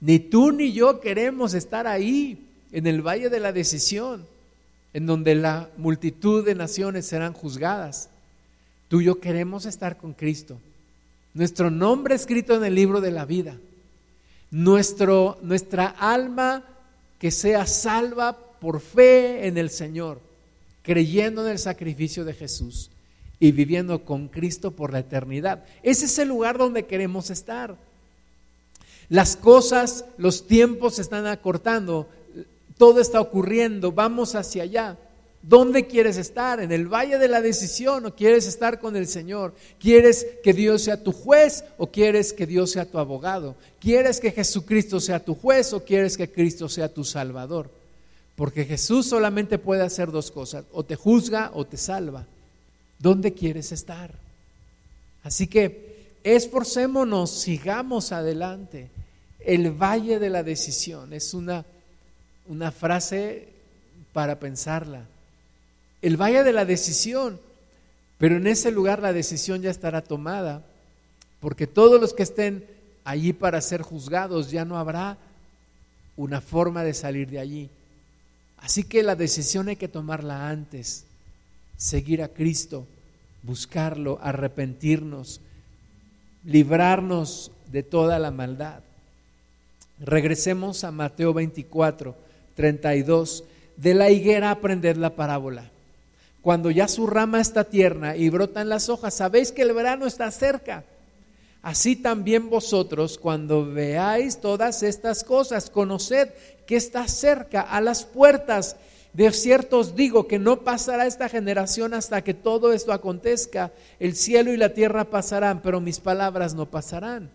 Ni 0.00 0.18
tú 0.18 0.50
ni 0.50 0.72
yo 0.72 0.98
queremos 0.98 1.54
estar 1.54 1.86
ahí, 1.86 2.48
en 2.72 2.86
el 2.86 3.02
valle 3.02 3.28
de 3.28 3.40
la 3.40 3.52
decisión, 3.52 4.26
en 4.92 5.06
donde 5.06 5.34
la 5.34 5.70
multitud 5.76 6.44
de 6.44 6.54
naciones 6.54 7.06
serán 7.06 7.32
juzgadas. 7.32 8.08
Tú 8.88 9.00
y 9.00 9.04
yo 9.04 9.20
queremos 9.20 9.66
estar 9.66 9.96
con 9.96 10.12
Cristo. 10.14 10.58
Nuestro 11.34 11.70
nombre 11.70 12.14
escrito 12.14 12.54
en 12.54 12.64
el 12.64 12.74
libro 12.74 13.00
de 13.00 13.12
la 13.12 13.24
vida. 13.24 13.56
Nuestro, 14.50 15.38
nuestra 15.42 15.86
alma 15.86 16.64
que 17.20 17.30
sea 17.30 17.66
salva 17.66 18.36
por 18.60 18.80
fe 18.80 19.46
en 19.46 19.58
el 19.58 19.70
Señor, 19.70 20.20
creyendo 20.82 21.44
en 21.44 21.52
el 21.52 21.58
sacrificio 21.58 22.24
de 22.24 22.34
Jesús. 22.34 22.90
y 23.42 23.52
viviendo 23.52 24.04
con 24.04 24.28
Cristo 24.28 24.72
por 24.72 24.92
la 24.92 24.98
eternidad. 24.98 25.64
Ese 25.82 26.04
es 26.04 26.18
el 26.18 26.28
lugar 26.28 26.58
donde 26.58 26.84
queremos 26.84 27.30
estar. 27.30 27.74
Las 29.08 29.34
cosas, 29.34 30.04
los 30.18 30.46
tiempos 30.46 30.96
se 30.96 31.02
están 31.02 31.26
acortando, 31.26 32.06
todo 32.80 33.02
está 33.02 33.20
ocurriendo, 33.20 33.92
vamos 33.92 34.34
hacia 34.34 34.62
allá. 34.62 34.96
¿Dónde 35.42 35.86
quieres 35.86 36.16
estar? 36.16 36.60
¿En 36.60 36.72
el 36.72 36.88
valle 36.88 37.18
de 37.18 37.28
la 37.28 37.42
decisión 37.42 38.06
o 38.06 38.14
quieres 38.14 38.46
estar 38.46 38.80
con 38.80 38.96
el 38.96 39.06
Señor? 39.06 39.52
¿Quieres 39.78 40.26
que 40.42 40.54
Dios 40.54 40.80
sea 40.84 41.04
tu 41.04 41.12
juez 41.12 41.62
o 41.76 41.88
quieres 41.88 42.32
que 42.32 42.46
Dios 42.46 42.70
sea 42.70 42.86
tu 42.86 42.98
abogado? 42.98 43.54
¿Quieres 43.80 44.18
que 44.18 44.30
Jesucristo 44.30 44.98
sea 44.98 45.22
tu 45.22 45.34
juez 45.34 45.74
o 45.74 45.84
quieres 45.84 46.16
que 46.16 46.32
Cristo 46.32 46.70
sea 46.70 46.88
tu 46.88 47.04
salvador? 47.04 47.68
Porque 48.34 48.64
Jesús 48.64 49.04
solamente 49.04 49.58
puede 49.58 49.82
hacer 49.82 50.10
dos 50.10 50.30
cosas, 50.30 50.64
o 50.72 50.82
te 50.82 50.96
juzga 50.96 51.50
o 51.52 51.66
te 51.66 51.76
salva. 51.76 52.24
¿Dónde 52.98 53.34
quieres 53.34 53.72
estar? 53.72 54.10
Así 55.22 55.48
que 55.48 56.14
esforcémonos, 56.24 57.30
sigamos 57.30 58.10
adelante. 58.10 58.88
El 59.38 59.70
valle 59.70 60.18
de 60.18 60.30
la 60.30 60.42
decisión 60.42 61.12
es 61.12 61.34
una, 61.34 61.66
una 62.50 62.70
frase 62.70 63.48
para 64.12 64.38
pensarla 64.38 65.06
el 66.02 66.16
valle 66.16 66.42
de 66.44 66.52
la 66.52 66.64
decisión, 66.64 67.38
pero 68.18 68.36
en 68.36 68.46
ese 68.46 68.70
lugar 68.70 69.00
la 69.00 69.12
decisión 69.12 69.62
ya 69.62 69.70
estará 69.70 70.02
tomada, 70.02 70.62
porque 71.40 71.66
todos 71.66 72.00
los 72.00 72.14
que 72.14 72.22
estén 72.22 72.64
allí 73.04 73.32
para 73.32 73.60
ser 73.60 73.82
juzgados 73.82 74.50
ya 74.50 74.64
no 74.64 74.78
habrá 74.78 75.18
una 76.16 76.40
forma 76.40 76.84
de 76.84 76.94
salir 76.94 77.28
de 77.30 77.38
allí. 77.38 77.70
Así 78.58 78.84
que 78.84 79.02
la 79.02 79.16
decisión 79.16 79.68
hay 79.68 79.76
que 79.76 79.88
tomarla 79.88 80.48
antes, 80.48 81.04
seguir 81.76 82.22
a 82.22 82.28
Cristo, 82.28 82.86
buscarlo, 83.42 84.18
arrepentirnos, 84.22 85.40
librarnos 86.44 87.52
de 87.70 87.82
toda 87.82 88.18
la 88.18 88.30
maldad. 88.30 88.80
Regresemos 89.98 90.84
a 90.84 90.90
Mateo 90.90 91.32
24, 91.32 92.14
32. 92.60 93.44
De 93.78 93.94
la 93.94 94.10
higuera 94.10 94.50
aprended 94.50 94.96
la 94.96 95.16
parábola. 95.16 95.70
Cuando 96.42 96.70
ya 96.70 96.88
su 96.88 97.06
rama 97.06 97.40
está 97.40 97.64
tierna 97.64 98.16
y 98.16 98.28
brotan 98.28 98.68
las 98.68 98.90
hojas, 98.90 99.14
sabéis 99.14 99.50
que 99.50 99.62
el 99.62 99.72
verano 99.72 100.06
está 100.06 100.30
cerca. 100.30 100.84
Así 101.62 101.96
también 101.96 102.50
vosotros, 102.50 103.16
cuando 103.16 103.64
veáis 103.64 104.42
todas 104.42 104.82
estas 104.82 105.24
cosas, 105.24 105.70
conoced 105.70 106.28
que 106.66 106.76
está 106.76 107.08
cerca 107.08 107.62
a 107.62 107.80
las 107.80 108.04
puertas. 108.04 108.76
De 109.14 109.32
cierto 109.32 109.78
os 109.78 109.96
digo 109.96 110.28
que 110.28 110.38
no 110.38 110.60
pasará 110.60 111.06
esta 111.06 111.30
generación 111.30 111.94
hasta 111.94 112.22
que 112.22 112.34
todo 112.34 112.74
esto 112.74 112.92
acontezca. 112.92 113.72
El 113.98 114.14
cielo 114.16 114.52
y 114.52 114.58
la 114.58 114.74
tierra 114.74 115.04
pasarán, 115.04 115.62
pero 115.62 115.80
mis 115.80 115.98
palabras 115.98 116.52
no 116.54 116.66
pasarán. 116.66 117.30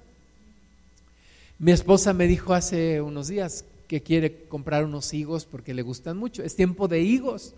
Mi 1.57 1.71
esposa 1.71 2.13
me 2.13 2.27
dijo 2.27 2.53
hace 2.53 3.01
unos 3.01 3.27
días 3.27 3.65
que 3.87 4.03
quiere 4.03 4.45
comprar 4.47 4.85
unos 4.85 5.13
higos 5.13 5.45
porque 5.45 5.73
le 5.73 5.81
gustan 5.81 6.17
mucho. 6.17 6.43
Es 6.43 6.55
tiempo 6.55 6.87
de 6.87 7.01
higos. 7.01 7.55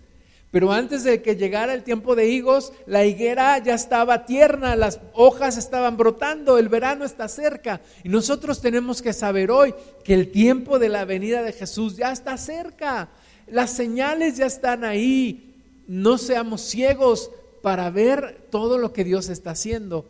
Pero 0.49 0.71
antes 0.71 1.03
de 1.03 1.21
que 1.21 1.35
llegara 1.35 1.73
el 1.73 1.83
tiempo 1.83 2.15
de 2.15 2.29
higos, 2.29 2.71
la 2.85 3.05
higuera 3.05 3.57
ya 3.61 3.73
estaba 3.73 4.25
tierna, 4.25 4.77
las 4.77 5.01
hojas 5.13 5.57
estaban 5.57 5.97
brotando, 5.97 6.57
el 6.57 6.69
verano 6.69 7.03
está 7.03 7.27
cerca. 7.27 7.81
Y 8.03 8.09
nosotros 8.09 8.61
tenemos 8.61 9.01
que 9.01 9.11
saber 9.11 9.51
hoy 9.51 9.73
que 10.05 10.13
el 10.13 10.31
tiempo 10.31 10.79
de 10.79 10.87
la 10.87 11.03
venida 11.03 11.43
de 11.43 11.51
Jesús 11.51 11.97
ya 11.97 12.13
está 12.13 12.37
cerca. 12.37 13.09
Las 13.47 13.71
señales 13.71 14.37
ya 14.37 14.45
están 14.45 14.85
ahí. 14.85 15.53
No 15.85 16.17
seamos 16.17 16.61
ciegos 16.61 17.29
para 17.61 17.89
ver 17.89 18.47
todo 18.49 18.77
lo 18.77 18.93
que 18.93 19.03
Dios 19.03 19.27
está 19.27 19.51
haciendo. 19.51 20.07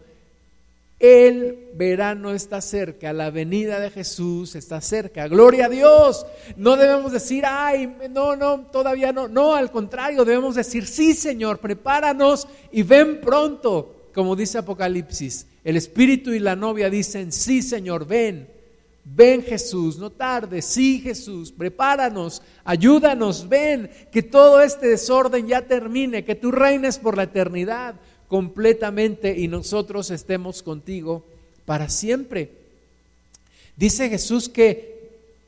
El 0.99 1.69
verano 1.75 2.33
está 2.33 2.59
cerca, 2.59 3.13
la 3.13 3.29
venida 3.29 3.79
de 3.79 3.91
Jesús 3.91 4.55
está 4.55 4.81
cerca. 4.81 5.27
Gloria 5.27 5.67
a 5.67 5.69
Dios. 5.69 6.25
No 6.55 6.75
debemos 6.75 7.11
decir, 7.11 7.43
ay, 7.45 7.95
no, 8.09 8.35
no, 8.35 8.61
todavía 8.71 9.11
no. 9.11 9.27
No, 9.27 9.53
al 9.53 9.69
contrario, 9.69 10.25
debemos 10.25 10.55
decir, 10.55 10.87
sí, 10.87 11.13
Señor, 11.13 11.59
prepáranos 11.59 12.47
y 12.71 12.81
ven 12.81 13.21
pronto. 13.21 14.09
Como 14.11 14.35
dice 14.35 14.57
Apocalipsis, 14.57 15.45
el 15.63 15.77
Espíritu 15.77 16.31
y 16.31 16.39
la 16.39 16.55
novia 16.55 16.89
dicen, 16.89 17.31
sí, 17.31 17.61
Señor, 17.61 18.07
ven. 18.07 18.49
Ven 19.03 19.43
Jesús, 19.43 19.97
no 19.99 20.09
tarde, 20.09 20.61
sí 20.61 20.99
Jesús, 20.99 21.53
prepáranos, 21.53 22.41
ayúdanos, 22.65 23.47
ven, 23.47 23.89
que 24.11 24.21
todo 24.21 24.61
este 24.61 24.87
desorden 24.87 25.47
ya 25.47 25.61
termine, 25.61 26.25
que 26.25 26.35
tú 26.35 26.51
reines 26.51 26.97
por 26.97 27.15
la 27.15 27.23
eternidad 27.23 27.95
completamente 28.27 29.37
y 29.37 29.47
nosotros 29.47 30.11
estemos 30.11 30.63
contigo 30.63 31.23
para 31.65 31.89
siempre. 31.89 32.51
Dice 33.75 34.09
Jesús 34.09 34.49
que 34.49 34.97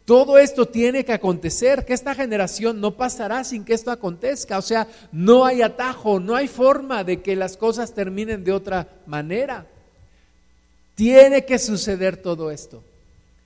todo 0.09 0.39
esto 0.39 0.65
tiene 0.65 1.05
que 1.05 1.13
acontecer, 1.13 1.86
que 1.86 1.93
esta 1.93 2.15
generación 2.15 2.82
no 2.82 2.97
pasará 2.97 3.43
sin 3.43 3.63
que 3.63 3.75
esto 3.75 3.91
acontezca. 3.91 4.57
O 4.57 4.61
sea, 4.63 4.88
no 5.11 5.45
hay 5.45 5.61
atajo, 5.61 6.19
no 6.19 6.36
hay 6.36 6.47
forma 6.47 7.03
de 7.03 7.21
que 7.21 7.36
las 7.36 7.57
cosas 7.57 7.93
terminen 7.93 8.43
de 8.43 8.51
otra 8.51 8.88
manera. 9.05 9.67
Tiene 10.95 11.45
que 11.45 11.59
suceder 11.59 12.17
todo 12.17 12.49
esto. 12.49 12.84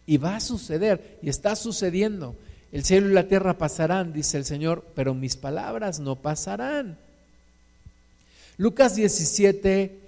Y 0.06 0.16
va 0.16 0.38
a 0.38 0.40
suceder, 0.40 1.20
y 1.22 1.28
está 1.28 1.58
sucediendo. 1.58 2.34
El 2.72 2.86
cielo 2.86 3.10
y 3.10 3.14
la 3.14 3.28
tierra 3.28 3.58
pasarán, 3.58 4.14
dice 4.14 4.38
el 4.38 4.46
Señor, 4.46 4.86
pero 4.96 5.14
mis 5.14 5.36
palabras 5.36 6.00
no 6.00 6.16
pasarán. 6.16 6.98
Lucas 8.58 8.96
17 8.96 10.00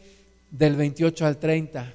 del 0.51 0.75
28 0.75 1.25
al 1.25 1.37
30. 1.37 1.93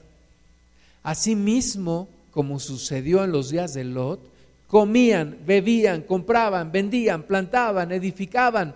Asimismo, 1.03 2.09
como 2.30 2.59
sucedió 2.59 3.24
en 3.24 3.32
los 3.32 3.51
días 3.51 3.74
de 3.74 3.84
Lot, 3.84 4.20
comían, 4.66 5.38
bebían, 5.46 6.03
compraban, 6.03 6.70
vendían, 6.72 7.22
plantaban, 7.22 7.92
edificaban. 7.92 8.74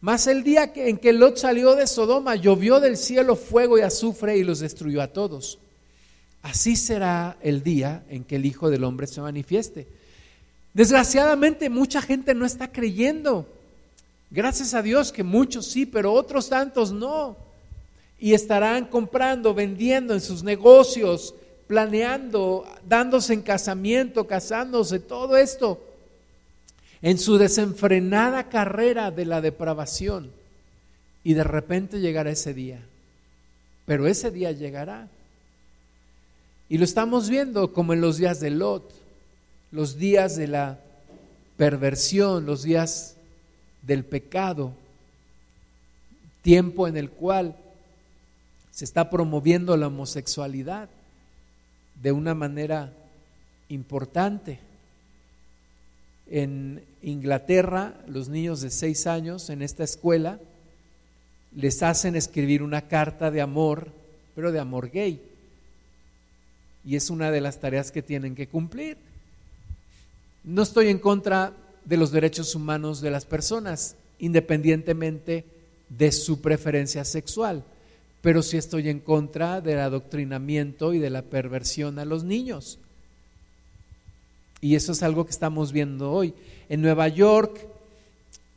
Mas 0.00 0.26
el 0.26 0.42
día 0.44 0.72
en 0.74 0.98
que 0.98 1.12
Lot 1.12 1.38
salió 1.38 1.74
de 1.74 1.86
Sodoma, 1.86 2.36
llovió 2.36 2.80
del 2.80 2.96
cielo 2.96 3.36
fuego 3.36 3.78
y 3.78 3.82
azufre 3.82 4.36
y 4.36 4.44
los 4.44 4.60
destruyó 4.60 5.02
a 5.02 5.08
todos. 5.08 5.58
Así 6.42 6.76
será 6.76 7.36
el 7.42 7.62
día 7.62 8.04
en 8.08 8.22
que 8.22 8.36
el 8.36 8.46
Hijo 8.46 8.70
del 8.70 8.84
Hombre 8.84 9.08
se 9.08 9.20
manifieste. 9.20 9.88
Desgraciadamente 10.74 11.70
mucha 11.70 12.02
gente 12.02 12.34
no 12.34 12.46
está 12.46 12.70
creyendo. 12.70 13.48
Gracias 14.30 14.74
a 14.74 14.82
Dios 14.82 15.12
que 15.12 15.22
muchos 15.22 15.66
sí, 15.66 15.86
pero 15.86 16.12
otros 16.12 16.48
tantos 16.48 16.92
no. 16.92 17.36
Y 18.18 18.34
estarán 18.34 18.86
comprando, 18.86 19.54
vendiendo 19.54 20.14
en 20.14 20.20
sus 20.20 20.42
negocios, 20.42 21.34
planeando, 21.66 22.64
dándose 22.88 23.34
en 23.34 23.42
casamiento, 23.42 24.26
casándose, 24.26 24.98
todo 25.00 25.36
esto 25.36 25.80
en 27.02 27.18
su 27.18 27.38
desenfrenada 27.38 28.48
carrera 28.48 29.10
de 29.10 29.24
la 29.24 29.40
depravación. 29.40 30.30
Y 31.24 31.34
de 31.34 31.44
repente 31.44 32.00
llegará 32.00 32.30
ese 32.30 32.54
día. 32.54 32.80
Pero 33.84 34.06
ese 34.06 34.30
día 34.30 34.52
llegará. 34.52 35.08
Y 36.68 36.78
lo 36.78 36.84
estamos 36.84 37.28
viendo 37.28 37.72
como 37.72 37.92
en 37.92 38.00
los 38.00 38.16
días 38.16 38.40
de 38.40 38.50
Lot, 38.50 38.92
los 39.70 39.98
días 39.98 40.36
de 40.36 40.48
la 40.48 40.80
perversión, 41.56 42.46
los 42.46 42.62
días 42.62 43.15
del 43.86 44.04
pecado, 44.04 44.72
tiempo 46.42 46.88
en 46.88 46.96
el 46.96 47.10
cual 47.10 47.56
se 48.70 48.84
está 48.84 49.08
promoviendo 49.10 49.76
la 49.76 49.86
homosexualidad 49.86 50.88
de 52.02 52.12
una 52.12 52.34
manera 52.34 52.92
importante. 53.68 54.58
En 56.28 56.82
Inglaterra, 57.02 57.94
los 58.06 58.28
niños 58.28 58.60
de 58.60 58.70
seis 58.70 59.06
años 59.06 59.48
en 59.50 59.62
esta 59.62 59.84
escuela 59.84 60.38
les 61.54 61.82
hacen 61.82 62.16
escribir 62.16 62.62
una 62.62 62.82
carta 62.82 63.30
de 63.30 63.40
amor, 63.40 63.92
pero 64.34 64.52
de 64.52 64.58
amor 64.58 64.90
gay. 64.90 65.22
Y 66.84 66.96
es 66.96 67.08
una 67.08 67.30
de 67.30 67.40
las 67.40 67.60
tareas 67.60 67.90
que 67.90 68.02
tienen 68.02 68.34
que 68.34 68.48
cumplir. 68.48 68.98
No 70.44 70.62
estoy 70.62 70.88
en 70.88 70.98
contra 70.98 71.52
de 71.86 71.96
los 71.96 72.10
derechos 72.10 72.54
humanos 72.54 73.00
de 73.00 73.10
las 73.10 73.24
personas, 73.24 73.96
independientemente 74.18 75.44
de 75.88 76.12
su 76.12 76.40
preferencia 76.40 77.04
sexual. 77.04 77.64
Pero 78.20 78.42
sí 78.42 78.56
estoy 78.56 78.88
en 78.88 79.00
contra 79.00 79.60
del 79.60 79.78
adoctrinamiento 79.78 80.92
y 80.92 80.98
de 80.98 81.10
la 81.10 81.22
perversión 81.22 81.98
a 81.98 82.04
los 82.04 82.24
niños. 82.24 82.78
Y 84.60 84.74
eso 84.74 84.92
es 84.92 85.02
algo 85.02 85.24
que 85.24 85.30
estamos 85.30 85.72
viendo 85.72 86.10
hoy. 86.10 86.34
En 86.68 86.82
Nueva 86.82 87.06
York, 87.08 87.66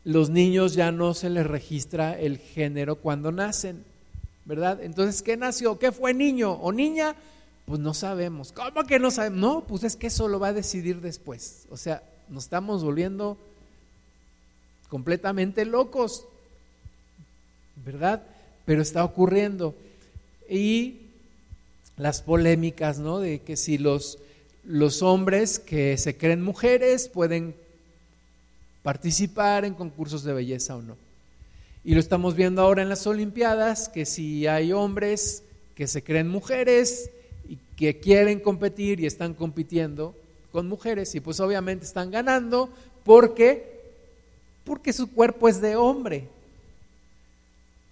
los 0.03 0.31
niños 0.31 0.73
ya 0.73 0.91
no 0.91 1.13
se 1.13 1.29
les 1.29 1.45
registra 1.45 2.19
el 2.19 2.39
género 2.39 2.95
cuando 2.95 3.31
nacen, 3.31 3.83
¿verdad? 4.45 4.81
Entonces, 4.81 5.21
¿qué 5.21 5.37
nació? 5.37 5.77
¿Qué 5.77 5.91
fue 5.91 6.15
niño 6.15 6.53
o 6.53 6.71
niña? 6.71 7.15
Pues 7.65 7.79
no 7.79 7.93
sabemos. 7.93 8.51
¿Cómo 8.51 8.85
que 8.85 8.97
no 8.97 9.11
sabemos? 9.11 9.39
No, 9.39 9.63
pues 9.67 9.83
es 9.83 9.95
que 9.95 10.07
eso 10.07 10.27
lo 10.27 10.39
va 10.39 10.47
a 10.47 10.53
decidir 10.53 11.01
después. 11.01 11.67
O 11.69 11.77
sea, 11.77 12.01
nos 12.29 12.43
estamos 12.45 12.83
volviendo 12.83 13.37
completamente 14.89 15.65
locos, 15.65 16.25
¿verdad? 17.85 18.23
pero 18.69 18.83
está 18.83 19.03
ocurriendo. 19.03 19.73
Y 20.47 20.97
las 21.97 22.21
polémicas, 22.21 22.99
¿no? 22.99 23.17
De 23.17 23.39
que 23.39 23.57
si 23.57 23.79
los, 23.79 24.19
los 24.63 25.01
hombres 25.01 25.57
que 25.57 25.97
se 25.97 26.15
creen 26.15 26.43
mujeres 26.43 27.09
pueden 27.09 27.55
participar 28.83 29.65
en 29.65 29.73
concursos 29.73 30.23
de 30.23 30.33
belleza 30.33 30.75
o 30.75 30.83
no. 30.83 30.97
Y 31.83 31.95
lo 31.95 31.99
estamos 31.99 32.35
viendo 32.35 32.61
ahora 32.61 32.83
en 32.83 32.89
las 32.89 33.07
Olimpiadas, 33.07 33.89
que 33.89 34.05
si 34.05 34.45
hay 34.45 34.71
hombres 34.71 35.41
que 35.73 35.87
se 35.87 36.03
creen 36.03 36.27
mujeres 36.27 37.09
y 37.49 37.57
que 37.75 37.99
quieren 37.99 38.39
competir 38.39 38.99
y 38.99 39.07
están 39.07 39.33
compitiendo 39.33 40.13
con 40.51 40.67
mujeres 40.67 41.13
y 41.15 41.19
pues 41.19 41.39
obviamente 41.39 41.85
están 41.85 42.11
ganando 42.11 42.69
porque 43.03 43.79
porque 44.63 44.93
su 44.93 45.11
cuerpo 45.11 45.49
es 45.49 45.61
de 45.61 45.75
hombre. 45.75 46.27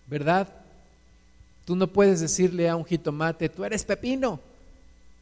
¿Verdad? 0.07 0.47
Tú 1.65 1.75
no 1.75 1.87
puedes 1.87 2.19
decirle 2.19 2.69
a 2.69 2.75
un 2.75 2.85
jitomate, 2.85 3.49
tú 3.49 3.65
eres 3.65 3.83
pepino, 3.83 4.39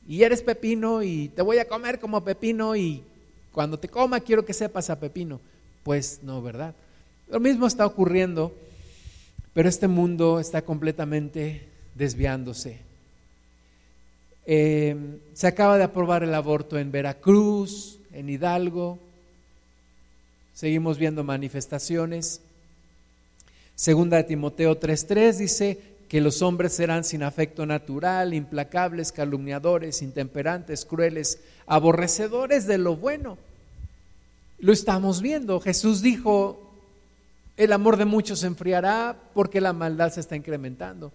y 0.08 0.24
eres 0.24 0.42
pepino 0.42 1.02
y 1.02 1.30
te 1.30 1.42
voy 1.42 1.58
a 1.58 1.68
comer 1.68 2.00
como 2.00 2.24
pepino 2.24 2.76
y 2.76 3.02
cuando 3.52 3.80
te 3.80 3.88
coma 3.88 4.20
quiero 4.20 4.46
que 4.46 4.54
sepas 4.54 4.90
a 4.90 5.00
pepino. 5.00 5.40
Pues 5.84 6.20
no, 6.22 6.42
¿verdad? 6.42 6.76
Lo 7.30 7.40
mismo 7.40 7.66
está 7.66 7.86
ocurriendo, 7.86 8.54
pero 9.54 9.70
este 9.70 9.88
mundo 9.88 10.40
está 10.40 10.62
completamente 10.62 11.68
desviándose. 11.96 12.80
Eh, 14.46 14.96
se 15.34 15.48
acaba 15.48 15.78
de 15.78 15.84
aprobar 15.84 16.24
el 16.24 16.34
aborto 16.34 16.78
en 16.78 16.92
Veracruz, 16.92 18.00
en 18.12 18.30
Hidalgo, 18.30 19.00
seguimos 20.54 20.98
viendo 20.98 21.24
manifestaciones. 21.24 22.42
Segunda 23.76 24.18
de 24.18 24.24
Timoteo 24.24 24.80
3:3 24.80 25.38
dice 25.38 25.80
que 26.08 26.22
los 26.22 26.42
hombres 26.42 26.74
serán 26.74 27.04
sin 27.04 27.24
afecto 27.24 27.66
natural, 27.66 28.34
implacables, 28.34 29.12
calumniadores, 29.12 30.02
intemperantes, 30.02 30.86
crueles, 30.86 31.40
aborrecedores 31.66 32.68
de 32.68 32.78
lo 32.78 32.96
bueno. 32.96 33.38
Lo 34.60 34.72
estamos 34.72 35.22
viendo. 35.22 35.60
Jesús 35.60 36.02
dijo, 36.02 36.72
el 37.58 37.74
amor 37.74 37.98
de 37.98 38.06
muchos 38.06 38.40
se 38.40 38.48
enfriará 38.48 39.18
porque 39.34 39.60
la 39.60 39.74
maldad 39.74 40.12
se 40.12 40.22
está 40.22 40.36
incrementando. 40.36 41.12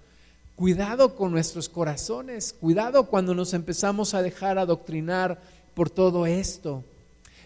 Cuidado 0.60 1.16
con 1.16 1.32
nuestros 1.32 1.70
corazones, 1.70 2.52
cuidado 2.52 3.06
cuando 3.06 3.34
nos 3.34 3.54
empezamos 3.54 4.12
a 4.12 4.20
dejar 4.20 4.58
adoctrinar 4.58 5.40
por 5.72 5.88
todo 5.88 6.26
esto. 6.26 6.84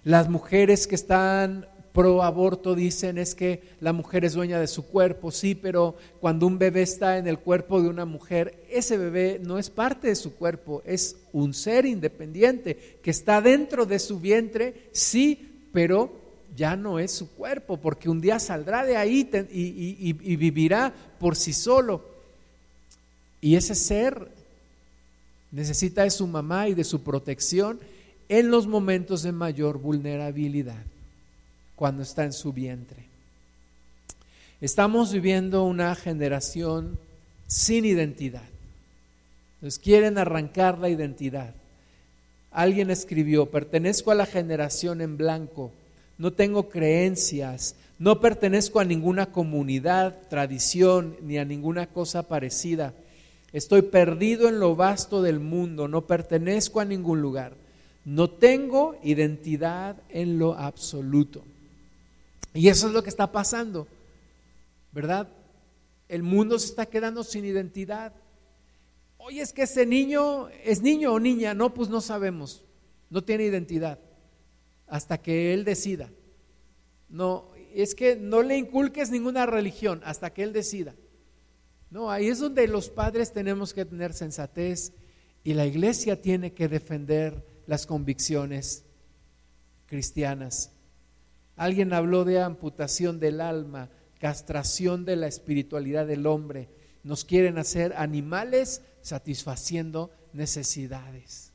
Las 0.02 0.28
mujeres 0.28 0.88
que 0.88 0.96
están 0.96 1.68
pro 1.92 2.24
aborto 2.24 2.74
dicen 2.74 3.18
es 3.18 3.36
que 3.36 3.62
la 3.78 3.92
mujer 3.92 4.24
es 4.24 4.32
dueña 4.32 4.58
de 4.58 4.66
su 4.66 4.88
cuerpo, 4.88 5.30
sí, 5.30 5.54
pero 5.54 5.94
cuando 6.18 6.48
un 6.48 6.58
bebé 6.58 6.82
está 6.82 7.16
en 7.16 7.28
el 7.28 7.38
cuerpo 7.38 7.80
de 7.80 7.88
una 7.88 8.04
mujer, 8.04 8.64
ese 8.68 8.98
bebé 8.98 9.40
no 9.40 9.60
es 9.60 9.70
parte 9.70 10.08
de 10.08 10.16
su 10.16 10.34
cuerpo, 10.34 10.82
es 10.84 11.14
un 11.32 11.54
ser 11.54 11.86
independiente 11.86 12.98
que 13.00 13.12
está 13.12 13.40
dentro 13.40 13.86
de 13.86 14.00
su 14.00 14.18
vientre, 14.18 14.88
sí, 14.90 15.68
pero 15.72 16.10
ya 16.56 16.74
no 16.74 16.98
es 16.98 17.12
su 17.12 17.30
cuerpo, 17.30 17.76
porque 17.76 18.08
un 18.08 18.20
día 18.20 18.40
saldrá 18.40 18.84
de 18.84 18.96
ahí 18.96 19.30
y, 19.52 20.32
y 20.32 20.34
vivirá 20.34 20.92
por 21.20 21.36
sí 21.36 21.52
solo. 21.52 22.13
Y 23.44 23.56
ese 23.56 23.74
ser 23.74 24.30
necesita 25.52 26.04
de 26.04 26.10
su 26.10 26.26
mamá 26.26 26.66
y 26.66 26.72
de 26.72 26.82
su 26.82 27.02
protección 27.02 27.78
en 28.30 28.50
los 28.50 28.66
momentos 28.66 29.22
de 29.22 29.32
mayor 29.32 29.76
vulnerabilidad, 29.76 30.82
cuando 31.76 32.02
está 32.02 32.24
en 32.24 32.32
su 32.32 32.54
vientre. 32.54 33.04
Estamos 34.62 35.12
viviendo 35.12 35.64
una 35.64 35.94
generación 35.94 36.98
sin 37.46 37.84
identidad. 37.84 38.48
Nos 39.60 39.78
quieren 39.78 40.16
arrancar 40.16 40.78
la 40.78 40.88
identidad. 40.88 41.52
Alguien 42.50 42.90
escribió, 42.90 43.50
pertenezco 43.50 44.10
a 44.10 44.14
la 44.14 44.24
generación 44.24 45.02
en 45.02 45.18
blanco, 45.18 45.70
no 46.16 46.32
tengo 46.32 46.70
creencias, 46.70 47.76
no 47.98 48.20
pertenezco 48.20 48.80
a 48.80 48.86
ninguna 48.86 49.26
comunidad, 49.26 50.16
tradición, 50.30 51.18
ni 51.20 51.36
a 51.36 51.44
ninguna 51.44 51.88
cosa 51.88 52.22
parecida. 52.22 52.94
Estoy 53.54 53.82
perdido 53.82 54.48
en 54.48 54.58
lo 54.58 54.74
vasto 54.74 55.22
del 55.22 55.38
mundo, 55.38 55.86
no 55.86 56.08
pertenezco 56.08 56.80
a 56.80 56.84
ningún 56.84 57.22
lugar, 57.22 57.56
no 58.04 58.28
tengo 58.28 58.98
identidad 59.04 60.02
en 60.08 60.40
lo 60.40 60.54
absoluto. 60.54 61.44
Y 62.52 62.66
eso 62.66 62.88
es 62.88 62.92
lo 62.92 63.04
que 63.04 63.10
está 63.10 63.30
pasando, 63.30 63.86
¿verdad? 64.90 65.28
El 66.08 66.24
mundo 66.24 66.58
se 66.58 66.66
está 66.66 66.86
quedando 66.86 67.22
sin 67.22 67.44
identidad. 67.44 68.12
Oye, 69.18 69.40
es 69.40 69.52
que 69.52 69.62
ese 69.62 69.86
niño 69.86 70.48
es 70.64 70.82
niño 70.82 71.12
o 71.12 71.20
niña, 71.20 71.54
no, 71.54 71.72
pues 71.74 71.88
no 71.88 72.00
sabemos, 72.00 72.64
no 73.08 73.22
tiene 73.22 73.44
identidad 73.44 74.00
hasta 74.88 75.18
que 75.18 75.54
él 75.54 75.64
decida. 75.64 76.10
No, 77.08 77.52
es 77.72 77.94
que 77.94 78.16
no 78.16 78.42
le 78.42 78.58
inculques 78.58 79.12
ninguna 79.12 79.46
religión 79.46 80.00
hasta 80.04 80.30
que 80.30 80.42
él 80.42 80.52
decida. 80.52 80.96
No, 81.94 82.10
ahí 82.10 82.26
es 82.26 82.40
donde 82.40 82.66
los 82.66 82.90
padres 82.90 83.32
tenemos 83.32 83.72
que 83.72 83.84
tener 83.84 84.14
sensatez 84.14 84.92
y 85.44 85.54
la 85.54 85.64
iglesia 85.64 86.20
tiene 86.20 86.52
que 86.52 86.66
defender 86.66 87.46
las 87.68 87.86
convicciones 87.86 88.84
cristianas. 89.86 90.72
Alguien 91.54 91.92
habló 91.92 92.24
de 92.24 92.40
amputación 92.40 93.20
del 93.20 93.40
alma, 93.40 93.90
castración 94.18 95.04
de 95.04 95.14
la 95.14 95.28
espiritualidad 95.28 96.04
del 96.04 96.26
hombre. 96.26 96.68
Nos 97.04 97.24
quieren 97.24 97.58
hacer 97.58 97.94
animales 97.96 98.82
satisfaciendo 99.00 100.10
necesidades. 100.32 101.52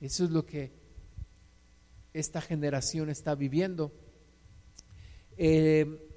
Eso 0.00 0.24
es 0.24 0.30
lo 0.30 0.46
que 0.46 0.72
esta 2.12 2.40
generación 2.40 3.08
está 3.08 3.36
viviendo. 3.36 3.92
Eh, 5.36 6.08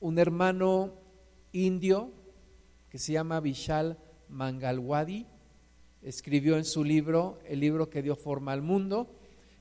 un 0.00 0.18
hermano 0.18 0.94
indio 1.52 2.14
que 2.90 2.98
se 2.98 3.12
llama 3.12 3.40
Vishal 3.40 3.96
Mangalwadi, 4.28 5.26
escribió 6.02 6.56
en 6.56 6.64
su 6.64 6.82
libro, 6.82 7.38
el 7.46 7.60
libro 7.60 7.88
que 7.88 8.02
dio 8.02 8.16
forma 8.16 8.52
al 8.52 8.62
mundo, 8.62 9.08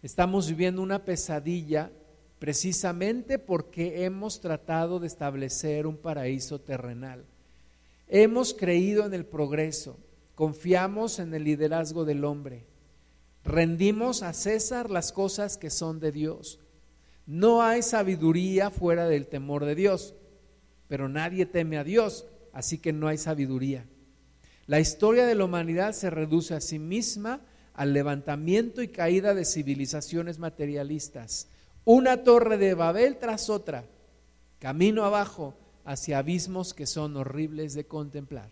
estamos 0.01 0.49
viviendo 0.49 0.81
una 0.81 1.05
pesadilla 1.05 1.91
precisamente 2.39 3.37
porque 3.37 4.05
hemos 4.05 4.39
tratado 4.39 4.99
de 4.99 5.07
establecer 5.07 5.85
un 5.85 5.97
paraíso 5.97 6.59
terrenal. 6.59 7.25
Hemos 8.07 8.55
creído 8.55 9.05
en 9.05 9.13
el 9.13 9.25
progreso, 9.25 9.97
confiamos 10.33 11.19
en 11.19 11.33
el 11.35 11.43
liderazgo 11.43 12.05
del 12.05 12.25
hombre, 12.25 12.65
rendimos 13.43 14.23
a 14.23 14.33
César 14.33 14.89
las 14.89 15.11
cosas 15.11 15.57
que 15.57 15.69
son 15.69 15.99
de 15.99 16.11
Dios. 16.11 16.59
No 17.27 17.61
hay 17.61 17.83
sabiduría 17.83 18.71
fuera 18.71 19.07
del 19.07 19.27
temor 19.27 19.65
de 19.65 19.75
Dios, 19.75 20.15
pero 20.87 21.07
nadie 21.07 21.45
teme 21.45 21.77
a 21.77 21.83
Dios 21.83 22.25
así 22.59 22.77
que 22.77 22.91
no 22.91 23.07
hay 23.07 23.17
sabiduría. 23.17 23.85
La 24.67 24.81
historia 24.81 25.25
de 25.25 25.33
la 25.33 25.45
humanidad 25.45 25.93
se 25.93 26.09
reduce 26.09 26.53
a 26.53 26.59
sí 26.59 26.77
misma 26.77 27.39
al 27.73 27.93
levantamiento 27.93 28.81
y 28.81 28.89
caída 28.89 29.33
de 29.33 29.45
civilizaciones 29.45 30.39
materialistas, 30.39 31.47
una 31.85 32.23
torre 32.25 32.57
de 32.57 32.73
Babel 32.73 33.17
tras 33.17 33.49
otra, 33.49 33.85
camino 34.59 35.05
abajo 35.05 35.55
hacia 35.85 36.17
abismos 36.17 36.73
que 36.73 36.85
son 36.85 37.15
horribles 37.15 37.75
de 37.75 37.87
contemplar. 37.87 38.49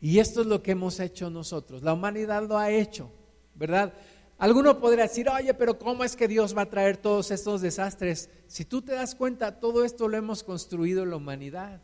Y 0.00 0.20
esto 0.20 0.42
es 0.42 0.46
lo 0.46 0.62
que 0.62 0.70
hemos 0.70 1.00
hecho 1.00 1.30
nosotros, 1.30 1.82
la 1.82 1.92
humanidad 1.92 2.46
lo 2.48 2.56
ha 2.56 2.70
hecho, 2.70 3.10
¿verdad? 3.56 3.92
Alguno 4.38 4.78
podría 4.78 5.04
decir, 5.04 5.28
oye, 5.28 5.54
pero 5.54 5.76
¿cómo 5.76 6.04
es 6.04 6.14
que 6.14 6.28
Dios 6.28 6.56
va 6.56 6.62
a 6.62 6.70
traer 6.70 6.98
todos 6.98 7.32
estos 7.32 7.62
desastres? 7.62 8.30
Si 8.46 8.64
tú 8.64 8.80
te 8.80 8.92
das 8.92 9.16
cuenta, 9.16 9.58
todo 9.58 9.84
esto 9.84 10.06
lo 10.06 10.16
hemos 10.16 10.44
construido 10.44 11.04
la 11.04 11.16
humanidad 11.16 11.80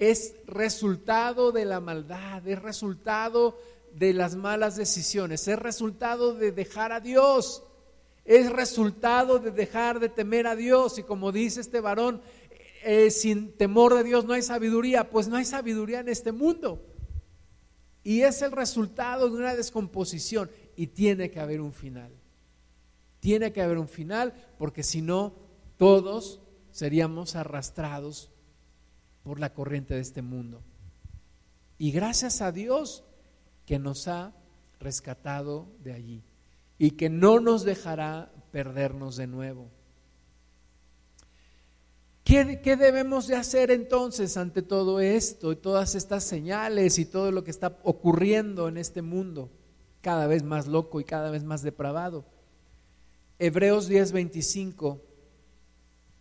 es 0.00 0.34
resultado 0.46 1.52
de 1.52 1.66
la 1.66 1.78
maldad, 1.78 2.48
es 2.48 2.60
resultado 2.60 3.58
de 3.92 4.14
las 4.14 4.34
malas 4.34 4.74
decisiones, 4.74 5.46
es 5.46 5.58
resultado 5.58 6.34
de 6.34 6.52
dejar 6.52 6.90
a 6.90 7.00
Dios, 7.00 7.62
es 8.24 8.50
resultado 8.50 9.38
de 9.38 9.50
dejar 9.50 10.00
de 10.00 10.08
temer 10.08 10.46
a 10.46 10.56
Dios. 10.56 10.98
Y 10.98 11.02
como 11.02 11.32
dice 11.32 11.60
este 11.60 11.80
varón, 11.80 12.22
eh, 12.82 13.10
sin 13.10 13.52
temor 13.52 13.94
de 13.94 14.04
Dios 14.04 14.24
no 14.24 14.32
hay 14.32 14.40
sabiduría, 14.40 15.10
pues 15.10 15.28
no 15.28 15.36
hay 15.36 15.44
sabiduría 15.44 16.00
en 16.00 16.08
este 16.08 16.32
mundo. 16.32 16.82
Y 18.02 18.22
es 18.22 18.40
el 18.40 18.52
resultado 18.52 19.28
de 19.28 19.36
una 19.36 19.54
descomposición 19.54 20.50
y 20.76 20.86
tiene 20.86 21.30
que 21.30 21.40
haber 21.40 21.60
un 21.60 21.74
final. 21.74 22.10
Tiene 23.20 23.52
que 23.52 23.60
haber 23.60 23.76
un 23.76 23.88
final 23.88 24.32
porque 24.56 24.82
si 24.82 25.02
no, 25.02 25.34
todos 25.76 26.40
seríamos 26.70 27.36
arrastrados 27.36 28.29
por 29.22 29.40
la 29.40 29.52
corriente 29.52 29.94
de 29.94 30.00
este 30.00 30.22
mundo. 30.22 30.62
Y 31.78 31.92
gracias 31.92 32.42
a 32.42 32.52
Dios 32.52 33.04
que 33.66 33.78
nos 33.78 34.08
ha 34.08 34.32
rescatado 34.80 35.68
de 35.82 35.92
allí 35.92 36.22
y 36.78 36.92
que 36.92 37.08
no 37.08 37.40
nos 37.40 37.64
dejará 37.64 38.32
perdernos 38.50 39.16
de 39.16 39.26
nuevo. 39.26 39.70
¿Qué, 42.24 42.60
¿Qué, 42.62 42.76
debemos 42.76 43.26
de 43.26 43.36
hacer 43.36 43.70
entonces 43.70 44.36
ante 44.36 44.62
todo 44.62 45.00
esto 45.00 45.52
y 45.52 45.56
todas 45.56 45.94
estas 45.94 46.24
señales 46.24 46.98
y 46.98 47.04
todo 47.04 47.32
lo 47.32 47.44
que 47.44 47.50
está 47.50 47.78
ocurriendo 47.82 48.68
en 48.68 48.76
este 48.76 49.02
mundo, 49.02 49.50
cada 50.00 50.26
vez 50.26 50.42
más 50.42 50.66
loco 50.66 51.00
y 51.00 51.04
cada 51.04 51.30
vez 51.30 51.44
más 51.44 51.62
depravado? 51.62 52.24
Hebreos 53.38 53.88
10:25, 53.88 55.00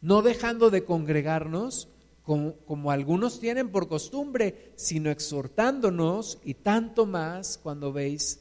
no 0.01 0.21
dejando 0.21 0.69
de 0.69 0.85
congregarnos, 0.85 1.89
como, 2.29 2.91
algunos 2.91 3.39
tienen 3.39 3.69
por 3.69 3.87
costumbre, 3.87 4.71
sino 4.75 5.09
exhortándonos 5.09 6.37
y 6.43 6.53
tanto 6.53 7.07
más 7.07 7.57
cuando 7.57 7.91
veis 7.91 8.39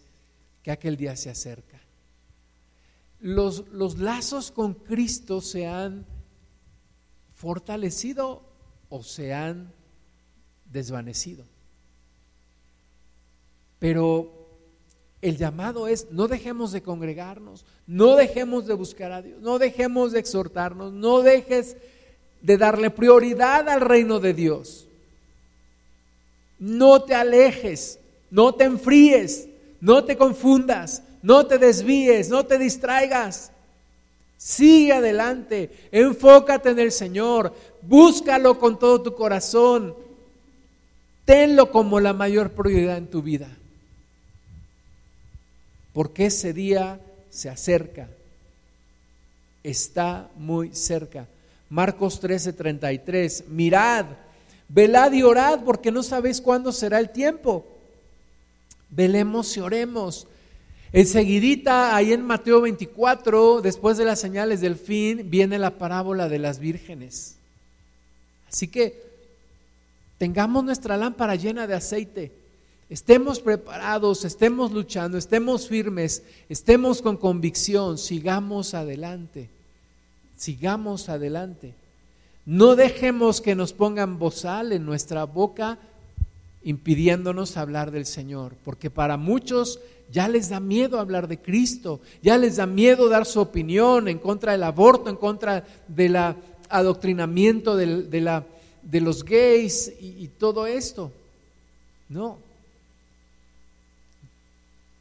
que 0.63 0.71
aquel 0.71 0.99
día 0.99 1.17
se 1.17 1.31
acerca. 1.31 1.81
Los, 3.21 3.67
los 3.69 3.99
lazos 3.99 4.51
con 4.51 4.75
Cristo 4.75 5.41
se 5.41 5.67
han 5.67 6.05
fortalecido 7.35 8.43
o 8.91 9.03
se 9.03 9.33
han 9.33 9.73
desvanecido. 10.71 11.47
Pero 13.79 14.51
el 15.23 15.39
llamado 15.39 15.89
es, 15.89 16.09
no 16.11 16.29
dejemos 16.29 16.73
de 16.73 16.83
congregarnos, 16.83 17.65
no 17.87 18.17
dejemos 18.17 18.67
de 18.67 18.75
buscar 18.75 19.13
a 19.13 19.23
Dios, 19.23 19.41
no 19.41 19.59
dejemos 19.59 20.13
de 20.13 20.19
exhortarnos, 20.19 20.93
no 20.93 21.23
dejes 21.23 21.79
de 22.41 22.57
darle 22.57 22.91
prioridad 22.91 23.69
al 23.69 23.81
reino 23.81 24.21
de 24.21 24.35
Dios. 24.35 24.87
No 26.59 27.03
te 27.03 27.15
alejes, 27.15 27.99
no 28.31 28.55
te 28.55 28.65
enfríes, 28.65 29.49
no 29.81 30.05
te 30.05 30.17
confundas, 30.17 31.03
no 31.23 31.47
te 31.47 31.59
desvíes, 31.59 32.29
no 32.29 32.47
te 32.47 32.59
distraigas. 32.59 33.53
Sigue 34.37 34.93
adelante, 34.93 35.89
enfócate 35.91 36.71
en 36.71 36.79
el 36.79 36.93
Señor, 36.93 37.55
búscalo 37.83 38.59
con 38.59 38.79
todo 38.79 39.03
tu 39.03 39.15
corazón, 39.15 39.95
tenlo 41.25 41.71
como 41.71 41.99
la 41.99 42.13
mayor 42.13 42.51
prioridad 42.51 42.99
en 42.99 43.09
tu 43.09 43.23
vida 43.23 43.59
porque 45.99 46.27
ese 46.27 46.53
día 46.53 47.01
se 47.29 47.49
acerca, 47.49 48.09
está 49.65 50.31
muy 50.37 50.73
cerca. 50.73 51.27
Marcos 51.69 52.21
13:33, 52.21 53.47
mirad, 53.49 54.07
velad 54.69 55.13
y 55.13 55.23
orad 55.23 55.65
porque 55.65 55.91
no 55.91 56.03
sabéis 56.03 56.41
cuándo 56.41 56.73
será 56.73 56.99
el 56.99 57.11
tiempo. 57.11 57.67
Velemos 58.91 59.57
y 59.57 59.61
oremos. 59.61 60.27
Enseguidita, 60.93 61.95
ahí 61.95 62.13
en 62.13 62.23
Mateo 62.23 62.63
24, 62.63 63.61
después 63.61 63.99
de 63.99 64.07
las 64.07 64.19
señales 64.19 64.63
del 64.63 64.77
fin, 64.77 65.29
viene 65.29 65.59
la 65.59 65.77
parábola 65.77 66.29
de 66.31 66.39
las 66.39 66.59
vírgenes. 66.59 67.37
Así 68.51 68.69
que 68.69 69.03
tengamos 70.17 70.65
nuestra 70.65 70.97
lámpara 70.97 71.35
llena 71.35 71.67
de 71.67 71.75
aceite 71.75 72.33
Estemos 72.89 73.41
preparados, 73.41 74.25
estemos 74.25 74.73
luchando, 74.73 75.19
estemos 75.19 75.69
firmes, 75.69 76.23
estemos 76.49 77.03
con 77.03 77.19
convicción, 77.19 77.99
sigamos 77.99 78.73
adelante, 78.73 79.51
sigamos 80.39 81.09
adelante. 81.09 81.75
No 82.47 82.77
dejemos 82.77 83.43
que 83.43 83.55
nos 83.55 83.75
pongan 83.75 84.19
bozal 84.19 84.73
en 84.73 84.87
nuestra 84.87 85.25
boca 85.25 85.79
impidiéndonos 86.63 87.57
hablar 87.57 87.91
del 87.91 88.07
Señor, 88.07 88.55
porque 88.65 88.89
para 88.89 89.17
muchos 89.17 89.81
ya 90.11 90.29
les 90.29 90.49
da 90.49 90.61
miedo 90.61 90.99
hablar 90.99 91.29
de 91.29 91.39
Cristo, 91.39 92.01
ya 92.23 92.39
les 92.39 92.57
da 92.57 92.67
miedo 92.67 93.09
dar 93.09 93.27
su 93.27 93.41
opinión 93.41 94.09
en 94.09 94.19
contra 94.19 94.53
del 94.53 94.63
aborto, 94.63 95.11
en 95.11 95.17
contra 95.17 95.67
del 95.87 96.17
adoctrinamiento 96.69 97.77
de, 97.77 98.43
de 98.83 99.01
los 99.01 99.25
gays 99.25 99.93
y 100.01 100.29
todo 100.39 100.67
esto. 100.67 101.13
No, 102.09 102.39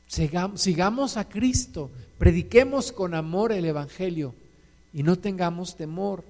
sigamos 0.08 1.18
a 1.18 1.28
Cristo, 1.30 1.90
prediquemos 2.18 2.92
con 2.92 3.14
amor 3.14 3.52
el 3.52 3.66
Evangelio 3.66 4.34
y 4.98 5.04
no 5.04 5.20
tengamos 5.20 5.76
temor 5.76 6.24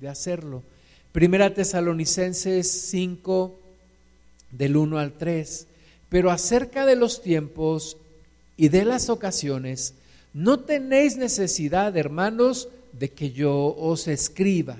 de 0.00 0.08
hacerlo. 0.08 0.64
Primera 1.12 1.54
Tesalonicenses 1.54 2.68
5, 2.90 3.56
del 4.50 4.76
1 4.76 4.98
al 4.98 5.12
3. 5.12 5.68
Pero 6.08 6.32
acerca 6.32 6.86
de 6.86 6.96
los 6.96 7.22
tiempos 7.22 7.96
y 8.56 8.68
de 8.68 8.84
las 8.84 9.08
ocasiones, 9.08 9.94
no 10.34 10.58
tenéis 10.58 11.16
necesidad, 11.16 11.96
hermanos, 11.96 12.68
de 12.94 13.10
que 13.10 13.30
yo 13.30 13.76
os 13.78 14.08
escriba. 14.08 14.76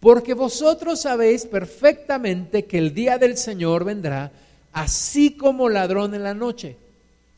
Porque 0.00 0.32
vosotros 0.32 1.02
sabéis 1.02 1.44
perfectamente 1.44 2.64
que 2.64 2.78
el 2.78 2.94
día 2.94 3.18
del 3.18 3.36
Señor 3.36 3.84
vendrá 3.84 4.32
así 4.72 5.36
como 5.36 5.68
ladrón 5.68 6.14
en 6.14 6.22
la 6.22 6.32
noche 6.32 6.78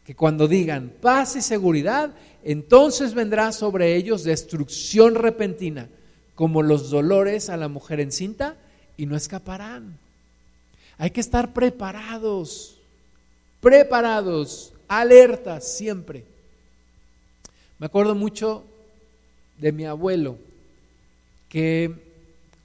que 0.04 0.14
cuando 0.14 0.46
digan 0.46 0.92
paz 1.00 1.34
y 1.36 1.42
seguridad, 1.42 2.10
entonces 2.44 3.14
vendrá 3.14 3.52
sobre 3.52 3.96
ellos 3.96 4.22
destrucción 4.22 5.14
repentina, 5.14 5.88
como 6.34 6.62
los 6.62 6.90
dolores 6.90 7.48
a 7.48 7.56
la 7.56 7.68
mujer 7.68 8.00
encinta, 8.00 8.56
y 8.96 9.06
no 9.06 9.16
escaparán. 9.16 9.98
Hay 10.98 11.10
que 11.10 11.20
estar 11.20 11.52
preparados, 11.52 12.76
preparados, 13.60 14.72
alertas 14.86 15.66
siempre. 15.66 16.24
Me 17.78 17.86
acuerdo 17.86 18.14
mucho 18.14 18.64
de 19.58 19.72
mi 19.72 19.86
abuelo, 19.86 20.38
que 21.48 21.92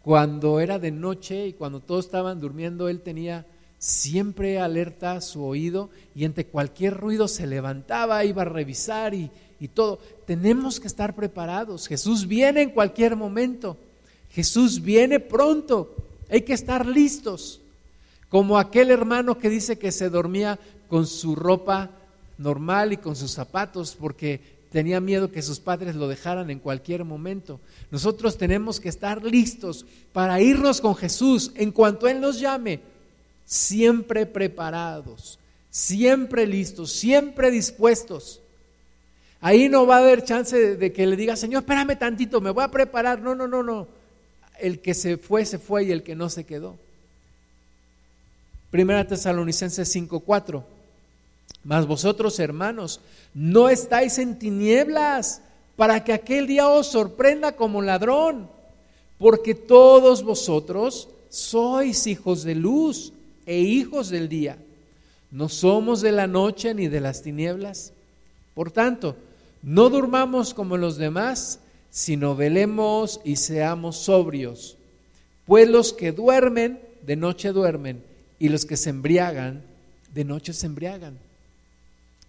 cuando 0.02 0.60
era 0.60 0.78
de 0.78 0.92
noche 0.92 1.48
y 1.48 1.54
cuando 1.54 1.80
todos 1.80 2.06
estaban 2.06 2.40
durmiendo, 2.42 2.90
él 2.90 3.00
tenía 3.02 3.46
siempre 3.78 4.60
alerta 4.60 5.22
su 5.22 5.44
oído 5.46 5.90
y 6.14 6.26
ante 6.26 6.46
cualquier 6.46 6.98
ruido 6.98 7.30
se 7.30 7.48
levantaba, 7.48 8.26
iba 8.26 8.42
a 8.42 8.46
revisar 8.46 9.14
y, 9.14 9.32
y 9.60 9.68
todo. 9.68 10.00
Tenemos 10.26 10.80
que 10.80 10.88
estar 10.88 11.16
preparados. 11.16 11.88
Jesús 11.88 12.28
viene 12.28 12.62
en 12.62 12.70
cualquier 12.70 13.16
momento. 13.16 13.78
Jesús 14.32 14.82
viene 14.82 15.20
pronto. 15.20 15.96
Hay 16.30 16.42
que 16.42 16.54
estar 16.54 16.86
listos. 16.86 17.62
Como 18.30 18.58
aquel 18.58 18.92
hermano 18.92 19.38
que 19.38 19.50
dice 19.50 19.78
que 19.78 19.92
se 19.92 20.10
dormía 20.10 20.60
con 20.88 21.08
su 21.08 21.36
ropa 21.36 21.92
normal 22.38 22.94
y 22.94 22.98
con 22.98 23.16
sus 23.16 23.32
zapatos 23.32 23.98
porque 24.00 24.40
tenía 24.72 25.02
miedo 25.02 25.32
que 25.32 25.42
sus 25.42 25.60
padres 25.60 25.96
lo 25.96 26.08
dejaran 26.08 26.50
en 26.50 26.60
cualquier 26.60 27.04
momento. 27.04 27.60
Nosotros 27.92 28.38
tenemos 28.38 28.80
que 28.80 28.90
estar 28.90 29.24
listos 29.24 29.86
para 30.14 30.40
irnos 30.40 30.80
con 30.80 30.96
Jesús 30.96 31.52
en 31.56 31.72
cuanto 31.72 32.08
Él 32.08 32.22
nos 32.22 32.40
llame 32.40 32.82
siempre 33.50 34.28
preparados, 34.28 35.40
siempre 35.72 36.46
listos, 36.46 36.92
siempre 36.92 37.50
dispuestos. 37.50 38.39
Ahí 39.42 39.70
no 39.70 39.86
va 39.86 39.98
a 39.98 40.00
haber 40.00 40.24
chance 40.24 40.76
de, 40.76 40.92
que 40.92 41.08
le 41.08 41.16
diga, 41.16 41.36
Señor, 41.36 41.64
espérame 41.64 41.98
tantito, 41.98 42.42
me 42.42 42.50
voy 42.50 42.64
a 42.64 42.72
preparar. 42.72 43.22
No, 43.22 43.36
no, 43.36 43.48
no, 43.48 43.64
no. 43.64 43.88
El 44.60 44.80
que 44.80 44.94
se 44.94 45.18
fue, 45.18 45.46
se 45.46 45.60
fue 45.60 45.86
y 45.86 45.92
el 45.92 46.04
que 46.04 46.16
no 46.16 46.30
se 46.30 46.44
quedó. 46.44 46.76
Primera 48.70 49.08
Tesalonicenses 49.08 49.96
5:4. 49.96 50.64
Mas 51.64 51.88
vosotros, 51.88 52.40
hermanos, 52.40 53.00
no 53.34 53.70
estáis 53.70 54.20
en 54.20 54.38
tinieblas 54.38 55.42
para 55.76 56.04
que 56.04 56.14
aquel 56.14 56.46
día 56.46 56.68
os 56.68 56.88
sorprenda 56.88 57.54
como 57.56 57.82
ladrón, 57.82 58.50
porque 59.18 59.56
todos 59.56 60.24
vosotros 60.24 61.10
sois 61.30 62.06
hijos 62.08 62.44
de 62.44 62.56
luz 62.56 63.14
e 63.46 63.60
hijos 63.60 64.10
del 64.10 64.28
día. 64.30 64.58
No 65.32 65.48
somos 65.48 66.02
de 66.02 66.12
la 66.12 66.28
noche 66.28 66.74
ni 66.74 66.88
de 66.88 67.00
las 67.00 67.22
tinieblas. 67.22 67.94
Por 68.54 68.72
tanto, 68.72 69.16
no 69.62 69.90
durmamos 69.90 70.54
como 70.54 70.78
los 70.78 70.98
demás, 70.98 71.60
sino 71.90 72.36
velemos 72.36 73.20
y 73.24 73.36
seamos 73.36 73.98
sobrios. 73.98 74.78
Pues 75.46 75.68
los 75.68 75.94
que 75.94 76.12
duermen, 76.12 76.80
de 77.06 77.16
noche 77.16 77.52
duermen, 77.52 78.04
y 78.38 78.50
los 78.50 78.66
que 78.66 78.78
se 78.78 78.90
embriagan, 78.90 79.64
de 80.14 80.24
noche 80.24 80.54
se 80.54 80.66
embriagan. 80.66 81.18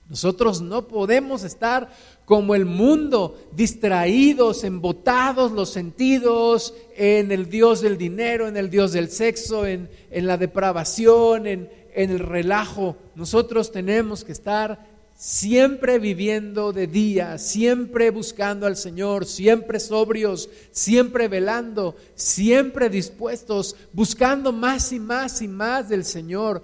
Nosotros 0.08 0.60
no 0.60 0.88
podemos 0.88 1.44
estar 1.44 1.88
como 2.24 2.56
el 2.56 2.64
mundo, 2.64 3.38
distraídos, 3.52 4.64
embotados 4.64 5.52
los 5.52 5.70
sentidos 5.70 6.74
en 6.96 7.30
el 7.30 7.48
Dios 7.48 7.80
del 7.80 7.96
dinero, 7.96 8.48
en 8.48 8.56
el 8.56 8.70
Dios 8.70 8.90
del 8.90 9.08
sexo, 9.08 9.66
en, 9.66 9.88
la 10.10 10.36
depravación, 10.36 11.46
en, 11.46 11.70
en 11.94 12.10
el 12.10 12.18
relajo. 12.18 12.96
Nosotros 13.14 13.70
tenemos 13.70 14.24
que 14.24 14.32
estar 14.32 14.89
siempre 15.20 15.98
viviendo 15.98 16.72
de 16.72 16.86
día, 16.86 17.36
siempre 17.36 18.08
buscando 18.08 18.66
al 18.66 18.74
Señor, 18.74 19.26
siempre 19.26 19.78
sobrios, 19.78 20.48
siempre 20.70 21.28
velando, 21.28 21.94
siempre 22.14 22.88
dispuestos, 22.88 23.76
buscando 23.92 24.50
más 24.50 24.92
y 24.92 24.98
más 24.98 25.42
y 25.42 25.48
más 25.48 25.90
del 25.90 26.06
Señor 26.06 26.62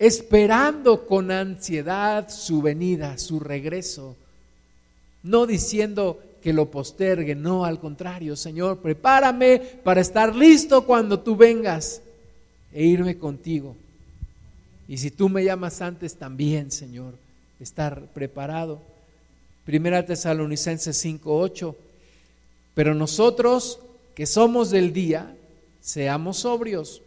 esperando 0.00 1.06
con 1.06 1.30
ansiedad 1.30 2.28
su 2.28 2.60
venida, 2.60 3.18
su 3.18 3.38
regreso, 3.38 4.16
no 5.22 5.46
diciendo 5.46 6.20
que 6.42 6.52
lo 6.52 6.68
postergue, 6.68 7.36
no, 7.36 7.64
al 7.64 7.78
contrario, 7.78 8.34
Señor, 8.34 8.78
prepárame 8.78 9.60
para 9.84 10.00
estar 10.00 10.34
listo 10.34 10.84
cuando 10.84 11.20
tú 11.20 11.36
vengas 11.36 12.02
e 12.72 12.84
irme 12.84 13.16
contigo. 13.16 13.76
Y 14.88 14.98
si 14.98 15.12
tú 15.12 15.28
me 15.28 15.44
llamas 15.44 15.80
antes 15.80 16.16
también, 16.16 16.72
Señor, 16.72 17.14
estar 17.60 18.06
preparado. 18.12 18.80
Primera 19.64 20.04
Tesalonicenses 20.06 20.96
5:8. 20.96 21.74
Pero 22.74 22.94
nosotros 22.94 23.80
que 24.14 24.26
somos 24.26 24.70
del 24.70 24.92
día, 24.92 25.34
seamos 25.80 26.38
sobrios, 26.38 27.02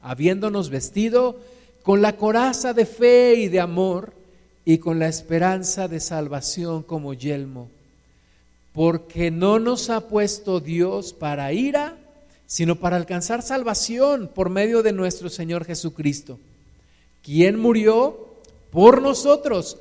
habiéndonos 0.00 0.70
vestido 0.70 1.38
con 1.82 2.02
la 2.02 2.16
coraza 2.16 2.72
de 2.72 2.86
fe 2.86 3.34
y 3.34 3.48
de 3.48 3.60
amor 3.60 4.12
y 4.64 4.78
con 4.78 4.98
la 4.98 5.08
esperanza 5.08 5.88
de 5.88 6.00
salvación 6.00 6.82
como 6.82 7.14
yelmo. 7.14 7.68
Porque 8.72 9.30
no 9.30 9.58
nos 9.58 9.90
ha 9.90 10.08
puesto 10.08 10.60
Dios 10.60 11.12
para 11.12 11.52
ira, 11.52 11.96
sino 12.46 12.76
para 12.76 12.96
alcanzar 12.96 13.42
salvación 13.42 14.30
por 14.34 14.50
medio 14.50 14.82
de 14.82 14.92
nuestro 14.92 15.28
Señor 15.28 15.64
Jesucristo, 15.64 16.38
quien 17.22 17.58
murió 17.58 18.29
por 18.70 19.02
nosotros, 19.02 19.78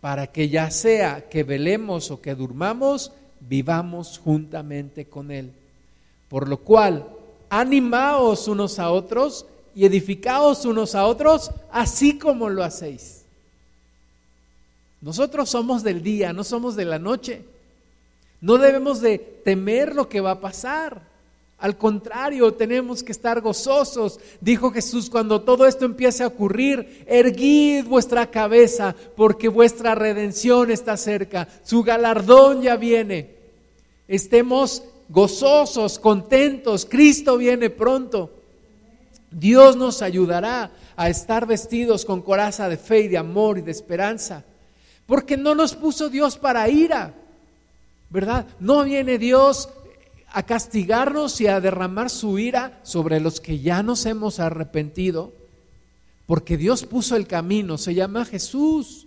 para 0.00 0.28
que 0.28 0.48
ya 0.48 0.70
sea 0.70 1.28
que 1.28 1.42
velemos 1.42 2.10
o 2.10 2.20
que 2.20 2.34
durmamos, 2.34 3.12
vivamos 3.40 4.18
juntamente 4.22 5.06
con 5.06 5.30
Él. 5.30 5.52
Por 6.28 6.48
lo 6.48 6.58
cual, 6.58 7.06
animaos 7.50 8.48
unos 8.48 8.78
a 8.78 8.90
otros 8.90 9.46
y 9.74 9.84
edificaos 9.84 10.64
unos 10.64 10.94
a 10.94 11.06
otros, 11.06 11.50
así 11.70 12.18
como 12.18 12.48
lo 12.48 12.62
hacéis. 12.62 13.24
Nosotros 15.00 15.48
somos 15.48 15.82
del 15.82 16.02
día, 16.02 16.32
no 16.32 16.44
somos 16.44 16.74
de 16.74 16.84
la 16.84 16.98
noche. 16.98 17.44
No 18.40 18.58
debemos 18.58 19.00
de 19.00 19.18
temer 19.18 19.94
lo 19.94 20.08
que 20.08 20.20
va 20.20 20.32
a 20.32 20.40
pasar. 20.40 21.07
Al 21.58 21.76
contrario, 21.76 22.54
tenemos 22.54 23.02
que 23.02 23.10
estar 23.10 23.40
gozosos. 23.40 24.20
Dijo 24.40 24.70
Jesús, 24.70 25.10
cuando 25.10 25.42
todo 25.42 25.66
esto 25.66 25.84
empiece 25.84 26.22
a 26.22 26.28
ocurrir, 26.28 27.04
erguid 27.06 27.84
vuestra 27.84 28.30
cabeza, 28.30 28.94
porque 29.16 29.48
vuestra 29.48 29.96
redención 29.96 30.70
está 30.70 30.96
cerca. 30.96 31.48
Su 31.64 31.82
galardón 31.82 32.62
ya 32.62 32.76
viene. 32.76 33.34
Estemos 34.06 34.84
gozosos, 35.08 35.98
contentos. 35.98 36.86
Cristo 36.88 37.36
viene 37.36 37.70
pronto. 37.70 38.30
Dios 39.30 39.76
nos 39.76 40.00
ayudará 40.00 40.70
a 40.96 41.08
estar 41.08 41.44
vestidos 41.44 42.04
con 42.04 42.22
coraza 42.22 42.68
de 42.68 42.76
fe 42.76 43.00
y 43.00 43.08
de 43.08 43.18
amor 43.18 43.58
y 43.58 43.62
de 43.62 43.72
esperanza. 43.72 44.44
Porque 45.06 45.36
no 45.36 45.56
nos 45.56 45.74
puso 45.74 46.08
Dios 46.08 46.38
para 46.38 46.68
ira, 46.68 47.14
¿verdad? 48.10 48.46
No 48.60 48.84
viene 48.84 49.18
Dios 49.18 49.68
a 50.30 50.42
castigarnos 50.44 51.40
y 51.40 51.46
a 51.46 51.60
derramar 51.60 52.10
su 52.10 52.38
ira 52.38 52.80
sobre 52.82 53.20
los 53.20 53.40
que 53.40 53.60
ya 53.60 53.82
nos 53.82 54.06
hemos 54.06 54.40
arrepentido, 54.40 55.32
porque 56.26 56.56
Dios 56.56 56.84
puso 56.84 57.16
el 57.16 57.26
camino, 57.26 57.78
se 57.78 57.94
llama 57.94 58.24
Jesús. 58.24 59.06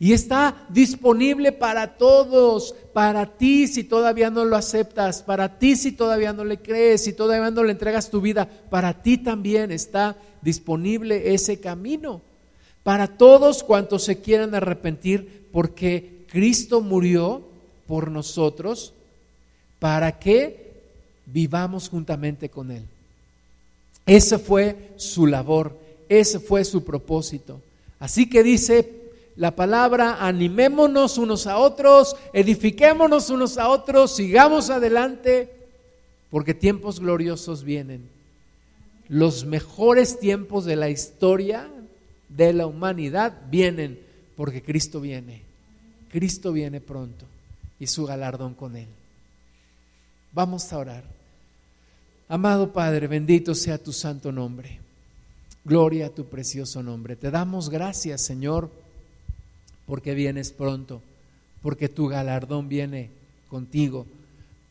Y 0.00 0.12
está 0.12 0.66
disponible 0.68 1.50
para 1.50 1.96
todos, 1.96 2.74
para 2.92 3.36
ti 3.36 3.66
si 3.66 3.82
todavía 3.82 4.30
no 4.30 4.44
lo 4.44 4.56
aceptas, 4.56 5.22
para 5.22 5.58
ti 5.58 5.74
si 5.74 5.90
todavía 5.90 6.32
no 6.32 6.44
le 6.44 6.58
crees, 6.58 7.02
si 7.02 7.12
todavía 7.12 7.50
no 7.50 7.64
le 7.64 7.72
entregas 7.72 8.10
tu 8.10 8.20
vida, 8.20 8.48
para 8.70 9.02
ti 9.02 9.18
también 9.18 9.72
está 9.72 10.16
disponible 10.40 11.34
ese 11.34 11.58
camino. 11.58 12.22
Para 12.84 13.18
todos 13.18 13.64
cuantos 13.64 14.04
se 14.04 14.20
quieran 14.20 14.54
arrepentir, 14.54 15.48
porque 15.52 16.24
Cristo 16.28 16.80
murió 16.80 17.48
por 17.86 18.10
nosotros 18.10 18.94
para 19.78 20.18
que 20.18 20.72
vivamos 21.26 21.88
juntamente 21.88 22.48
con 22.48 22.70
Él. 22.70 22.84
Ese 24.06 24.38
fue 24.38 24.92
su 24.96 25.26
labor, 25.26 25.78
ese 26.08 26.40
fue 26.40 26.64
su 26.64 26.84
propósito. 26.84 27.60
Así 27.98 28.28
que 28.28 28.42
dice 28.42 28.98
la 29.36 29.54
palabra, 29.54 30.26
animémonos 30.26 31.18
unos 31.18 31.46
a 31.46 31.58
otros, 31.58 32.16
edifiquémonos 32.32 33.30
unos 33.30 33.58
a 33.58 33.68
otros, 33.68 34.16
sigamos 34.16 34.70
adelante, 34.70 35.52
porque 36.30 36.54
tiempos 36.54 37.00
gloriosos 37.00 37.62
vienen. 37.62 38.08
Los 39.08 39.44
mejores 39.44 40.18
tiempos 40.18 40.64
de 40.64 40.76
la 40.76 40.90
historia 40.90 41.68
de 42.28 42.52
la 42.52 42.66
humanidad 42.66 43.32
vienen 43.50 43.98
porque 44.36 44.62
Cristo 44.62 45.00
viene. 45.00 45.42
Cristo 46.10 46.52
viene 46.52 46.80
pronto 46.80 47.24
y 47.78 47.86
su 47.86 48.06
galardón 48.06 48.54
con 48.54 48.76
él. 48.76 48.88
Vamos 50.32 50.72
a 50.72 50.78
orar. 50.78 51.04
Amado 52.28 52.72
Padre, 52.72 53.06
bendito 53.06 53.54
sea 53.54 53.78
tu 53.78 53.92
santo 53.92 54.30
nombre. 54.30 54.80
Gloria 55.64 56.06
a 56.06 56.10
tu 56.10 56.26
precioso 56.26 56.82
nombre. 56.82 57.16
Te 57.16 57.30
damos 57.30 57.70
gracias, 57.70 58.22
Señor, 58.22 58.70
porque 59.86 60.14
vienes 60.14 60.52
pronto, 60.52 61.00
porque 61.62 61.88
tu 61.88 62.08
galardón 62.08 62.68
viene 62.68 63.10
contigo, 63.48 64.06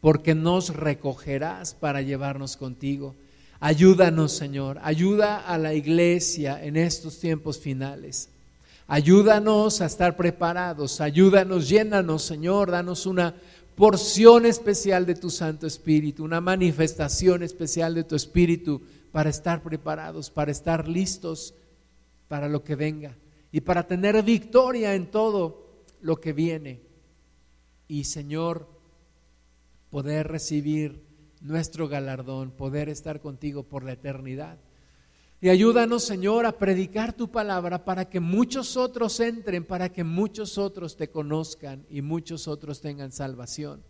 porque 0.01 0.35
nos 0.35 0.69
recogerás 0.69 1.73
para 1.73 2.01
llevarnos 2.01 2.57
contigo. 2.57 3.15
Ayúdanos, 3.59 4.33
Señor, 4.33 4.79
ayuda 4.83 5.39
a 5.39 5.57
la 5.57 5.73
iglesia 5.73 6.63
en 6.63 6.77
estos 6.77 7.19
tiempos 7.19 7.59
finales. 7.59 8.29
Ayúdanos 8.87 9.81
a 9.81 9.87
estar 9.87 10.15
preparados, 10.15 11.01
ayúdanos, 11.01 11.67
llénanos, 11.67 12.23
Señor, 12.23 12.71
danos 12.71 13.05
una 13.05 13.33
porción 13.77 14.47
especial 14.47 15.05
de 15.05 15.13
tu 15.13 15.29
Santo 15.29 15.67
Espíritu, 15.67 16.23
una 16.23 16.41
manifestación 16.41 17.43
especial 17.43 17.93
de 17.93 18.03
tu 18.03 18.15
Espíritu 18.15 18.81
para 19.11 19.29
estar 19.29 19.61
preparados, 19.61 20.31
para 20.31 20.51
estar 20.51 20.87
listos 20.87 21.53
para 22.27 22.49
lo 22.49 22.63
que 22.63 22.75
venga 22.75 23.15
y 23.51 23.61
para 23.61 23.85
tener 23.85 24.23
victoria 24.23 24.95
en 24.95 25.11
todo 25.11 25.83
lo 26.01 26.19
que 26.19 26.33
viene. 26.33 26.81
Y 27.87 28.05
Señor, 28.05 28.67
poder 29.91 30.27
recibir 30.27 31.03
nuestro 31.41 31.87
galardón, 31.87 32.49
poder 32.49 32.89
estar 32.89 33.21
contigo 33.21 33.61
por 33.61 33.83
la 33.83 33.91
eternidad. 33.91 34.57
Y 35.39 35.49
ayúdanos, 35.49 36.03
Señor, 36.03 36.47
a 36.47 36.57
predicar 36.57 37.13
tu 37.13 37.29
palabra 37.29 37.85
para 37.85 38.09
que 38.09 38.19
muchos 38.19 38.75
otros 38.75 39.19
entren, 39.19 39.63
para 39.63 39.89
que 39.89 40.03
muchos 40.03 40.57
otros 40.57 40.97
te 40.97 41.09
conozcan 41.09 41.85
y 41.89 42.01
muchos 42.01 42.47
otros 42.47 42.81
tengan 42.81 43.11
salvación. 43.11 43.83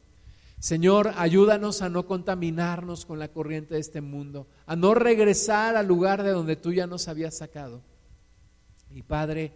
Señor, 0.60 1.14
ayúdanos 1.16 1.82
a 1.82 1.89
no 1.89 2.06
contaminarnos 2.06 3.06
con 3.06 3.20
la 3.20 3.30
corriente 3.30 3.76
de 3.76 3.80
este 3.80 4.02
mundo, 4.02 4.48
a 4.66 4.76
no 4.76 4.93
regresar 4.93 5.78
al 5.78 5.88
lugar 5.88 6.24
de 6.24 6.32
donde 6.32 6.56
tú 6.56 6.74
ya 6.74 6.86
nos 6.86 7.08
habías 7.08 7.38
sacado. 7.38 7.82
Y 8.93 9.04
Padre, 9.04 9.54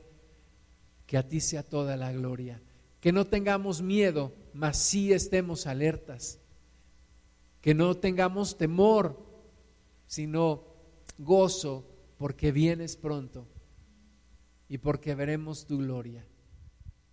que 1.08 1.18
a 1.18 1.28
ti 1.28 1.42
sea 1.42 1.64
toda 1.64 1.98
la 1.98 2.14
gloria, 2.14 2.62
que 3.02 3.12
no 3.12 3.26
tengamos 3.26 3.82
miedo, 3.82 4.32
mas 4.54 4.78
sí 4.78 5.12
estemos 5.12 5.68
alertas, 5.68 6.40
que 7.60 7.74
no 7.74 7.96
tengamos 7.96 8.58
temor, 8.58 9.18
sino 10.08 10.71
gozo 11.24 11.88
porque 12.18 12.52
vienes 12.52 12.98
pronto 12.98 13.48
y 14.68 14.78
porque 14.78 15.16
veremos 15.16 15.66
tu 15.66 15.80
gloria. 15.80 16.26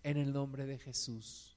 En 0.02 0.16
el 0.16 0.32
nombre 0.32 0.66
de 0.66 0.78
Jesús. 0.78 1.47